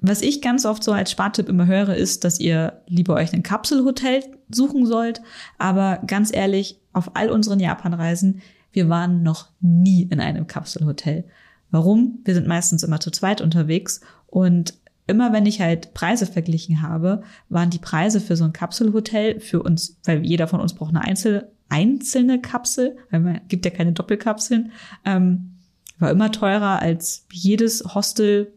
[0.00, 3.42] was ich ganz oft so als Spartipp immer höre, ist, dass ihr lieber euch ein
[3.42, 5.22] Kapselhotel suchen sollt.
[5.58, 8.40] Aber ganz ehrlich, auf all unseren Japanreisen,
[8.72, 11.24] wir waren noch nie in einem Kapselhotel.
[11.70, 12.20] Warum?
[12.24, 14.74] Wir sind meistens immer zu zweit unterwegs und
[15.06, 19.62] immer wenn ich halt Preise verglichen habe, waren die Preise für so ein Kapselhotel für
[19.62, 23.92] uns, weil jeder von uns braucht eine einzelne, einzelne Kapsel, weil man gibt ja keine
[23.92, 24.72] Doppelkapseln,
[25.04, 25.55] ähm,
[25.98, 28.52] war immer teurer als jedes Hostel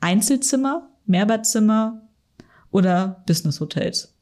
[0.00, 2.02] Einzelzimmer, Mehrbettzimmer
[2.70, 4.14] oder Business Hotels.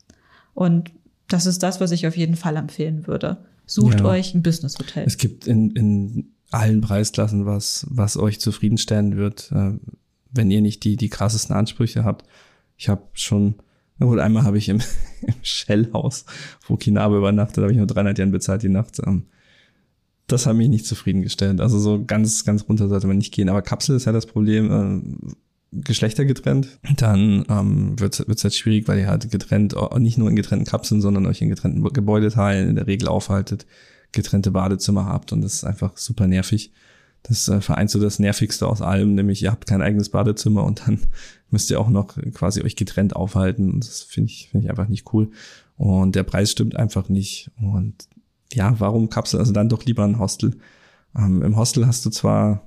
[0.54, 0.92] Und
[1.28, 3.44] das ist das, was ich auf jeden Fall empfehlen würde.
[3.66, 4.06] Sucht ja.
[4.06, 5.04] euch ein Business Hotel.
[5.06, 9.72] Es gibt in, in allen Preisklassen was, was euch zufriedenstellen wird, äh,
[10.30, 12.26] wenn ihr nicht die, die krassesten Ansprüche habt.
[12.76, 13.56] Ich habe schon,
[13.98, 14.80] na gut, einmal habe ich im,
[15.22, 16.26] im Shell-Haus
[16.66, 19.00] wo Okinawa übernachtet, habe ich nur 300 Yen bezahlt die Nacht.
[19.04, 19.26] Ähm,
[20.26, 21.60] das hat mich nicht zufriedengestellt.
[21.60, 23.48] Also so ganz, ganz runter sollte man nicht gehen.
[23.48, 25.34] Aber Kapsel ist ja das Problem, äh,
[25.82, 26.78] Geschlechter getrennt.
[26.96, 31.00] Dann ähm, wird es halt schwierig, weil ihr halt getrennt, nicht nur in getrennten Kapseln,
[31.00, 33.66] sondern euch in getrennten Gebäudeteilen in der Regel aufhaltet,
[34.12, 36.72] getrennte Badezimmer habt und das ist einfach super nervig.
[37.24, 40.86] Das äh, vereint so das Nervigste aus allem, nämlich ihr habt kein eigenes Badezimmer und
[40.86, 41.00] dann
[41.50, 43.72] müsst ihr auch noch quasi euch getrennt aufhalten.
[43.72, 45.30] Und das finde ich, finde ich einfach nicht cool.
[45.76, 47.50] Und der Preis stimmt einfach nicht.
[47.60, 48.08] Und
[48.54, 49.40] ja, warum Kapsel?
[49.40, 50.58] Also dann doch lieber ein Hostel.
[51.16, 52.66] Ähm, Im Hostel hast du zwar,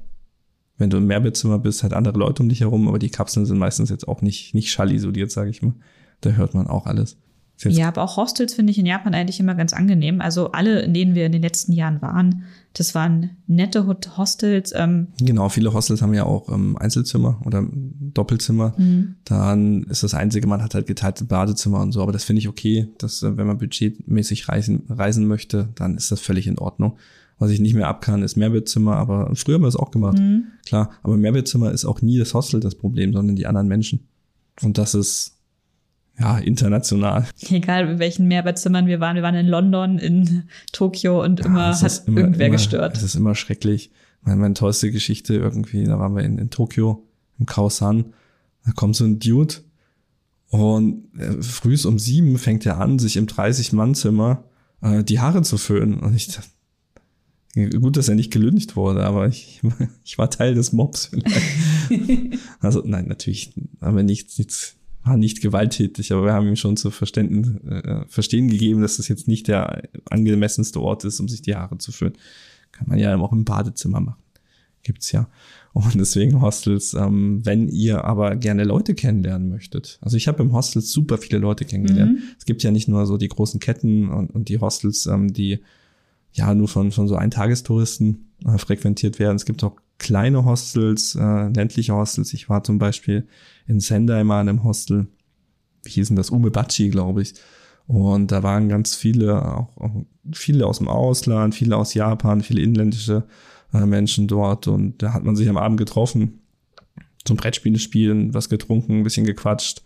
[0.77, 3.57] wenn du im Mehrbettzimmer bist, halt andere Leute um dich herum, aber die Kapseln sind
[3.57, 5.73] meistens jetzt auch nicht, nicht schallisoliert, sage ich mal.
[6.21, 7.17] Da hört man auch alles.
[7.63, 10.21] Ja, aber auch Hostels finde ich in Japan eigentlich immer ganz angenehm.
[10.21, 12.43] Also alle, in denen wir in den letzten Jahren waren,
[12.73, 14.73] das waren nette Hostels.
[14.75, 15.07] Ähm.
[15.19, 18.75] Genau, viele Hostels haben ja auch ähm, Einzelzimmer oder Doppelzimmer.
[18.77, 19.15] Mhm.
[19.25, 22.01] Dann ist das Einzige, man hat halt geteilte Badezimmer und so.
[22.03, 26.11] Aber das finde ich okay, dass äh, wenn man budgetmäßig reisen, reisen möchte, dann ist
[26.11, 26.97] das völlig in Ordnung.
[27.39, 30.17] Was ich nicht mehr ab kann, ist Mehrbettzimmer, aber früher haben wir es auch gemacht.
[30.17, 30.45] Mhm.
[30.65, 34.07] Klar, aber Mehrbettzimmer ist auch nie das Hostel das Problem, sondern die anderen Menschen.
[34.61, 35.36] Und das ist
[36.19, 37.27] ja, international.
[37.49, 39.15] Egal, in welchen Mehrbettzimmern wir waren.
[39.15, 42.97] Wir waren in London, in Tokio und immer ja, hat immer, irgendwer immer, gestört.
[42.97, 43.91] Es ist immer schrecklich.
[44.21, 47.07] Meine, meine tollste Geschichte irgendwie, da waren wir in, in Tokio,
[47.39, 48.13] im Kaosan.
[48.65, 49.55] Da kommt so ein Dude
[50.49, 54.43] und äh, frühs um sieben fängt er an, sich im 30-Mann-Zimmer
[54.81, 55.99] äh, die Haare zu föhnen.
[55.99, 56.49] Und ich dachte,
[57.79, 59.61] Gut, dass er nicht gelüncht wurde, aber ich,
[60.03, 62.39] ich war Teil des Mobs vielleicht.
[62.59, 64.76] also nein, natürlich haben wir nichts, nichts,
[65.07, 69.07] war nicht gewalttätig, aber wir haben ihm schon zu verstehen, äh, verstehen gegeben, dass das
[69.07, 72.17] jetzt nicht der angemessenste Ort ist, um sich die Haare zu föhnen.
[72.71, 74.21] Kann man ja auch im Badezimmer machen.
[74.83, 75.29] Gibt's ja.
[75.73, 79.99] Und deswegen Hostels, ähm, wenn ihr aber gerne Leute kennenlernen möchtet.
[80.01, 82.13] Also ich habe im Hostel super viele Leute kennengelernt.
[82.13, 82.23] Mhm.
[82.37, 85.59] Es gibt ja nicht nur so die großen Ketten und, und die Hostels, ähm, die
[86.33, 89.35] ja nur von, von so Eintagestouristen äh, frequentiert werden.
[89.35, 92.33] Es gibt auch kleine Hostels, äh, ländliche Hostels.
[92.33, 93.27] Ich war zum Beispiel
[93.65, 95.07] in Sendai mal in einem Hostel.
[95.83, 96.29] Wie hießen das?
[96.29, 97.33] Umebachi, glaube ich.
[97.87, 102.61] Und da waren ganz viele, auch, auch viele aus dem Ausland, viele aus Japan, viele
[102.61, 103.23] inländische
[103.73, 106.41] äh, Menschen dort und da hat man sich am Abend getroffen
[107.27, 109.83] zum Brettspiele spielen, was getrunken, ein bisschen gequatscht.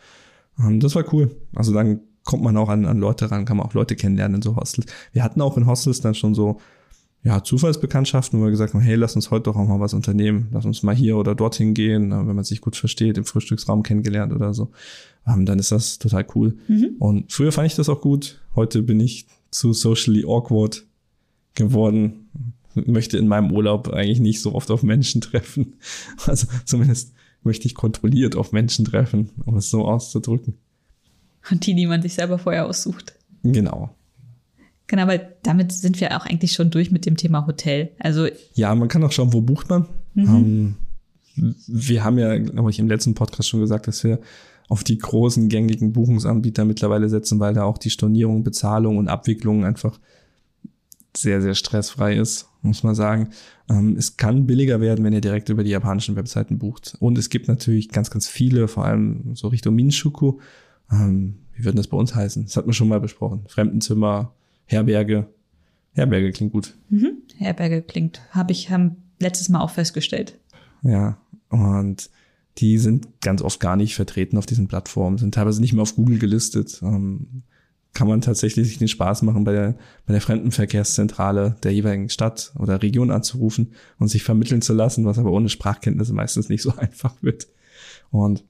[0.57, 1.35] Und das war cool.
[1.55, 4.41] Also dann kommt man auch an, an Leute ran, kann man auch Leute kennenlernen in
[4.41, 4.91] so Hostels.
[5.11, 6.61] Wir hatten auch in Hostels dann schon so
[7.23, 10.47] ja, Zufallsbekanntschaften, wo wir gesagt haben, hey, lass uns heute doch auch mal was unternehmen,
[10.51, 14.33] lass uns mal hier oder dorthin gehen, wenn man sich gut versteht, im Frühstücksraum kennengelernt
[14.33, 14.71] oder so.
[15.27, 16.57] Ähm, dann ist das total cool.
[16.67, 16.95] Mhm.
[16.97, 18.41] Und früher fand ich das auch gut.
[18.55, 20.85] Heute bin ich zu socially awkward
[21.53, 22.29] geworden
[22.75, 25.73] möchte in meinem Urlaub eigentlich nicht so oft auf Menschen treffen.
[26.25, 27.13] Also zumindest
[27.43, 30.55] möchte ich kontrolliert auf Menschen treffen, um es so auszudrücken.
[31.49, 33.15] Und die, die man sich selber vorher aussucht.
[33.43, 33.95] Genau.
[34.91, 37.91] Genau, aber damit sind wir auch eigentlich schon durch mit dem Thema Hotel.
[37.97, 39.85] Also ja, man kann auch schauen, wo bucht man.
[40.15, 40.75] Mhm.
[41.37, 44.19] Ähm, wir haben ja, glaube ich, im letzten Podcast schon gesagt, dass wir
[44.67, 49.63] auf die großen gängigen Buchungsanbieter mittlerweile setzen, weil da auch die Stornierung, Bezahlung und Abwicklung
[49.63, 49.97] einfach
[51.15, 53.29] sehr, sehr stressfrei ist, muss man sagen.
[53.69, 56.97] Ähm, es kann billiger werden, wenn ihr direkt über die japanischen Webseiten bucht.
[56.99, 60.39] Und es gibt natürlich ganz, ganz viele, vor allem so Richtung Minshuku.
[60.91, 62.43] Ähm, wie würden das bei uns heißen?
[62.43, 63.45] Das hat man schon mal besprochen.
[63.47, 64.33] Fremdenzimmer,
[64.71, 65.27] Herberge.
[65.93, 66.75] Herberge klingt gut.
[66.89, 67.17] Mhm.
[67.37, 70.39] Herberge klingt, habe ich haben letztes Mal auch festgestellt.
[70.83, 71.17] Ja,
[71.49, 72.09] und
[72.57, 75.95] die sind ganz oft gar nicht vertreten auf diesen Plattformen, sind teilweise nicht mehr auf
[75.95, 76.79] Google gelistet.
[76.81, 77.43] Ähm,
[77.93, 82.53] kann man tatsächlich sich den Spaß machen, bei der, bei der Fremdenverkehrszentrale der jeweiligen Stadt
[82.57, 86.73] oder Region anzurufen und sich vermitteln zu lassen, was aber ohne Sprachkenntnisse meistens nicht so
[86.77, 87.47] einfach wird.
[88.09, 88.45] Und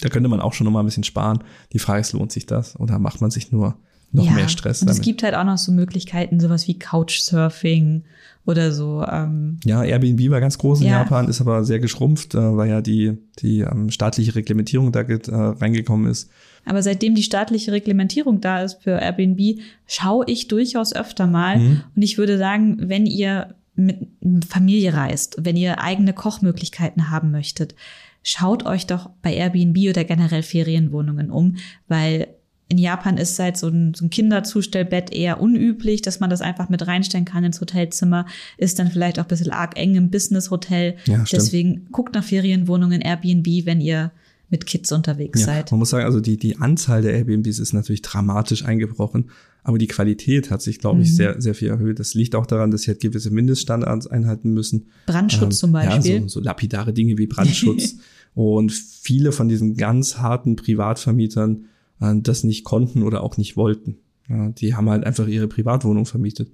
[0.00, 1.44] da könnte man auch schon noch mal ein bisschen sparen.
[1.72, 3.78] Die Frage ist, lohnt sich das oder macht man sich nur
[4.12, 5.00] noch ja, mehr Stress und damit?
[5.00, 8.04] Es gibt halt auch noch so Möglichkeiten, sowas wie Couchsurfing
[8.46, 9.04] oder so.
[9.10, 11.00] Ähm, ja, Airbnb war ganz groß in ja.
[11.00, 15.18] Japan, ist aber sehr geschrumpft, äh, weil ja die, die ähm, staatliche Reglementierung da äh,
[15.30, 16.30] reingekommen ist.
[16.64, 21.58] Aber seitdem die staatliche Reglementierung da ist für Airbnb, schaue ich durchaus öfter mal.
[21.58, 21.82] Mhm.
[21.94, 24.08] Und ich würde sagen, wenn ihr mit
[24.48, 27.74] Familie reist, wenn ihr eigene Kochmöglichkeiten haben möchtet,
[28.22, 32.28] schaut euch doch bei Airbnb oder generell Ferienwohnungen um, weil
[32.68, 36.68] in Japan ist seit so ein, so ein Kinderzustellbett eher unüblich, dass man das einfach
[36.68, 38.26] mit reinstellen kann ins Hotelzimmer.
[38.58, 40.96] Ist dann vielleicht auch ein bisschen arg eng im Business-Hotel.
[41.06, 44.10] Ja, Deswegen guckt nach Ferienwohnungen Airbnb, wenn ihr
[44.48, 45.70] mit Kids unterwegs ja, seid.
[45.70, 49.30] Man muss sagen, also die, die Anzahl der Airbnbs ist natürlich dramatisch eingebrochen,
[49.64, 51.14] aber die Qualität hat sich, glaube ich, mhm.
[51.14, 51.98] sehr, sehr viel erhöht.
[51.98, 54.86] Das liegt auch daran, dass sie halt gewisse Mindeststandards einhalten müssen.
[55.06, 56.14] Brandschutz ähm, zum Beispiel.
[56.14, 57.96] Ja, so, so lapidare Dinge wie Brandschutz.
[58.34, 61.64] Und viele von diesen ganz harten Privatvermietern
[62.00, 63.98] äh, das nicht konnten oder auch nicht wollten.
[64.28, 66.50] Ja, die haben halt einfach ihre Privatwohnung vermietet,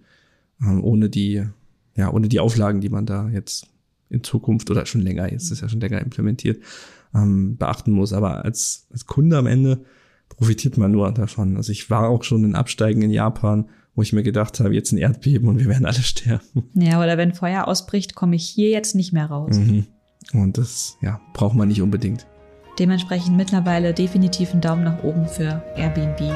[0.60, 1.44] ähm, ohne die,
[1.96, 3.66] ja, ohne die Auflagen, die man da jetzt
[4.10, 6.62] in Zukunft oder schon länger, jetzt ist ja schon länger implementiert,
[7.14, 8.12] ähm, beachten muss.
[8.12, 9.84] Aber als, als Kunde am Ende
[10.28, 11.56] profitiert man nur davon.
[11.56, 14.92] Also ich war auch schon in Absteigen in Japan, wo ich mir gedacht habe, jetzt
[14.92, 16.64] ein Erdbeben und wir werden alle sterben.
[16.74, 19.56] Ja, oder wenn Feuer ausbricht, komme ich hier jetzt nicht mehr raus.
[19.56, 19.86] Mhm.
[20.34, 22.26] Und das, ja, braucht man nicht unbedingt.
[22.78, 26.32] Dementsprechend mittlerweile definitiv einen Daumen nach oben für Airbnb.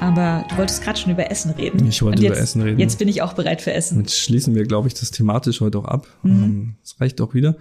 [0.00, 1.86] Aber du wolltest gerade schon über Essen reden.
[1.86, 2.80] Ich wollte jetzt, über Essen reden.
[2.80, 4.00] Jetzt bin ich auch bereit für Essen.
[4.00, 6.08] Jetzt schließen wir, glaube ich, das thematisch heute auch ab.
[6.24, 6.42] Mhm.
[6.42, 7.56] Ähm, das reicht auch wieder.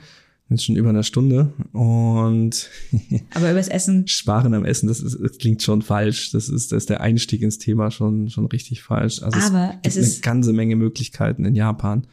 [0.49, 1.53] Jetzt schon über eine Stunde.
[1.73, 2.69] Und
[3.35, 4.07] Aber übers Essen.
[4.07, 6.31] Sparen am Essen, das, ist, das klingt schon falsch.
[6.31, 9.21] Das ist, das ist der Einstieg ins Thema schon, schon richtig falsch.
[9.21, 12.07] Also Aber es, gibt es ist eine ganze Menge Möglichkeiten in Japan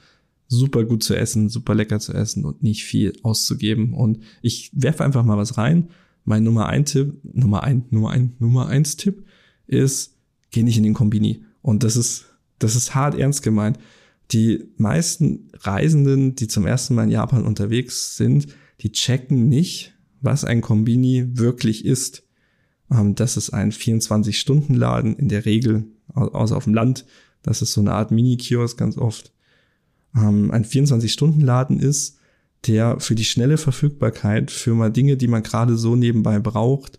[0.48, 3.94] super gut zu essen, super lecker zu essen und nicht viel auszugeben.
[3.94, 5.90] Und ich werfe einfach mal was rein.
[6.24, 9.24] Mein Nummer ein Tipp, Nummer ein, Nummer ein, Nummer eins Tipp
[9.66, 10.16] ist,
[10.50, 11.44] geh nicht in den Kombini.
[11.62, 12.26] Und das ist
[12.58, 13.78] das ist hart ernst gemeint.
[14.32, 18.48] Die meisten Reisenden, die zum ersten Mal in Japan unterwegs sind,
[18.80, 22.24] die checken nicht, was ein Kombini wirklich ist.
[22.90, 27.04] Ähm, das ist ein 24-Stunden-Laden in der Regel, außer auf dem Land.
[27.42, 29.32] Das ist so eine Art Mini-Kiosk ganz oft.
[30.16, 32.18] Ähm, ein 24-Stunden-Laden ist,
[32.66, 36.98] der für die schnelle Verfügbarkeit, für mal Dinge, die man gerade so nebenbei braucht,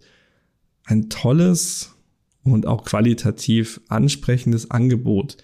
[0.85, 1.93] ein tolles
[2.43, 5.37] und auch qualitativ ansprechendes Angebot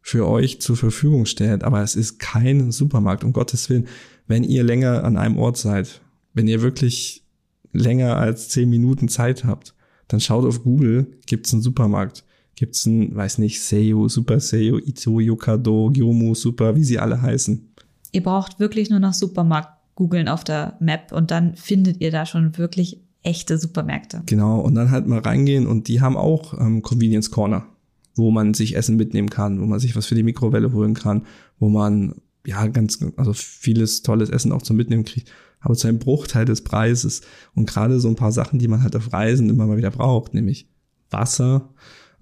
[0.00, 1.64] für euch zur Verfügung stellt.
[1.64, 3.88] Aber es ist kein Supermarkt, um Gottes Willen.
[4.26, 6.00] Wenn ihr länger an einem Ort seid,
[6.32, 7.24] wenn ihr wirklich
[7.72, 9.74] länger als zehn Minuten Zeit habt,
[10.08, 12.24] dann schaut auf Google, gibt's einen Supermarkt.
[12.56, 17.68] Gibt's einen, weiß nicht, Seiyu, Super Seiyu, Ito, Yokado, Gyomu, Super, wie sie alle heißen.
[18.12, 22.26] Ihr braucht wirklich nur nach Supermarkt googeln auf der Map und dann findet ihr da
[22.26, 24.22] schon wirklich echte Supermärkte.
[24.26, 27.66] Genau, und dann halt mal reingehen und die haben auch ähm, Convenience Corner,
[28.14, 31.26] wo man sich Essen mitnehmen kann, wo man sich was für die Mikrowelle holen kann,
[31.58, 32.14] wo man
[32.46, 35.30] ja ganz, also vieles tolles Essen auch zum Mitnehmen kriegt,
[35.60, 37.22] aber zu einem Bruchteil des Preises.
[37.54, 40.32] Und gerade so ein paar Sachen, die man halt auf Reisen immer mal wieder braucht,
[40.32, 40.68] nämlich
[41.10, 41.70] Wasser,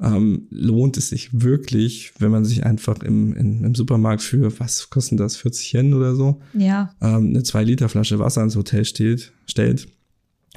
[0.00, 4.90] ähm, lohnt es sich wirklich, wenn man sich einfach im, in, im Supermarkt für, was
[4.90, 6.40] kostet das, 40 Yen oder so?
[6.52, 6.94] Ja.
[7.00, 9.88] Ähm, eine 2 Liter Flasche Wasser ins Hotel steht, stellt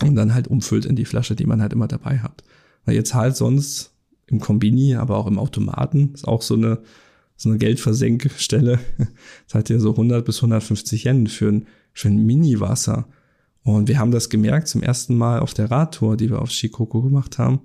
[0.01, 2.43] und dann halt umfüllt in die Flasche, die man halt immer dabei hat.
[2.85, 3.93] Weil ihr zahlt sonst
[4.27, 6.79] im Kombini, aber auch im Automaten, ist auch so eine,
[7.35, 8.79] so eine Geldversenkstelle,
[9.47, 13.07] zahlt ihr so 100 bis 150 Yen für ein, für ein Mini-Wasser.
[13.63, 17.01] Und wir haben das gemerkt zum ersten Mal auf der Radtour, die wir auf Shikoku
[17.01, 17.61] gemacht haben,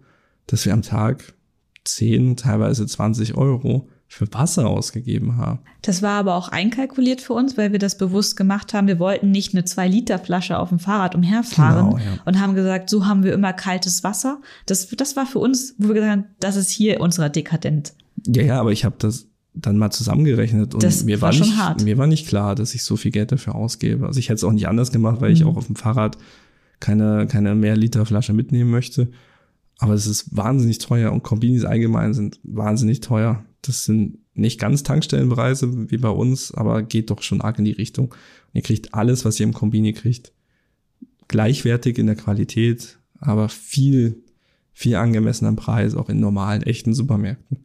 [0.46, 1.34] dass wir am Tag
[1.84, 5.60] 10, teilweise 20 Euro für Wasser ausgegeben haben.
[5.80, 8.86] Das war aber auch einkalkuliert für uns, weil wir das bewusst gemacht haben.
[8.86, 12.18] Wir wollten nicht eine 2-Liter-Flasche auf dem Fahrrad umherfahren genau, ja.
[12.26, 14.42] und haben gesagt, so haben wir immer kaltes Wasser.
[14.66, 17.94] Das, das war für uns, wo wir gesagt haben, das ist hier unserer dekadent.
[18.26, 21.56] Ja, ja, aber ich habe das dann mal zusammengerechnet und das mir war, war nicht,
[21.56, 21.82] hart.
[21.82, 24.06] mir war nicht klar, dass ich so viel Geld dafür ausgebe.
[24.06, 25.36] Also ich hätte es auch nicht anders gemacht, weil mhm.
[25.36, 26.18] ich auch auf dem Fahrrad
[26.80, 29.10] keine, keine mehr Liter Flasche mitnehmen möchte.
[29.82, 33.44] Aber es ist wahnsinnig teuer und Kombinis allgemein sind wahnsinnig teuer.
[33.62, 37.72] Das sind nicht ganz Tankstellenpreise wie bei uns, aber geht doch schon arg in die
[37.72, 38.10] Richtung.
[38.12, 40.32] Und ihr kriegt alles, was ihr im Kombini kriegt.
[41.26, 44.22] Gleichwertig in der Qualität, aber viel,
[44.72, 47.64] viel angemessener Preis, auch in normalen, echten Supermärkten.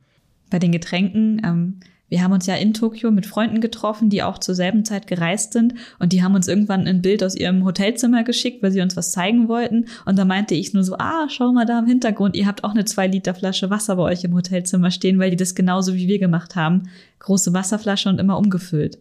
[0.50, 4.38] Bei den Getränken, ähm, wir haben uns ja in Tokio mit Freunden getroffen, die auch
[4.38, 8.24] zur selben Zeit gereist sind und die haben uns irgendwann ein Bild aus ihrem Hotelzimmer
[8.24, 11.52] geschickt, weil sie uns was zeigen wollten und da meinte ich nur so, ah, schau
[11.52, 14.34] mal da im Hintergrund, ihr habt auch eine zwei Liter Flasche Wasser bei euch im
[14.34, 16.90] Hotelzimmer stehen, weil die das genauso wie wir gemacht haben.
[17.20, 19.00] Große Wasserflasche und immer umgefüllt.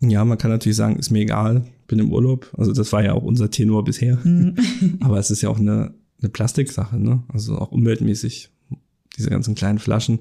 [0.00, 2.50] Ja, man kann natürlich sagen, ist mir egal, bin im Urlaub.
[2.56, 4.18] Also das war ja auch unser Tenor bisher.
[4.22, 4.56] Mhm.
[5.00, 7.22] Aber es ist ja auch eine, eine Plastiksache, ne?
[7.28, 8.50] Also auch umweltmäßig.
[9.16, 10.20] Diese ganzen kleinen Flaschen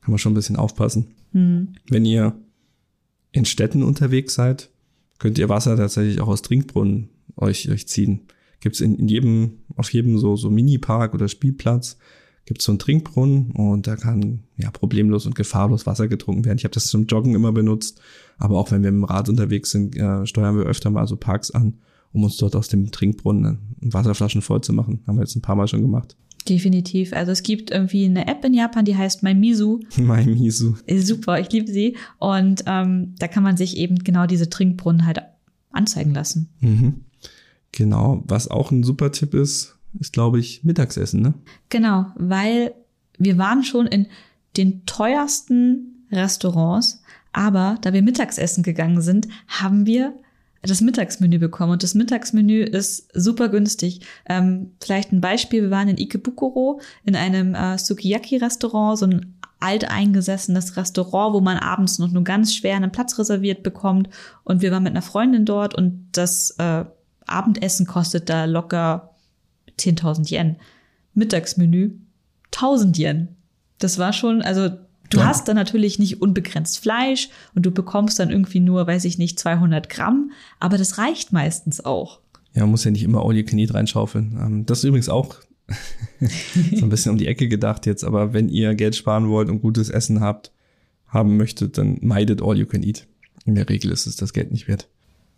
[0.00, 1.08] kann man schon ein bisschen aufpassen.
[1.32, 1.74] Mhm.
[1.88, 2.34] Wenn ihr
[3.32, 4.70] in Städten unterwegs seid,
[5.18, 8.22] könnt ihr Wasser tatsächlich auch aus Trinkbrunnen euch, euch ziehen.
[8.60, 11.96] Gibt's in, in jedem, auf jedem so, so Mini-Park oder Spielplatz
[12.46, 16.58] gibt's so einen Trinkbrunnen und da kann ja problemlos und gefahrlos Wasser getrunken werden.
[16.58, 18.00] Ich habe das zum Joggen immer benutzt,
[18.38, 21.16] aber auch wenn wir mit dem Rad unterwegs sind, äh, steuern wir öfter mal so
[21.16, 21.74] Parks an,
[22.12, 25.00] um uns dort aus dem Trinkbrunnen Wasserflaschen voll zu machen.
[25.06, 26.16] Haben wir jetzt ein paar Mal schon gemacht.
[26.50, 27.12] Definitiv.
[27.12, 29.78] Also es gibt irgendwie eine App in Japan, die heißt MyMisu.
[29.96, 30.74] MyMisu.
[30.98, 31.96] Super, ich liebe sie.
[32.18, 35.22] Und ähm, da kann man sich eben genau diese Trinkbrunnen halt
[35.70, 36.48] anzeigen lassen.
[36.58, 37.04] Mhm.
[37.70, 38.24] Genau.
[38.26, 41.34] Was auch ein super Tipp ist, ist, glaube ich, Mittagsessen, ne?
[41.68, 42.74] Genau, weil
[43.16, 44.06] wir waren schon in
[44.56, 47.00] den teuersten Restaurants,
[47.32, 50.14] aber da wir Mittagsessen gegangen sind, haben wir
[50.62, 51.72] das Mittagsmenü bekommen.
[51.72, 54.00] Und das Mittagsmenü ist super günstig.
[54.28, 60.76] Ähm, vielleicht ein Beispiel, wir waren in Ikebukuro in einem äh, Sukiyaki-Restaurant, so ein alteingesessenes
[60.76, 64.08] Restaurant, wo man abends noch nur ganz schwer einen Platz reserviert bekommt.
[64.44, 66.84] Und wir waren mit einer Freundin dort und das äh,
[67.26, 69.14] Abendessen kostet da locker
[69.78, 70.56] 10.000 Yen.
[71.14, 71.92] Mittagsmenü
[72.52, 73.28] 1000 Yen.
[73.78, 74.70] Das war schon, also
[75.10, 75.26] Du ja.
[75.26, 79.38] hast dann natürlich nicht unbegrenzt Fleisch und du bekommst dann irgendwie nur, weiß ich nicht,
[79.38, 80.30] 200 Gramm,
[80.60, 82.20] aber das reicht meistens auch.
[82.54, 84.38] Ja, man muss ja nicht immer All You Can Eat reinschaufeln.
[84.40, 85.36] Ähm, das ist übrigens auch
[86.20, 89.60] so ein bisschen um die Ecke gedacht jetzt, aber wenn ihr Geld sparen wollt und
[89.60, 90.52] gutes Essen habt,
[91.06, 93.06] haben möchtet, dann meidet All You Can Eat.
[93.44, 94.88] In der Regel ist es das Geld nicht wert.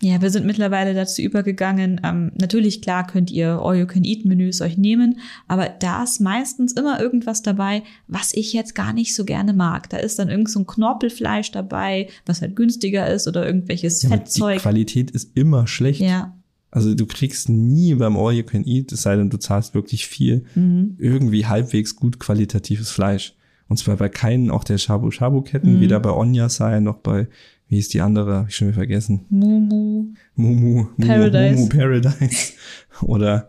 [0.05, 2.01] Ja, wir sind mittlerweile dazu übergegangen.
[2.03, 7.85] Ähm, natürlich, klar, könnt ihr All-You-Can-Eat-Menüs euch nehmen, aber da ist meistens immer irgendwas dabei,
[8.09, 9.89] was ich jetzt gar nicht so gerne mag.
[9.91, 14.09] Da ist dann irgend so ein Knorpelfleisch dabei, was halt günstiger ist oder irgendwelches ja,
[14.09, 14.57] Fettzeug.
[14.57, 16.01] Die Qualität ist immer schlecht.
[16.01, 16.37] Ja.
[16.73, 20.09] Also du kriegst nie beim All You Can Eat, es sei denn, du zahlst wirklich
[20.09, 20.97] viel, mhm.
[20.99, 23.37] irgendwie halbwegs gut qualitatives Fleisch.
[23.69, 25.81] Und zwar bei keinen auch der Shabu-Shabu-Ketten, Mhm.
[25.81, 27.29] weder bei Onyasai noch bei,
[27.73, 29.25] wie ist die andere, hab ich schon wieder vergessen.
[29.31, 30.13] Mumu.
[30.35, 31.55] Mumu, Mumu Paradise.
[31.57, 32.53] Mumu Paradise.
[33.01, 33.49] Oder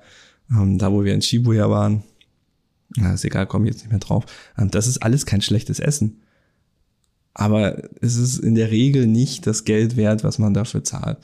[0.49, 2.03] ähm, da, wo wir in Shibuya waren.
[2.95, 4.23] Ja, ist egal, komme jetzt nicht mehr drauf.
[4.57, 6.21] Ähm, das ist alles kein schlechtes Essen.
[7.33, 11.17] Aber es ist in der Regel nicht das Geld wert, was man dafür zahlt.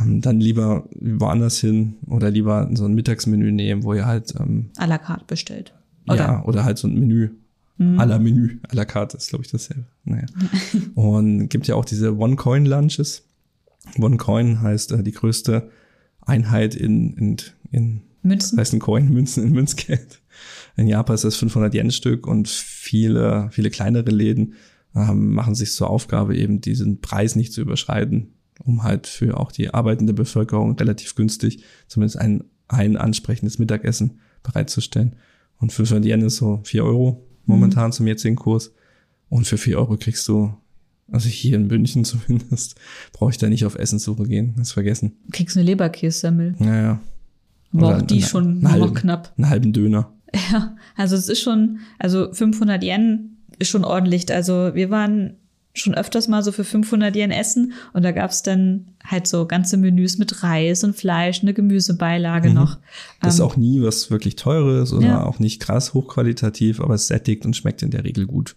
[0.00, 4.70] Ähm, dann lieber woanders hin oder lieber so ein Mittagsmenü nehmen, wo ihr halt, ähm,
[4.76, 5.74] à la carte bestellt.
[6.06, 7.30] ja, oder halt so ein Menü.
[7.78, 8.00] Mhm.
[8.00, 9.86] À la Menü, à la carte ist, glaube ich, dasselbe.
[10.04, 10.26] Naja.
[10.94, 13.24] Und gibt ja auch diese One-Coin-Lunches.
[13.98, 15.70] One-Coin heißt äh, die größte
[16.22, 17.36] Einheit in, in,
[17.70, 18.56] in Münzen.
[18.56, 20.20] das heißt ein Coin, Münzen in Münzgeld.
[20.76, 24.54] In Japan ist das 500 Yen Stück und viele, viele kleinere Läden
[24.94, 29.52] ähm, machen sich zur Aufgabe eben diesen Preis nicht zu überschreiten, um halt für auch
[29.52, 35.16] die arbeitende Bevölkerung relativ günstig zumindest ein, ein ansprechendes Mittagessen bereitzustellen.
[35.58, 38.72] Und 500 Yen ist so 4 Euro momentan zum jetzigen Kurs.
[39.28, 40.54] Und für 4 Euro kriegst du,
[41.10, 42.76] also hier in München zumindest,
[43.12, 45.12] brauche ich da nicht auf Essenssuche gehen, das vergessen.
[45.32, 46.54] Kriegst eine Leberkässemmel.
[46.58, 47.00] Naja,
[47.72, 48.94] Aber Oder auch die eine- schon einen nur noch halben.
[48.94, 49.32] knapp.
[49.36, 50.12] einen halben Döner.
[50.52, 54.30] Ja, also es ist schon, also 500 Yen ist schon ordentlich.
[54.34, 55.34] Also wir waren
[55.78, 59.76] schon öfters mal so für 500 Yen essen und da gab's dann halt so ganze
[59.76, 62.76] Menüs mit Reis und Fleisch, eine Gemüsebeilage noch.
[62.78, 62.82] Mhm.
[63.22, 65.24] Das ist Ähm, auch nie was wirklich teures oder Ja.
[65.24, 68.56] auch nicht krass hochqualitativ, aber es sättigt und schmeckt in der Regel gut.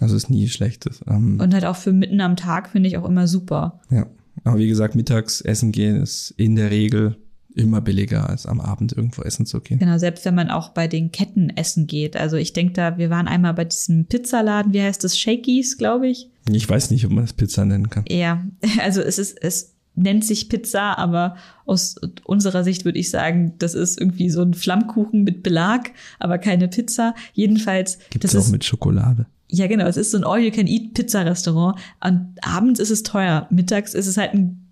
[0.00, 1.00] Also ist nie schlechtes.
[1.08, 3.80] Ähm, und halt auch für mitten am Tag finde ich auch immer super.
[3.90, 4.06] ja.
[4.42, 7.16] Aber wie gesagt, mittags essen gehen ist in der Regel
[7.54, 9.78] immer billiger, als am Abend irgendwo essen zu gehen.
[9.78, 12.16] Genau, selbst wenn man auch bei den Ketten essen geht.
[12.16, 15.18] Also ich denke da, wir waren einmal bei diesem Pizzaladen, wie heißt das?
[15.18, 16.28] Shakey's, glaube ich.
[16.50, 18.04] Ich weiß nicht, ob man das Pizza nennen kann.
[18.08, 18.44] Ja,
[18.82, 21.36] also es ist, es nennt sich Pizza, aber
[21.66, 21.94] aus
[22.24, 26.66] unserer Sicht würde ich sagen, das ist irgendwie so ein Flammkuchen mit Belag, aber keine
[26.66, 27.14] Pizza.
[27.32, 29.26] Jedenfalls, Gibt es auch ist, mit Schokolade.
[29.48, 31.78] ja genau, es ist so ein All-You-Can-Eat-Pizza-Restaurant.
[32.02, 34.66] Und abends ist es teuer, mittags ist es halt ein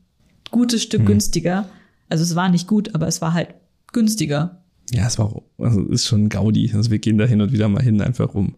[0.51, 1.07] gutes Stück Hm.
[1.07, 1.67] günstiger.
[2.13, 3.55] Also es war nicht gut, aber es war halt
[3.91, 4.63] günstiger.
[4.93, 6.71] Ja, es war auch, also ist schon Gaudi.
[6.75, 8.55] Also wir gehen da hin und wieder mal hin, einfach um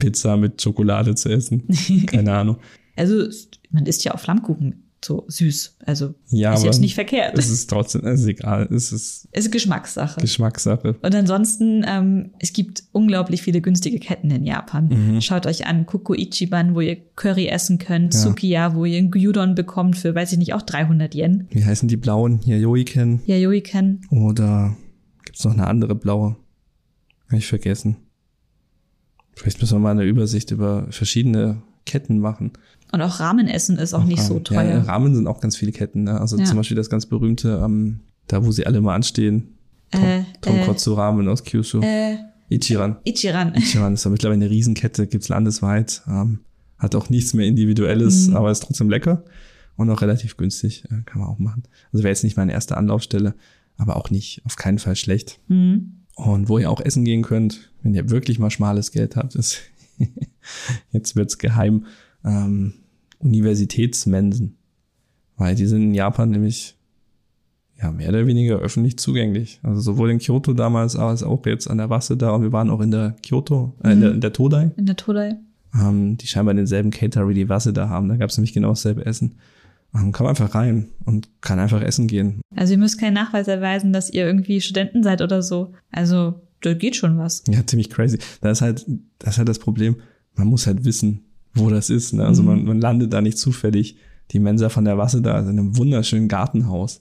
[0.00, 1.62] Pizza mit Schokolade zu essen.
[2.06, 2.56] Keine Ahnung.
[2.96, 3.28] Also
[3.70, 5.76] man isst ja auch Flammkuchen so süß.
[5.86, 7.38] Also Ja, ist jetzt nicht verkehrt.
[7.38, 8.68] es ist trotzdem, es ist egal.
[8.72, 10.20] Es ist ist Geschmackssache.
[10.20, 10.96] Geschmackssache.
[11.00, 14.88] Und ansonsten, ähm, es gibt unglaublich viele günstige Ketten in Japan.
[14.88, 15.20] Mhm.
[15.20, 18.20] Schaut euch an, Koko Ichiban, wo ihr Curry essen könnt, Ja.
[18.20, 21.46] Sukiya, wo ihr einen Gyudon bekommt für, weiß ich nicht, auch 300 Yen.
[21.50, 22.40] Wie heißen die blauen?
[22.44, 23.20] Hier Yoiken.
[23.26, 24.00] Yayoi-Ken.
[24.10, 24.76] Oder
[25.24, 26.36] gibt's noch eine andere blaue?
[27.30, 27.96] Hab ich vergessen.
[29.36, 32.52] Vielleicht müssen wir mal eine Übersicht über verschiedene Ketten machen.
[32.92, 34.44] Und auch Ramenessen ist auch nicht so Ramen.
[34.44, 34.62] teuer.
[34.64, 36.04] Ja, Ramen sind auch ganz viele Ketten.
[36.04, 36.20] Ne?
[36.20, 36.44] Also Ja.
[36.44, 39.54] zum Beispiel das ganz berühmte, ähm, da wo sie alle mal anstehen.
[39.90, 41.80] Tom, Äh, Tonkotsu Ramen aus Kyushu.
[41.82, 42.16] Äh,
[42.50, 42.96] Ichiran.
[43.04, 43.54] Ichiran.
[43.54, 46.02] Ichiran ist ja mittlerweile eine Riesenkette, gibt's landesweit.
[46.08, 46.40] Ähm,
[46.78, 48.36] hat auch nichts mehr Individuelles, Mhm.
[48.36, 49.24] aber ist trotzdem lecker
[49.76, 50.84] und auch relativ günstig.
[50.86, 51.64] Äh, kann man auch machen.
[51.92, 53.34] Also wäre jetzt nicht meine erste Anlaufstelle,
[53.76, 55.40] aber auch nicht, auf keinen Fall schlecht.
[55.48, 55.92] Hm.
[56.14, 59.60] Und wo ihr auch essen gehen könnt, wenn ihr wirklich mal schmales Geld habt, ist,
[60.92, 61.86] jetzt wird's geheim,
[62.28, 62.74] ähm,
[63.18, 64.56] Universitätsmensen.
[65.36, 66.76] Weil die sind in Japan nämlich,
[67.80, 69.60] ja, mehr oder weniger öffentlich zugänglich.
[69.62, 72.70] Also sowohl in Kyoto damals als auch jetzt an der Wasse da und wir waren
[72.70, 75.36] auch in der Kyoto, äh, in, der, in der Todai, In der Todai.
[75.74, 78.08] ähm, die scheinbar denselben Caterer wie die Wasse da haben.
[78.08, 79.36] Da gab's nämlich genau dasselbe Essen.
[79.94, 82.40] Ähm, kann man einfach rein und kann einfach essen gehen.
[82.54, 85.72] Also ihr müsst keinen Nachweis erweisen, dass ihr irgendwie Studenten seid oder so.
[85.92, 87.44] Also da geht schon was.
[87.48, 88.18] Ja, ziemlich crazy.
[88.40, 88.84] Da ist halt,
[89.20, 89.96] das ist halt das Problem,
[90.34, 91.22] man muss halt wissen,
[91.54, 92.12] wo das ist.
[92.12, 92.24] Ne?
[92.24, 93.96] Also man, man landet da nicht zufällig.
[94.30, 97.00] Die Mensa von der Wasse da ist in einem wunderschönen Gartenhaus.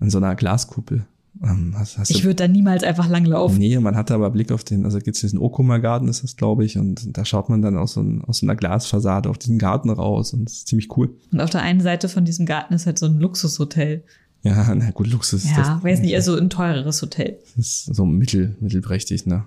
[0.00, 1.06] In so einer Glaskuppel.
[1.42, 3.58] Ähm, hast, hast Ich würde da niemals einfach langlaufen.
[3.58, 6.78] nee, man hat aber Blick auf den, also gibt's diesen Okuma-Garten, ist das, glaube ich,
[6.78, 9.90] und da schaut man dann aus so, ein, aus so einer Glasfassade auf diesen Garten
[9.90, 11.14] raus und das ist ziemlich cool.
[11.32, 14.02] Und auf der einen Seite von diesem Garten ist halt so ein Luxushotel.
[14.44, 15.84] Ja, na gut, Luxus ist Ja, das.
[15.84, 17.36] weiß nicht, also ein teureres Hotel.
[17.56, 19.44] Das ist so mittel, mittelprächtig, ne?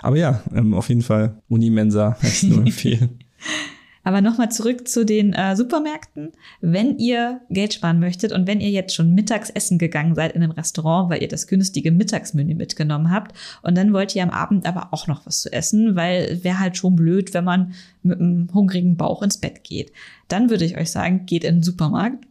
[0.00, 3.10] Aber ja, ähm, auf jeden Fall Unimensa, kann ich nur empfehlen.
[4.02, 6.32] Aber nochmal zurück zu den äh, Supermärkten.
[6.62, 10.42] Wenn ihr Geld sparen möchtet und wenn ihr jetzt schon mittags essen gegangen seid in
[10.42, 14.66] einem Restaurant, weil ihr das günstige Mittagsmenü mitgenommen habt und dann wollt ihr am Abend
[14.66, 18.48] aber auch noch was zu essen, weil wäre halt schon blöd, wenn man mit einem
[18.54, 19.92] hungrigen Bauch ins Bett geht.
[20.28, 22.24] Dann würde ich euch sagen, geht in den Supermarkt,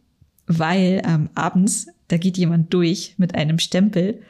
[0.48, 4.22] weil ähm, abends, da geht jemand durch mit einem Stempel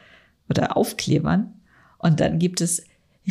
[0.50, 1.54] oder Aufklebern
[1.96, 2.82] und dann gibt es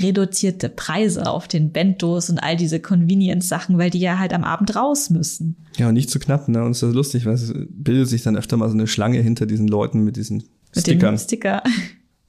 [0.01, 4.75] reduzierte Preise auf den Bentos und all diese Convenience-Sachen, weil die ja halt am Abend
[4.75, 5.55] raus müssen.
[5.77, 6.63] Ja, und nicht zu knapp, ne?
[6.63, 9.45] Und es ist lustig, weil es bildet sich dann öfter mal so eine Schlange hinter
[9.45, 10.47] diesen Leuten mit diesen Mit
[10.81, 11.15] Stickern.
[11.15, 11.63] dem Sticker.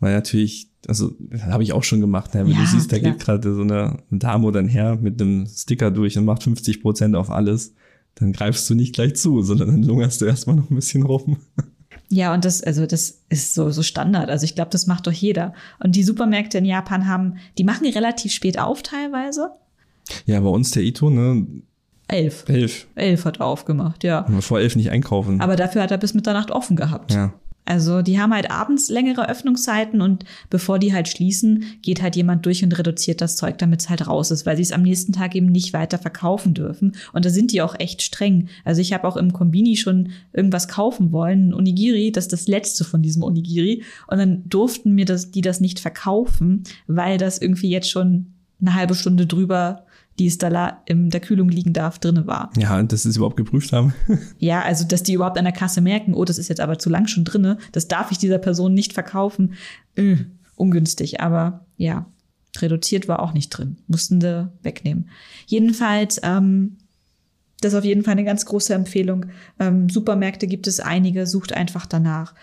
[0.02, 2.46] Weil natürlich, also habe ich auch schon gemacht, ne?
[2.46, 3.12] wenn Ja, du siehst, da klar.
[3.12, 6.80] geht gerade so eine Dame oder ein Herr mit einem Sticker durch und macht 50
[6.80, 7.74] Prozent auf alles,
[8.14, 11.36] dann greifst du nicht gleich zu, sondern dann lungerst du erstmal noch ein bisschen rum.
[12.12, 14.30] Ja, und das, also das ist so, so Standard.
[14.30, 15.54] Also ich glaube, das macht doch jeder.
[15.82, 19.52] Und die Supermärkte in Japan haben, die machen relativ spät auf teilweise.
[20.26, 21.46] Ja, bei uns der Ito, ne,
[22.08, 22.44] Elf.
[22.48, 22.88] elf.
[22.96, 24.26] Elf hat aufgemacht, ja.
[24.40, 25.40] Vor elf nicht einkaufen.
[25.40, 27.12] Aber dafür hat er bis Mitternacht offen gehabt.
[27.12, 27.32] ja.
[27.70, 32.44] Also die haben halt abends längere Öffnungszeiten und bevor die halt schließen, geht halt jemand
[32.44, 35.12] durch und reduziert das Zeug, damit es halt raus ist, weil sie es am nächsten
[35.12, 36.96] Tag eben nicht weiter verkaufen dürfen.
[37.12, 38.48] Und da sind die auch echt streng.
[38.64, 42.48] Also ich habe auch im Kombini schon irgendwas kaufen wollen, ein Onigiri, das ist das
[42.48, 43.84] letzte von diesem Onigiri.
[44.08, 48.74] Und dann durften mir das, die das nicht verkaufen, weil das irgendwie jetzt schon eine
[48.74, 49.84] halbe Stunde drüber,
[50.20, 52.50] die es da in der Kühlung liegen darf, drinne war.
[52.58, 53.94] Ja, und dass sie es überhaupt geprüft haben.
[54.38, 56.90] Ja, also dass die überhaupt an der Kasse merken, oh, das ist jetzt aber zu
[56.90, 59.54] lang schon drinne, das darf ich dieser Person nicht verkaufen.
[59.96, 60.16] Äh,
[60.56, 62.06] ungünstig, aber ja,
[62.58, 65.08] reduziert war auch nicht drin, mussten sie wegnehmen.
[65.46, 66.76] Jedenfalls, ähm,
[67.62, 69.26] das ist auf jeden Fall eine ganz große Empfehlung.
[69.58, 72.34] Ähm, Supermärkte gibt es einige, sucht einfach danach.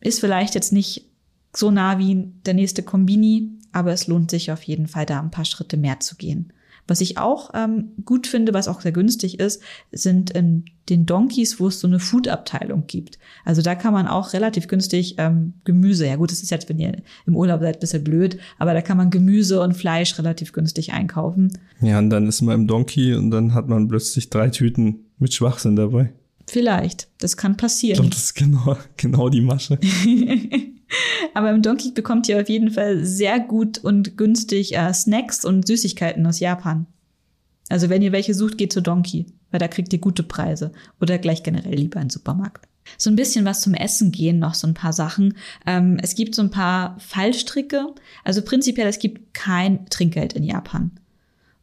[0.00, 1.06] Ist vielleicht jetzt nicht
[1.54, 5.30] so nah wie der nächste Kombini, aber es lohnt sich auf jeden Fall, da ein
[5.30, 6.52] paar Schritte mehr zu gehen.
[6.86, 11.58] Was ich auch ähm, gut finde, was auch sehr günstig ist, sind in den Donkeys,
[11.58, 13.18] wo es so eine Food-Abteilung gibt.
[13.44, 16.78] Also da kann man auch relativ günstig ähm, Gemüse, ja gut, das ist jetzt, wenn
[16.78, 16.96] ihr
[17.26, 20.92] im Urlaub seid, ein bisschen blöd, aber da kann man Gemüse und Fleisch relativ günstig
[20.92, 21.56] einkaufen.
[21.80, 25.32] Ja, und dann ist man im Donkey und dann hat man plötzlich drei Tüten mit
[25.32, 26.12] Schwachsinn dabei.
[26.46, 27.94] Vielleicht, das kann Ich passieren.
[27.96, 29.78] glaube, das ist genau, genau die Masche.
[31.34, 35.66] Aber im Donkey bekommt ihr auf jeden Fall sehr gut und günstig äh, Snacks und
[35.66, 36.86] Süßigkeiten aus Japan.
[37.68, 40.72] Also wenn ihr welche sucht, geht zu Donkey, weil da kriegt ihr gute Preise.
[41.00, 42.66] Oder gleich generell lieber in den Supermarkt.
[42.98, 45.34] So ein bisschen was zum Essen gehen, noch so ein paar Sachen.
[45.66, 47.94] Ähm, es gibt so ein paar Fallstricke.
[48.24, 50.90] Also prinzipiell, es gibt kein Trinkgeld in Japan.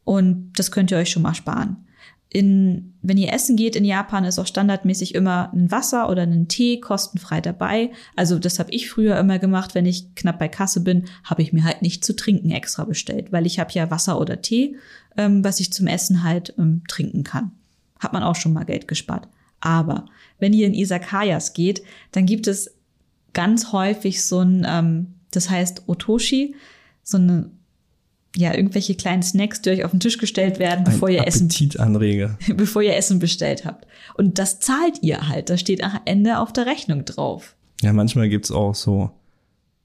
[0.04, 1.76] Und das könnt ihr euch schon mal sparen.
[2.32, 6.48] In, wenn ihr essen geht in Japan, ist auch standardmäßig immer ein Wasser oder ein
[6.48, 7.90] Tee kostenfrei dabei.
[8.16, 11.52] Also das habe ich früher immer gemacht, wenn ich knapp bei Kasse bin, habe ich
[11.52, 14.76] mir halt nicht zu trinken extra bestellt, weil ich habe ja Wasser oder Tee,
[15.18, 17.52] ähm, was ich zum Essen halt ähm, trinken kann.
[18.00, 19.28] Hat man auch schon mal Geld gespart.
[19.60, 20.06] Aber
[20.38, 21.82] wenn ihr in Isakayas geht,
[22.12, 22.74] dann gibt es
[23.34, 26.54] ganz häufig so ein, ähm, das heißt Otoshi,
[27.02, 27.50] so eine
[28.36, 31.48] ja, irgendwelche kleinen Snacks, die euch auf den Tisch gestellt werden, bevor Ein ihr Essen
[32.56, 33.86] bevor ihr Essen bestellt habt.
[34.14, 35.50] Und das zahlt ihr halt.
[35.50, 37.54] Das steht am Ende auf der Rechnung drauf.
[37.82, 39.10] Ja, manchmal gibt's auch so,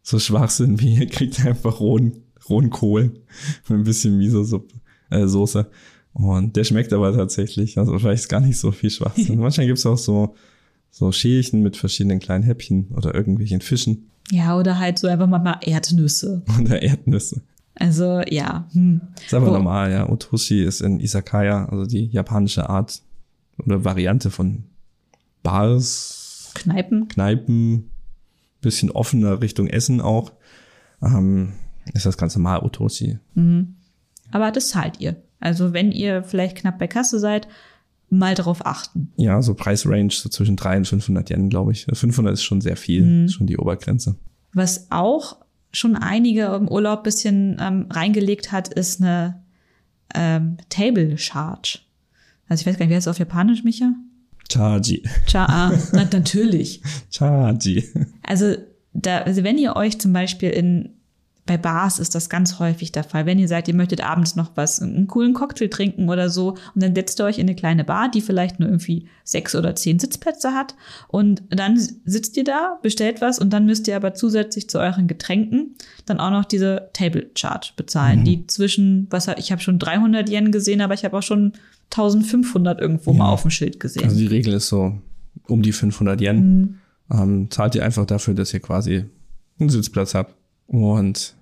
[0.01, 3.21] so Schwachsinn, wie ihr kriegt einfach rohen, rohen Kohl
[3.67, 4.75] mit ein bisschen Miso-Suppe,
[5.09, 5.69] äh, Soße.
[6.13, 7.77] Und der schmeckt aber tatsächlich.
[7.77, 9.39] Also vielleicht gar nicht so viel Schwachsinn.
[9.39, 10.35] manchmal gibt's auch so,
[10.89, 15.59] so Schälchen mit verschiedenen kleinen Häppchen oder irgendwelchen Fischen Ja, oder halt so einfach mal
[15.61, 16.43] Erdnüsse.
[16.59, 17.41] oder Erdnüsse.
[17.79, 19.01] Also ja, hm.
[19.25, 20.09] Ist aber Wo- normal, ja.
[20.09, 23.01] Otoshi ist in Isakaya, also die japanische Art
[23.59, 24.63] oder Variante von
[25.43, 27.07] Bars, Kneipen.
[27.07, 27.91] Kneipen,
[28.61, 30.31] bisschen offener Richtung Essen auch.
[31.01, 31.53] Ähm,
[31.93, 33.19] ist das ganz normal Otoshi.
[34.31, 35.15] Aber das zahlt ihr.
[35.39, 37.47] Also wenn ihr vielleicht knapp bei Kasse seid,
[38.09, 39.11] mal darauf achten.
[39.17, 41.85] Ja, so Preisrange so zwischen 300 und 500 Yen, glaube ich.
[41.91, 44.15] 500 ist schon sehr viel, ist schon die Obergrenze.
[44.53, 45.37] Was auch
[45.71, 49.43] schon einige im Urlaub bisschen ähm, reingelegt hat, ist eine
[50.15, 51.79] ähm, Table Charge.
[52.47, 53.93] Also ich weiß gar nicht, wie heißt es auf Japanisch, Micha?
[54.49, 55.03] Chargi.
[55.25, 56.81] Cha, ah, na, natürlich.
[57.11, 57.83] Chargi.
[58.23, 58.55] Also,
[58.93, 60.96] da, also wenn ihr euch zum Beispiel in
[61.47, 63.25] bei Bars ist das ganz häufig der Fall.
[63.25, 66.83] Wenn ihr sagt, ihr möchtet abends noch was, einen coolen Cocktail trinken oder so, und
[66.83, 69.97] dann setzt ihr euch in eine kleine Bar, die vielleicht nur irgendwie sechs oder zehn
[69.97, 70.75] Sitzplätze hat,
[71.07, 75.07] und dann sitzt ihr da, bestellt was, und dann müsst ihr aber zusätzlich zu euren
[75.07, 75.75] Getränken
[76.05, 80.51] dann auch noch diese Table Charge bezahlen, die zwischen, was ich habe schon 300 Yen
[80.51, 81.53] gesehen, aber ich habe auch schon
[81.91, 84.03] 1500 irgendwo mal auf dem Schild gesehen.
[84.03, 84.99] Also die Regel ist so
[85.47, 86.79] um die 500 Yen.
[87.09, 89.05] Ähm, zahlt ihr einfach dafür, dass ihr quasi
[89.59, 90.35] einen Sitzplatz habt.
[90.67, 91.36] Und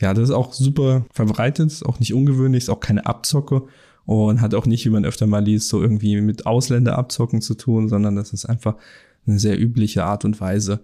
[0.00, 3.64] ja, das ist auch super verbreitet, ist auch nicht ungewöhnlich, ist auch keine Abzocke
[4.04, 7.88] und hat auch nicht, wie man öfter mal liest, so irgendwie mit Ausländerabzocken zu tun,
[7.88, 8.76] sondern das ist einfach
[9.26, 10.80] eine sehr übliche Art und Weise,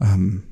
[0.00, 0.42] ähm,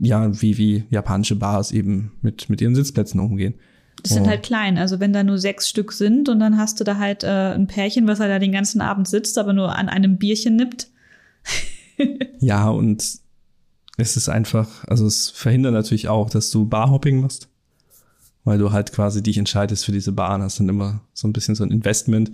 [0.00, 3.54] ja, wie, wie japanische Bars eben mit, mit ihren Sitzplätzen umgehen.
[4.02, 4.28] Das sind Oh.
[4.28, 4.78] halt klein.
[4.78, 7.66] Also wenn da nur sechs Stück sind und dann hast du da halt äh, ein
[7.66, 10.88] Pärchen, was halt da den ganzen Abend sitzt, aber nur an einem Bierchen nippt.
[12.40, 13.04] Ja, und
[14.00, 17.48] es ist einfach, also es verhindert natürlich auch, dass du Barhopping machst,
[18.44, 21.54] weil du halt quasi dich entscheidest für diese Bahn, hast dann immer so ein bisschen
[21.54, 22.32] so ein Investment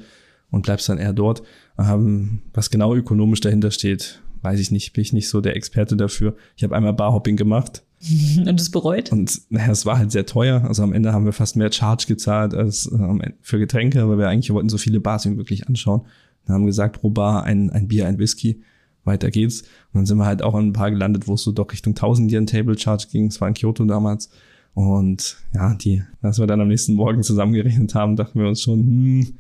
[0.51, 1.43] und bleibst dann eher dort.
[1.79, 5.97] Ähm, was genau ökonomisch dahinter steht, weiß ich nicht, bin ich nicht so der Experte
[5.97, 6.37] dafür.
[6.57, 7.83] Ich habe einmal Barhopping gemacht
[8.47, 9.13] Und es bereut?
[9.13, 10.65] Und naja, es war halt sehr teuer.
[10.65, 14.29] Also am Ende haben wir fast mehr Charge gezahlt als äh, für Getränke, weil wir
[14.29, 16.03] eigentlich wollten so viele Bars wie möglich anschauen.
[16.45, 18.63] Wir haben gesagt, pro Bar ein, ein Bier, ein Whisky.
[19.07, 19.63] Weiter geht's.
[19.63, 21.93] Und dann sind wir halt auch an ein paar gelandet, wo es so doch Richtung
[21.95, 23.27] 1000 Yen Table Charge ging.
[23.27, 24.31] Es war in Kyoto damals.
[24.75, 28.81] Und ja, die, als wir dann am nächsten Morgen zusammengerechnet haben, dachten wir uns schon,
[28.81, 29.35] hm,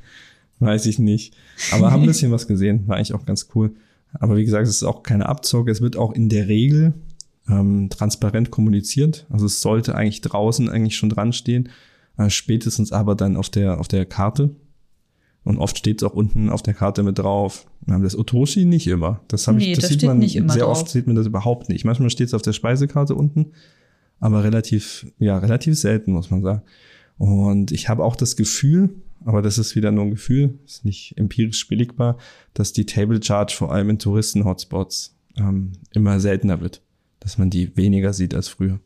[0.61, 1.35] weiß ich nicht.
[1.73, 2.89] Aber haben ein bisschen was gesehen.
[2.89, 3.75] War eigentlich auch ganz cool.
[4.15, 5.71] Aber wie gesagt, es ist auch keine Abzocke.
[5.71, 6.95] Es wird auch in der Regel
[7.49, 9.27] ähm, transparent kommuniziert.
[9.31, 11.69] Also es sollte eigentlich draußen eigentlich schon dran stehen,
[12.17, 14.51] äh, spätestens aber dann auf der, auf der Karte.
[15.47, 17.67] Und oft steht es auch unten auf der Karte mit drauf.
[17.87, 19.21] Das Otoshi nicht immer.
[19.29, 20.81] Das, hab nee, ich, das, das sieht man sehr drauf.
[20.81, 21.85] oft sieht man das überhaupt nicht.
[21.85, 23.53] Manchmal steht es auf der Speisekarte unten,
[24.21, 26.63] aber relativ, ja, relativ selten, muss man sagen.
[27.17, 28.91] Und ich habe auch das Gefühl,
[29.25, 32.19] aber das ist wieder nur ein Gefühl, ist nicht empirisch belegbar,
[32.53, 36.83] dass die Table Charge vor allem in Touristen-Hotspots ähm, immer seltener wird
[37.27, 38.79] dass man die weniger sieht als früher.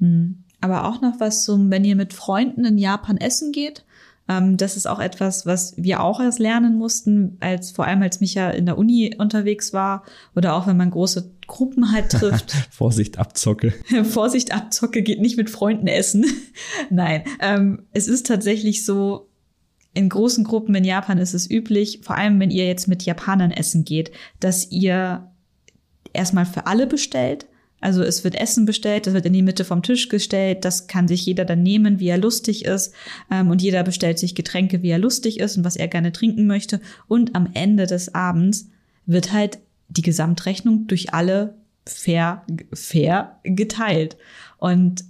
[0.00, 0.42] Hm.
[0.60, 3.84] Aber auch noch was zum, wenn ihr mit Freunden in Japan essen geht.
[4.28, 8.20] Ähm, das ist auch etwas, was wir auch erst lernen mussten, als vor allem als
[8.20, 12.52] Micha in der Uni unterwegs war oder auch wenn man große Gruppen halt trifft.
[12.70, 13.74] Vorsicht, Abzocke.
[14.04, 16.24] Vorsicht, Abzocke geht nicht mit Freunden essen.
[16.90, 19.28] Nein, ähm, es ist tatsächlich so,
[19.92, 23.52] in großen Gruppen in Japan ist es üblich, vor allem wenn ihr jetzt mit Japanern
[23.52, 24.10] essen geht,
[24.40, 25.30] dass ihr
[26.12, 27.46] erstmal für alle bestellt
[27.84, 31.06] also es wird Essen bestellt, das wird in die Mitte vom Tisch gestellt, das kann
[31.06, 32.94] sich jeder dann nehmen, wie er lustig ist.
[33.30, 36.46] Ähm, und jeder bestellt sich Getränke, wie er lustig ist und was er gerne trinken
[36.46, 36.80] möchte.
[37.08, 38.70] Und am Ende des Abends
[39.04, 39.58] wird halt
[39.88, 44.16] die Gesamtrechnung durch alle fair, fair geteilt.
[44.56, 45.04] Und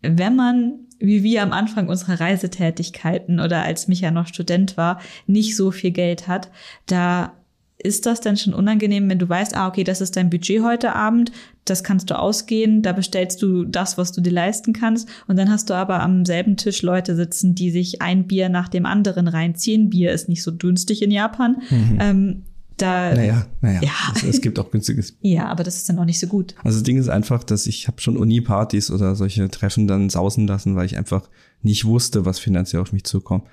[0.00, 5.56] wenn man wie wir am Anfang unserer Reisetätigkeiten oder als Micha noch Student war, nicht
[5.56, 6.50] so viel Geld hat,
[6.86, 7.37] da
[7.80, 10.94] ist das dann schon unangenehm, wenn du weißt, ah, okay, das ist dein Budget heute
[10.94, 11.30] Abend,
[11.64, 15.08] das kannst du ausgehen, da bestellst du das, was du dir leisten kannst.
[15.28, 18.68] Und dann hast du aber am selben Tisch Leute sitzen, die sich ein Bier nach
[18.68, 19.90] dem anderen reinziehen.
[19.90, 21.58] Bier ist nicht so günstig in Japan.
[21.70, 21.98] Mhm.
[22.00, 22.42] Ähm,
[22.78, 23.90] da, naja, naja, ja.
[24.14, 25.16] es, es, gibt auch günstiges.
[25.20, 26.54] ja, aber das ist dann auch nicht so gut.
[26.62, 30.46] Also das Ding ist einfach, dass ich habe schon Uni-Partys oder solche Treffen dann sausen
[30.46, 31.28] lassen, weil ich einfach
[31.62, 33.44] nicht wusste, was finanziell auf mich zukommt.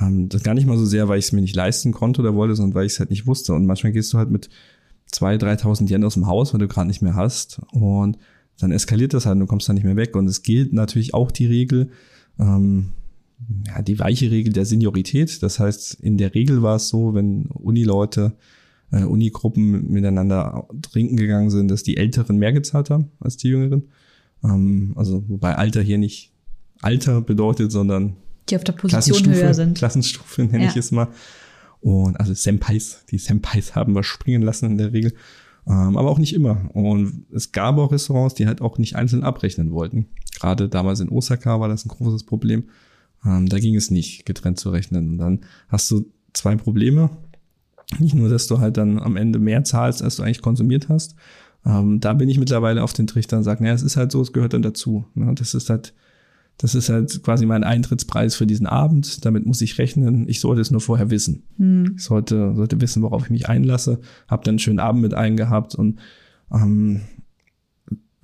[0.00, 2.34] Ähm, das gar nicht mal so sehr, weil ich es mir nicht leisten konnte oder
[2.34, 3.52] wollte, sondern weil ich es halt nicht wusste.
[3.54, 4.48] Und manchmal gehst du halt mit
[5.12, 7.60] 2.000, 3.000 Yen aus dem Haus, weil du gerade nicht mehr hast.
[7.72, 8.18] Und
[8.58, 10.16] dann eskaliert das halt und du kommst da nicht mehr weg.
[10.16, 11.90] Und es gilt natürlich auch die Regel,
[12.38, 12.92] ähm,
[13.66, 15.42] ja, die weiche Regel der Seniorität.
[15.42, 18.32] Das heißt, in der Regel war es so, wenn Unileute,
[18.92, 23.88] äh, Unigruppen miteinander trinken gegangen sind, dass die Älteren mehr gezahlt haben als die Jüngeren.
[24.44, 26.32] Ähm, also wobei Alter hier nicht
[26.82, 28.16] Alter bedeutet, sondern
[28.48, 29.78] die auf der Position höher sind.
[29.78, 30.70] Klassenstufe nenne ja.
[30.70, 31.08] ich es mal.
[31.80, 35.14] Und also Senpais, die Senpais haben wir springen lassen in der Regel.
[35.66, 36.70] Ähm, aber auch nicht immer.
[36.74, 40.06] Und es gab auch Restaurants, die halt auch nicht einzeln abrechnen wollten.
[40.38, 42.64] Gerade damals in Osaka war das ein großes Problem.
[43.24, 45.10] Ähm, da ging es nicht, getrennt zu rechnen.
[45.10, 47.10] Und dann hast du zwei Probleme.
[47.98, 51.14] Nicht nur, dass du halt dann am Ende mehr zahlst, als du eigentlich konsumiert hast.
[51.64, 54.20] Ähm, da bin ich mittlerweile auf den Trichter und sage, naja, es ist halt so,
[54.20, 55.04] es gehört dann dazu.
[55.14, 55.32] Ne?
[55.34, 55.94] Das ist halt
[56.58, 59.24] das ist halt quasi mein Eintrittspreis für diesen Abend.
[59.24, 60.28] Damit muss ich rechnen.
[60.28, 61.42] Ich sollte es nur vorher wissen.
[61.56, 61.94] Hm.
[61.96, 64.00] Ich sollte, sollte wissen, worauf ich mich einlasse.
[64.28, 65.98] Hab dann einen schönen Abend mit allen gehabt und
[66.52, 67.00] ähm,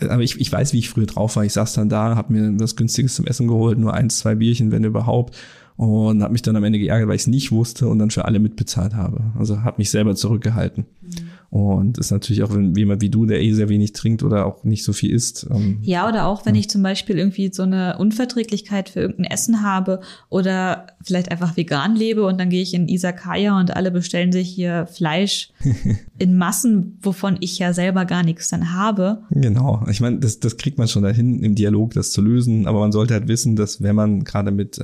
[0.01, 1.45] aber ich, ich weiß, wie ich früher drauf war.
[1.45, 4.71] Ich saß dann da, habe mir was Günstiges zum Essen geholt, nur eins, zwei Bierchen,
[4.71, 5.37] wenn überhaupt.
[5.79, 8.25] Und habe mich dann am Ende geärgert, weil ich es nicht wusste und dann für
[8.25, 9.33] alle mitbezahlt habe.
[9.39, 10.87] Also habe mich selber zurückgehalten.
[11.01, 11.29] Mhm.
[11.51, 14.65] Und ist natürlich auch, wenn jemand wie du, der eh sehr wenig trinkt oder auch
[14.65, 15.47] nicht so viel isst.
[15.51, 16.61] Ähm, ja, oder auch, wenn ja.
[16.61, 21.95] ich zum Beispiel irgendwie so eine Unverträglichkeit für irgendein Essen habe oder vielleicht einfach vegan
[21.95, 25.51] lebe und dann gehe ich in Isakaya und alle bestellen sich hier Fleisch
[26.19, 29.23] in Massen, wovon ich ja selber gar nichts dann habe.
[29.31, 29.87] Genau.
[29.89, 32.67] Ich meine, das, das kriegt man schon dahin, im Dialog das zu lösen.
[32.67, 34.79] Aber man sollte halt wissen, dass wenn man gerade mit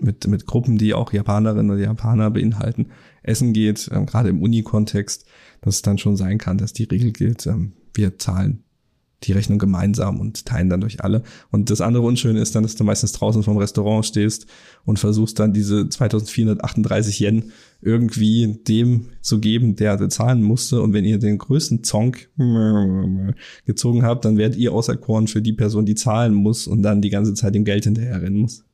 [0.00, 2.88] mit, mit Gruppen, die auch Japanerinnen oder Japaner beinhalten,
[3.22, 5.26] essen geht, ähm, gerade im Uni-Kontext,
[5.62, 8.62] dass es dann schon sein kann, dass die Regel gilt, ähm, wir zahlen
[9.22, 11.22] die Rechnung gemeinsam und teilen dann durch alle.
[11.50, 14.46] Und das andere Unschöne ist dann, dass du meistens draußen vom Restaurant stehst
[14.84, 20.82] und versuchst dann diese 2438 Yen irgendwie dem zu geben, der bezahlen musste.
[20.82, 22.28] Und wenn ihr den größten Zonk
[23.64, 27.10] gezogen habt, dann werdet ihr auserkoren für die Person, die zahlen muss und dann die
[27.10, 28.65] ganze Zeit dem Geld hinterher rennen muss.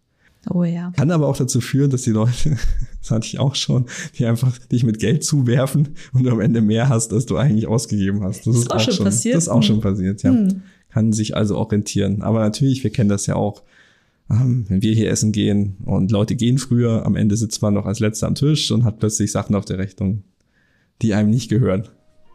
[0.50, 0.92] Oh ja.
[0.96, 2.56] Kann aber auch dazu führen, dass die Leute,
[3.00, 3.86] das hatte ich auch schon,
[4.18, 7.66] die einfach dich mit Geld zuwerfen und du am Ende mehr hast, als du eigentlich
[7.66, 8.46] ausgegeben hast.
[8.46, 9.34] Das, das ist, auch schon passiert.
[9.36, 9.82] Das ist auch schon hm.
[9.82, 10.30] passiert, ja.
[10.30, 10.62] Hm.
[10.90, 12.22] Kann sich also orientieren.
[12.22, 13.62] Aber natürlich, wir kennen das ja auch.
[14.30, 17.86] Ähm, wenn wir hier essen gehen und Leute gehen früher, am Ende sitzt man noch
[17.86, 20.22] als Letzter am Tisch und hat plötzlich Sachen auf der Rechnung,
[21.02, 21.88] die einem nicht gehören.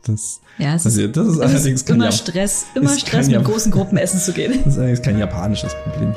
[0.06, 3.02] Das, Ja, es also, ist, das ist allerdings ist kein immer Jap- Stress, immer ist
[3.02, 4.54] Stress kein mit Jap- großen Gruppen essen zu gehen.
[4.64, 6.14] das ist allerdings kein japanisches Problem.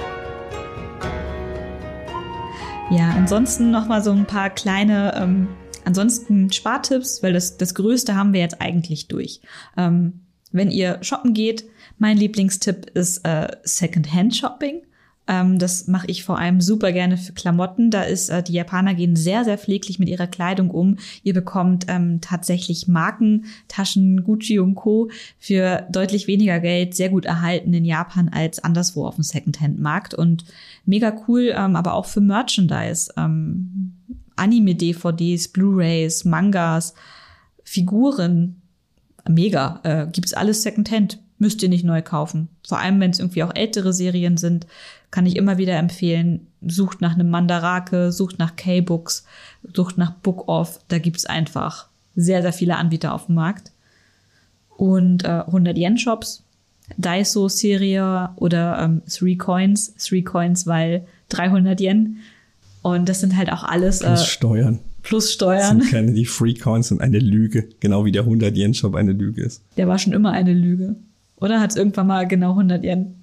[2.91, 5.47] Ja, ansonsten noch mal so ein paar kleine, ähm,
[5.85, 9.41] ansonsten Spartipps, weil das, das Größte haben wir jetzt eigentlich durch.
[9.77, 11.65] Ähm, wenn ihr shoppen geht,
[11.99, 14.83] mein Lieblingstipp ist äh, Second-Hand-Shopping.
[15.29, 17.93] Ähm, das mache ich vor allem super gerne für Klamotten.
[17.93, 20.97] Da ist, äh, die Japaner gehen sehr, sehr pfleglich mit ihrer Kleidung um.
[21.23, 25.11] Ihr bekommt ähm, tatsächlich Markentaschen, Gucci und Co.
[25.39, 30.15] für deutlich weniger Geld sehr gut erhalten in Japan als anderswo auf dem Second-Hand-Markt.
[30.15, 30.45] Und
[30.85, 33.13] mega cool, ähm, aber auch für Merchandise.
[33.17, 33.95] Ähm,
[34.37, 36.95] Anime-DVDs, Blu-rays, Mangas,
[37.65, 38.63] Figuren.
[39.29, 39.81] Mega.
[39.83, 41.19] Äh, gibt's alles Secondhand.
[41.39, 42.49] Müsst ihr nicht neu kaufen.
[42.67, 44.67] Vor allem, wenn es irgendwie auch ältere Serien sind,
[45.11, 46.47] kann ich immer wieder empfehlen.
[46.67, 49.25] Sucht nach einem Mandarake, sucht nach K-Books,
[49.75, 50.81] sucht nach Book Off.
[50.89, 53.73] Da gibt's einfach sehr, sehr viele Anbieter auf dem Markt.
[54.77, 56.45] Und äh, 100 Yen Shops,
[56.99, 59.95] Daiso-Serie oder ähm, Three Coins.
[59.97, 62.17] Three Coins, weil 300 Yen.
[62.83, 64.79] Und das sind halt auch alles äh, Plus Steuern.
[65.03, 65.81] plus Das Steuern.
[65.81, 67.69] sind keine, die Free Coins sind eine Lüge.
[67.81, 69.63] Genau wie der 100 Yen Shop eine Lüge ist.
[69.77, 70.97] Der war schon immer eine Lüge.
[71.37, 73.15] Oder hat es irgendwann mal genau 100 Yen?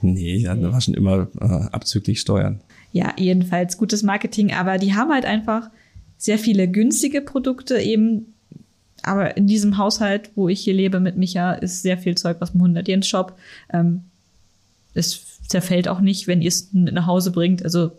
[0.00, 2.60] Nee, da war schon immer äh, abzüglich Steuern.
[2.92, 5.70] Ja, jedenfalls gutes Marketing, aber die haben halt einfach
[6.16, 8.34] sehr viele günstige Produkte eben.
[9.08, 12.52] Aber in diesem Haushalt, wo ich hier lebe mit Micha, ist sehr viel Zeug aus
[12.52, 13.38] dem 100-Yen-Shop.
[13.72, 14.02] Ähm,
[14.92, 17.62] es zerfällt auch nicht, wenn ihr es nach Hause bringt.
[17.62, 17.92] Also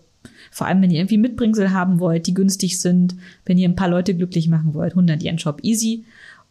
[0.52, 3.16] vor allem, wenn ihr irgendwie Mitbringsel haben wollt, die günstig sind,
[3.46, 6.06] wenn ihr ein paar Leute glücklich machen wollt, 100-Yen-Shop easy.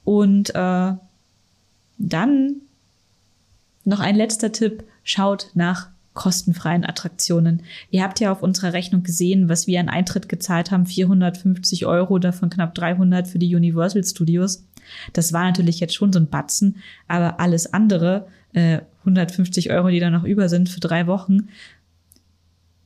[0.05, 0.93] Und äh,
[1.99, 2.57] dann
[3.85, 5.89] noch ein letzter Tipp, schaut nach
[6.19, 7.63] kostenfreien Attraktionen.
[7.93, 12.19] Ihr habt ja auf unserer Rechnung gesehen, was wir an Eintritt gezahlt haben, 450 Euro,
[12.19, 14.67] davon knapp 300 für die Universal Studios.
[15.13, 20.01] Das war natürlich jetzt schon so ein Batzen, aber alles andere, äh, 150 Euro, die
[20.01, 21.51] da noch über sind für drei Wochen,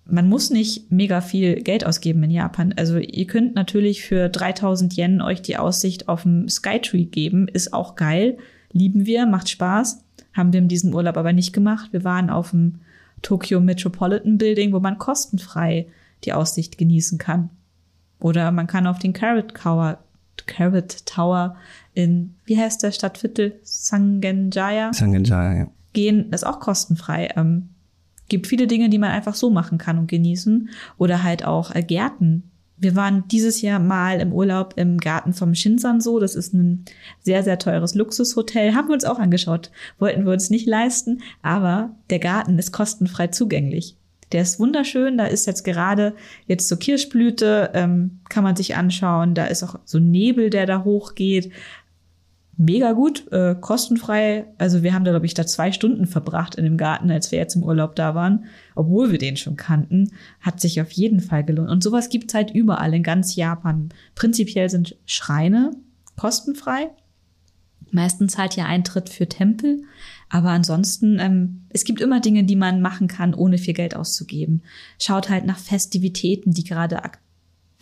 [0.05, 2.75] man muss nicht mega viel Geld ausgeben in Japan.
[2.77, 7.73] Also ihr könnt natürlich für 3000 Yen euch die Aussicht auf dem Skytree geben, ist
[7.73, 8.37] auch geil,
[8.73, 10.05] lieben wir, macht Spaß.
[10.35, 11.93] Haben wir in diesem Urlaub aber nicht gemacht.
[11.93, 12.81] Wir waren auf dem
[13.23, 15.87] Tokyo Metropolitan Building, wo man kostenfrei
[16.25, 17.51] die Aussicht genießen kann.
[18.21, 19.99] Oder man kann auf den Carrot Tower,
[20.47, 21.57] Carrot Tower
[21.95, 23.59] in, wie heißt der Stadtviertel?
[23.63, 25.71] Sangenjaya Sangenjaya, ja.
[25.93, 27.31] gehen, ist auch kostenfrei.
[27.37, 27.71] Ähm,
[28.29, 30.71] gibt viele Dinge, die man einfach so machen kann und genießen.
[30.99, 32.52] Oder halt auch äh, Gärten.
[32.83, 36.19] Wir waren dieses Jahr mal im Urlaub im Garten vom Shinsanso.
[36.19, 36.85] Das ist ein
[37.21, 38.75] sehr, sehr teures Luxushotel.
[38.75, 39.71] Haben wir uns auch angeschaut.
[40.01, 41.23] Wollten wir uns nicht leisten.
[41.43, 43.97] Aber der Garten ist kostenfrei zugänglich.
[44.33, 45.17] Der ist wunderschön.
[45.17, 46.15] Da ist jetzt gerade
[46.49, 49.35] jetzt so Kirschblüte, ähm, kann man sich anschauen.
[49.37, 51.53] Da ist auch so Nebel, der da hochgeht
[52.57, 54.47] mega gut, äh, kostenfrei.
[54.59, 57.39] Also wir haben da, glaube ich, da zwei Stunden verbracht in dem Garten, als wir
[57.39, 60.13] jetzt im Urlaub da waren, obwohl wir den schon kannten.
[60.41, 61.71] Hat sich auf jeden Fall gelohnt.
[61.71, 63.89] Und sowas gibt's halt überall in ganz Japan.
[64.15, 65.73] Prinzipiell sind Schreine
[66.17, 66.91] kostenfrei.
[67.91, 69.83] Meistens halt ja Eintritt für Tempel.
[70.29, 74.63] Aber ansonsten, ähm, es gibt immer Dinge, die man machen kann, ohne viel Geld auszugeben.
[74.99, 77.22] Schaut halt nach Festivitäten, die gerade ak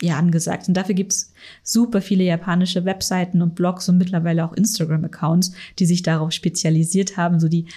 [0.01, 0.75] ja angesagt sind.
[0.75, 1.33] Dafür gibt's
[1.63, 7.39] super viele japanische Webseiten und Blogs und mittlerweile auch Instagram-Accounts, die sich darauf spezialisiert haben,
[7.39, 7.67] so die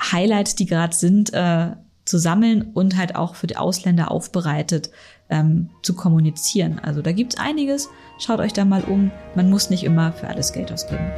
[0.00, 1.72] Highlights, die gerade sind, äh,
[2.04, 4.90] zu sammeln und halt auch für die Ausländer aufbereitet
[5.28, 6.78] ähm, zu kommunizieren.
[6.78, 7.88] Also da gibt's einiges.
[8.18, 9.10] Schaut euch da mal um.
[9.34, 11.10] Man muss nicht immer für alles Geld ausgeben.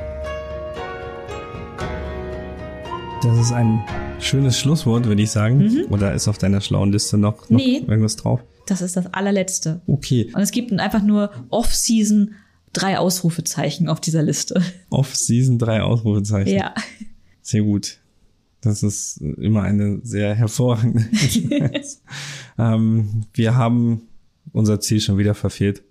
[3.23, 3.85] Das ist ein
[4.19, 5.85] schönes Schlusswort, würde ich sagen.
[5.91, 7.79] Oder ist auf deiner schlauen Liste noch, noch Nee.
[7.87, 8.41] irgendwas drauf?
[8.67, 9.83] Das ist das allerletzte.
[9.87, 10.31] Okay.
[10.35, 12.33] Und es gibt einfach nur Off-Season
[12.73, 14.63] drei Ausrufezeichen auf dieser Liste.
[14.89, 16.55] Off-Season drei Ausrufezeichen.
[16.55, 16.75] Ja.
[17.43, 17.99] Sehr gut.
[18.63, 21.05] Das ist immer eine sehr hervorragende.
[22.59, 24.03] ähm, wir haben
[24.53, 25.83] unser Ziel schon wieder verfehlt.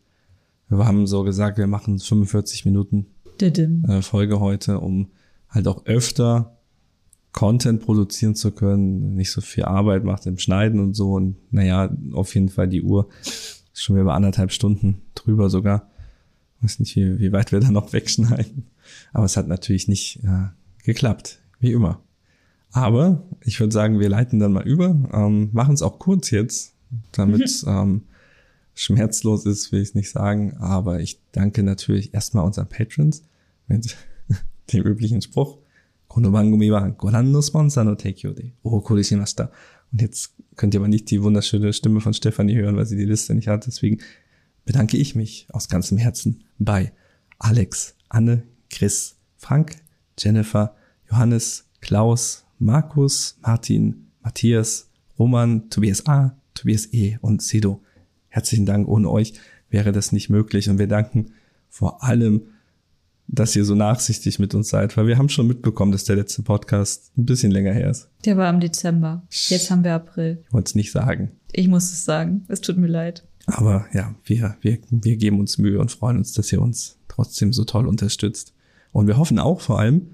[0.68, 3.08] Wir haben so gesagt, wir machen 45 Minuten
[3.42, 5.10] äh, Folge heute, um
[5.50, 6.59] halt auch öfter
[7.32, 11.14] Content produzieren zu können, nicht so viel Arbeit macht im Schneiden und so.
[11.14, 15.90] Und naja, auf jeden Fall die Uhr ist schon wieder bei anderthalb Stunden drüber sogar.
[16.62, 18.66] weiß nicht, wie, wie weit wir da noch wegschneiden.
[19.14, 20.48] Aber es hat natürlich nicht äh,
[20.84, 22.02] geklappt, wie immer.
[22.72, 26.74] Aber ich würde sagen, wir leiten dann mal über, ähm, machen es auch kurz jetzt,
[27.12, 28.04] damit es ähm,
[28.76, 30.58] schmerzlos ist, will ich nicht sagen.
[30.58, 33.24] Aber ich danke natürlich erstmal unseren Patrons
[33.68, 33.96] mit
[34.74, 35.58] dem üblichen Spruch.
[36.09, 39.51] この番組はご覧のスポンサーの提供でお送りしました。
[39.93, 43.35] Und jetzt könnt ihr aber nicht die wunderschöne Stimme von Stefanie hören, weil sie die Liste
[43.35, 43.67] nicht hat.
[43.67, 43.99] Deswegen
[44.65, 46.93] bedanke ich mich aus ganzem Herzen bei
[47.39, 49.77] Alex, Anne, Chris, Frank,
[50.19, 50.75] Jennifer,
[51.11, 57.19] Johannes, Klaus, Markus, Martin, Matthias, Roman, Tobias A., Tobias E.
[57.21, 57.83] und Sedo.
[58.29, 58.89] Herzlichen Dank.
[58.89, 59.35] Ohne euch
[59.69, 60.69] wäre das nicht möglich.
[60.69, 61.33] Und wir danken
[61.69, 62.43] vor allem,
[63.32, 66.42] dass ihr so nachsichtig mit uns seid, weil wir haben schon mitbekommen, dass der letzte
[66.42, 68.10] Podcast ein bisschen länger her ist.
[68.26, 69.24] Der war im Dezember.
[69.30, 70.44] Jetzt haben wir April.
[70.48, 71.32] Ich wollte es nicht sagen.
[71.52, 72.46] Ich muss es sagen.
[72.48, 73.26] Es tut mir leid.
[73.46, 77.54] Aber ja, wir, wir, wir geben uns Mühe und freuen uns, dass ihr uns trotzdem
[77.54, 78.54] so toll unterstützt.
[78.92, 80.08] Und wir hoffen auch vor allem,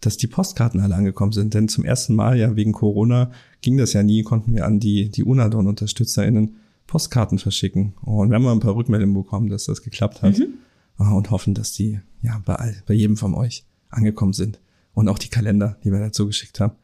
[0.00, 1.54] dass die Postkarten alle angekommen sind.
[1.54, 3.30] Denn zum ersten Mal ja wegen Corona
[3.62, 6.56] ging das ja nie, konnten wir an die, die Unadon-UnterstützerInnen
[6.88, 7.94] Postkarten verschicken.
[8.02, 10.38] Und wir haben mal ein paar Rückmeldungen bekommen, dass das geklappt hat.
[10.38, 10.54] Mhm.
[10.98, 14.60] Und hoffen, dass die ja bei, all, bei jedem von euch angekommen sind.
[14.92, 16.74] Und auch die Kalender, die wir dazu geschickt haben.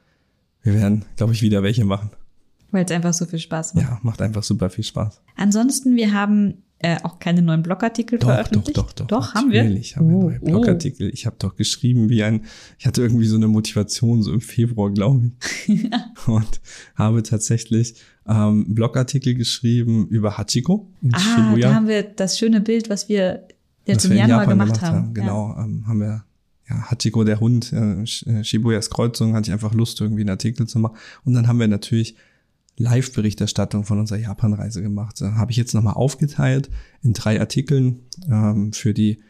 [0.63, 2.11] Wir werden, glaube ich, wieder welche machen.
[2.71, 3.85] Weil es einfach so viel Spaß macht.
[3.85, 5.21] Ja, macht einfach super viel Spaß.
[5.37, 8.77] Ansonsten, wir haben äh, auch keine neuen Blogartikel doch, veröffentlicht.
[8.77, 9.07] Doch, doch, doch.
[9.07, 9.63] Doch, haben wir?
[9.63, 11.09] Natürlich haben wir oh, neue Blogartikel.
[11.09, 11.13] Oh.
[11.13, 12.45] Ich habe doch geschrieben wie ein,
[12.79, 15.33] ich hatte irgendwie so eine Motivation so im Februar, glaube
[15.67, 15.91] ich.
[16.27, 16.61] und
[16.95, 17.95] habe tatsächlich
[18.27, 21.69] ähm, Blogartikel geschrieben über Hachiko in ah, Shibuya.
[21.69, 23.47] da haben wir das schöne Bild, was wir
[23.87, 24.97] was im Januar gemacht, gemacht, haben.
[24.97, 25.15] haben.
[25.15, 25.65] Genau, ja.
[25.65, 26.25] ähm, haben wir
[26.69, 30.67] ja, Hachiko der Hund, äh, äh, Shibuyas Kreuzung, hatte ich einfach Lust, irgendwie einen Artikel
[30.67, 30.97] zu machen.
[31.25, 32.17] Und dann haben wir natürlich
[32.79, 35.21] Live-Berichterstattung von unserer Japan-Reise gemacht.
[35.21, 36.71] Da habe ich jetzt nochmal aufgeteilt
[37.03, 39.21] in drei Artikeln ähm, für die,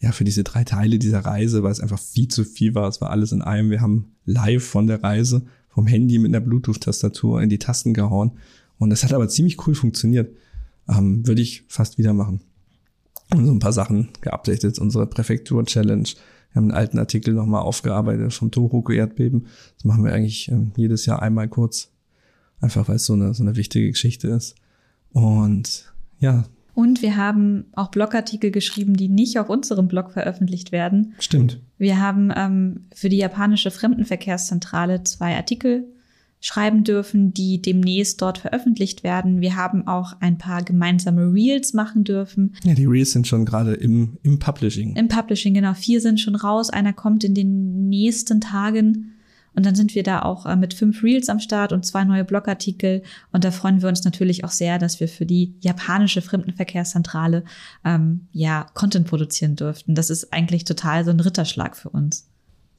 [0.00, 2.88] ja, für diese drei Teile dieser Reise, weil es einfach viel zu viel war.
[2.88, 3.70] Es war alles in einem.
[3.70, 8.32] Wir haben live von der Reise vom Handy mit einer Bluetooth-Tastatur in die Tasten gehauen.
[8.78, 10.36] Und das hat aber ziemlich cool funktioniert.
[10.88, 12.40] Ähm, würde ich fast wieder machen.
[13.32, 14.78] Und so ein paar Sachen geupdatet.
[14.78, 16.08] Unsere Präfektur-Challenge.
[16.52, 19.46] Wir haben einen alten Artikel nochmal aufgearbeitet vom Tohoku-Erdbeben.
[19.76, 21.92] Das machen wir eigentlich ähm, jedes Jahr einmal kurz
[22.62, 24.54] Einfach weil es so eine, so eine wichtige Geschichte ist.
[25.10, 26.44] Und ja.
[26.74, 31.14] Und wir haben auch Blogartikel geschrieben, die nicht auf unserem Blog veröffentlicht werden.
[31.18, 31.60] Stimmt.
[31.76, 35.84] Wir haben ähm, für die japanische Fremdenverkehrszentrale zwei Artikel
[36.42, 39.40] schreiben dürfen, die demnächst dort veröffentlicht werden.
[39.40, 42.56] Wir haben auch ein paar gemeinsame Reels machen dürfen.
[42.64, 44.96] Ja, die Reels sind schon gerade im, im Publishing.
[44.96, 45.72] Im Publishing, genau.
[45.72, 46.68] Vier sind schon raus.
[46.68, 49.12] Einer kommt in den nächsten Tagen.
[49.54, 52.24] Und dann sind wir da auch äh, mit fünf Reels am Start und zwei neue
[52.24, 53.02] Blogartikel.
[53.30, 57.44] Und da freuen wir uns natürlich auch sehr, dass wir für die japanische Fremdenverkehrszentrale
[57.84, 59.94] ähm, ja Content produzieren dürften.
[59.94, 62.26] Das ist eigentlich total so ein Ritterschlag für uns.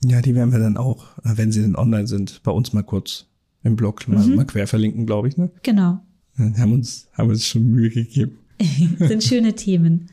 [0.04, 2.84] Ja, die werden wir dann auch, äh, wenn sie dann online sind, bei uns mal
[2.84, 3.28] kurz
[3.64, 4.36] im Blog mal, mhm.
[4.36, 5.38] mal quer verlinken, glaube ich.
[5.38, 5.50] Ne?
[5.64, 6.00] Genau.
[6.36, 8.40] Wir haben uns, haben uns schon Mühe gegeben.
[9.00, 10.10] sind schöne Themen.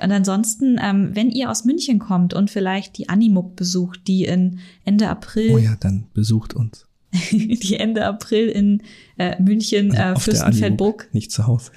[0.00, 4.60] Und ansonsten, ähm, wenn ihr aus München kommt und vielleicht die Animuk besucht, die in
[4.84, 5.50] Ende April.
[5.52, 6.86] Oh ja, dann besucht uns.
[7.32, 8.82] die Ende April in
[9.16, 11.08] äh, München, äh, Fürstenfeldbruck.
[11.12, 11.72] Nicht zu Hause.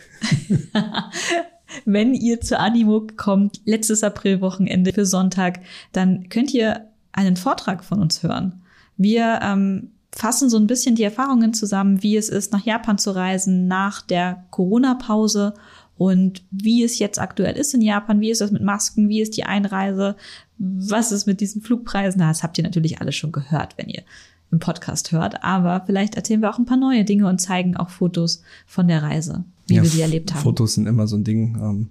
[1.85, 5.61] wenn ihr zur Animuk kommt, letztes Aprilwochenende für Sonntag,
[5.93, 8.61] dann könnt ihr einen Vortrag von uns hören.
[8.97, 13.11] Wir ähm, fassen so ein bisschen die Erfahrungen zusammen, wie es ist, nach Japan zu
[13.11, 15.53] reisen nach der Corona-Pause
[15.97, 19.37] und wie es jetzt aktuell ist in Japan, wie ist das mit Masken, wie ist
[19.37, 20.15] die Einreise,
[20.57, 22.19] was ist mit diesen Flugpreisen.
[22.19, 24.03] Das habt ihr natürlich alles schon gehört, wenn ihr
[24.51, 27.89] im Podcast hört, aber vielleicht erzählen wir auch ein paar neue Dinge und zeigen auch
[27.89, 30.41] Fotos von der Reise, wie ja, wir sie erlebt haben.
[30.41, 31.55] Fotos sind immer so ein Ding.
[31.61, 31.89] Ähm,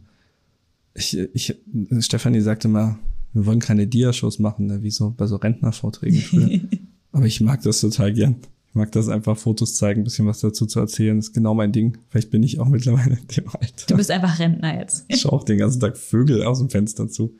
[0.92, 1.56] ich, ich,
[2.00, 2.98] Stefanie sagte mal,
[3.32, 6.68] wir wollen keine Diashows machen, ne, wie so bei so Rentnervorträgen.
[7.12, 8.36] aber ich mag das total gern.
[8.70, 11.16] Ich mag das einfach Fotos zeigen, ein bisschen was dazu zu erzählen.
[11.16, 11.98] Das ist genau mein Ding.
[12.08, 13.86] Vielleicht bin ich auch mittlerweile in dem Alter.
[13.88, 15.06] Du bist einfach Rentner jetzt.
[15.08, 17.34] Ich schaue auch den ganzen Tag Vögel aus dem Fenster zu.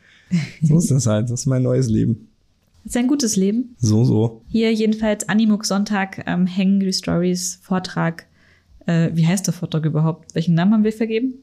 [0.63, 1.31] So ist das halt.
[1.31, 2.29] Das ist mein neues Leben.
[2.83, 3.77] Das ist ein gutes Leben.
[3.79, 4.43] So, so.
[4.49, 8.27] Hier jedenfalls Animuk Sonntag, ähm, Hangry Stories, Vortrag.
[8.87, 10.35] Äh, wie heißt der Vortrag überhaupt?
[10.35, 11.35] Welchen Namen haben wir vergeben?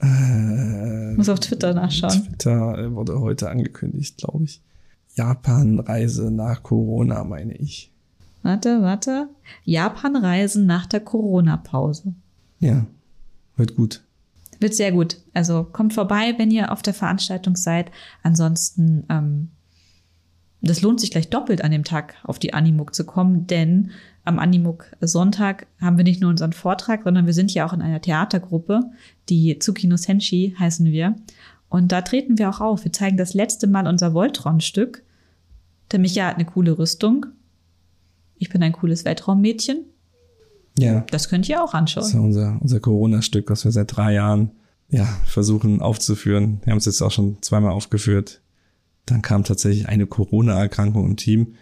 [0.00, 2.24] Äh, Muss auf Twitter nachschauen.
[2.24, 4.60] Twitter wurde heute angekündigt, glaube ich.
[5.18, 7.90] Japan-Reise nach Corona, meine ich.
[8.42, 9.28] Warte, warte.
[9.64, 12.14] Japan-Reisen nach der Corona-Pause.
[12.60, 12.86] Ja,
[13.56, 14.04] wird gut.
[14.60, 15.18] Wird sehr gut.
[15.34, 17.90] Also kommt vorbei, wenn ihr auf der Veranstaltung seid.
[18.22, 19.50] Ansonsten, ähm,
[20.60, 23.90] das lohnt sich gleich doppelt an dem Tag auf die Animuk zu kommen, denn
[24.24, 27.82] am Animuk Sonntag haben wir nicht nur unseren Vortrag, sondern wir sind ja auch in
[27.82, 28.82] einer Theatergruppe,
[29.28, 31.16] die Tsukino Senshi heißen wir.
[31.68, 32.84] Und da treten wir auch auf.
[32.84, 35.02] Wir zeigen das letzte Mal unser Voltron-Stück.
[35.90, 37.26] Der Micha hat eine coole Rüstung
[38.38, 39.84] ich bin ein cooles Weltraummädchen.
[40.78, 41.04] Ja.
[41.10, 42.04] Das könnt ihr auch anschauen.
[42.04, 44.52] Das ist unser, unser Corona-Stück, was wir seit drei Jahren
[44.88, 46.60] ja, versuchen aufzuführen.
[46.64, 48.40] Wir haben es jetzt auch schon zweimal aufgeführt.
[49.06, 51.54] Dann kam tatsächlich eine Corona-Erkrankung im Team.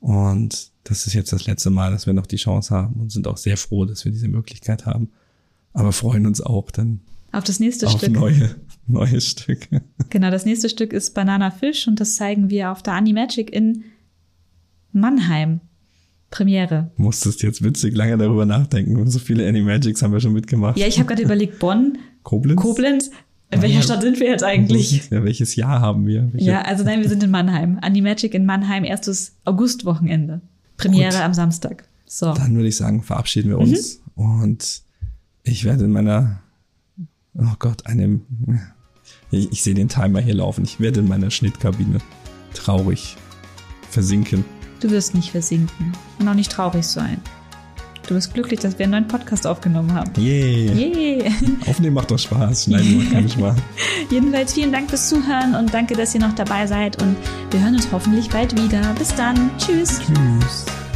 [0.00, 3.26] Und das ist jetzt das letzte Mal, dass wir noch die Chance haben und sind
[3.28, 5.10] auch sehr froh, dass wir diese Möglichkeit haben.
[5.74, 7.00] Aber freuen uns auch, dann
[7.32, 8.12] Auf das nächste auf Stück.
[8.12, 8.56] neue,
[8.92, 9.68] neue Stück.
[10.10, 13.84] Genau, das nächste Stück ist Banana Fish und das zeigen wir auf der Animagic in
[14.92, 15.60] Mannheim.
[16.30, 16.90] Premiere.
[16.96, 19.08] Musstest jetzt witzig lange darüber nachdenken.
[19.10, 20.76] So viele Animagics haben wir schon mitgemacht.
[20.76, 22.60] Ja, ich habe gerade überlegt, Bonn, Koblenz?
[22.60, 23.10] Koblenz.
[23.50, 23.82] In welcher.
[23.82, 25.08] Stadt sind wir jetzt eigentlich?
[25.10, 26.30] Ja, welches Jahr haben wir?
[26.32, 26.46] Welche?
[26.46, 27.78] Ja, also nein, wir sind in Mannheim.
[27.80, 30.42] Animagic in Mannheim, erstes Augustwochenende.
[30.76, 31.20] Premiere Gut.
[31.20, 31.88] am Samstag.
[32.04, 32.34] So.
[32.34, 34.00] Dann würde ich sagen, verabschieden wir uns.
[34.16, 34.42] Mhm.
[34.42, 34.82] Und
[35.44, 36.42] ich werde in meiner,
[37.34, 38.20] oh Gott, einem,
[39.30, 40.64] ich, ich sehe den Timer hier laufen.
[40.64, 41.98] Ich werde in meiner Schnittkabine
[42.54, 43.16] traurig
[43.90, 44.44] versinken.
[44.80, 47.20] Du wirst nicht versinken und auch nicht traurig sein.
[48.06, 50.10] Du bist glücklich, dass wir einen neuen Podcast aufgenommen haben.
[50.16, 50.72] Yeah.
[50.72, 51.30] Yay!
[51.66, 52.64] Aufnehmen macht doch Spaß.
[52.64, 53.56] Schneiden macht keinen Spaß.
[54.10, 57.16] Jedenfalls vielen Dank fürs Zuhören und danke, dass ihr noch dabei seid und
[57.50, 58.94] wir hören uns hoffentlich bald wieder.
[58.98, 59.50] Bis dann.
[59.58, 60.00] Tschüss.
[60.00, 60.87] Tschüss.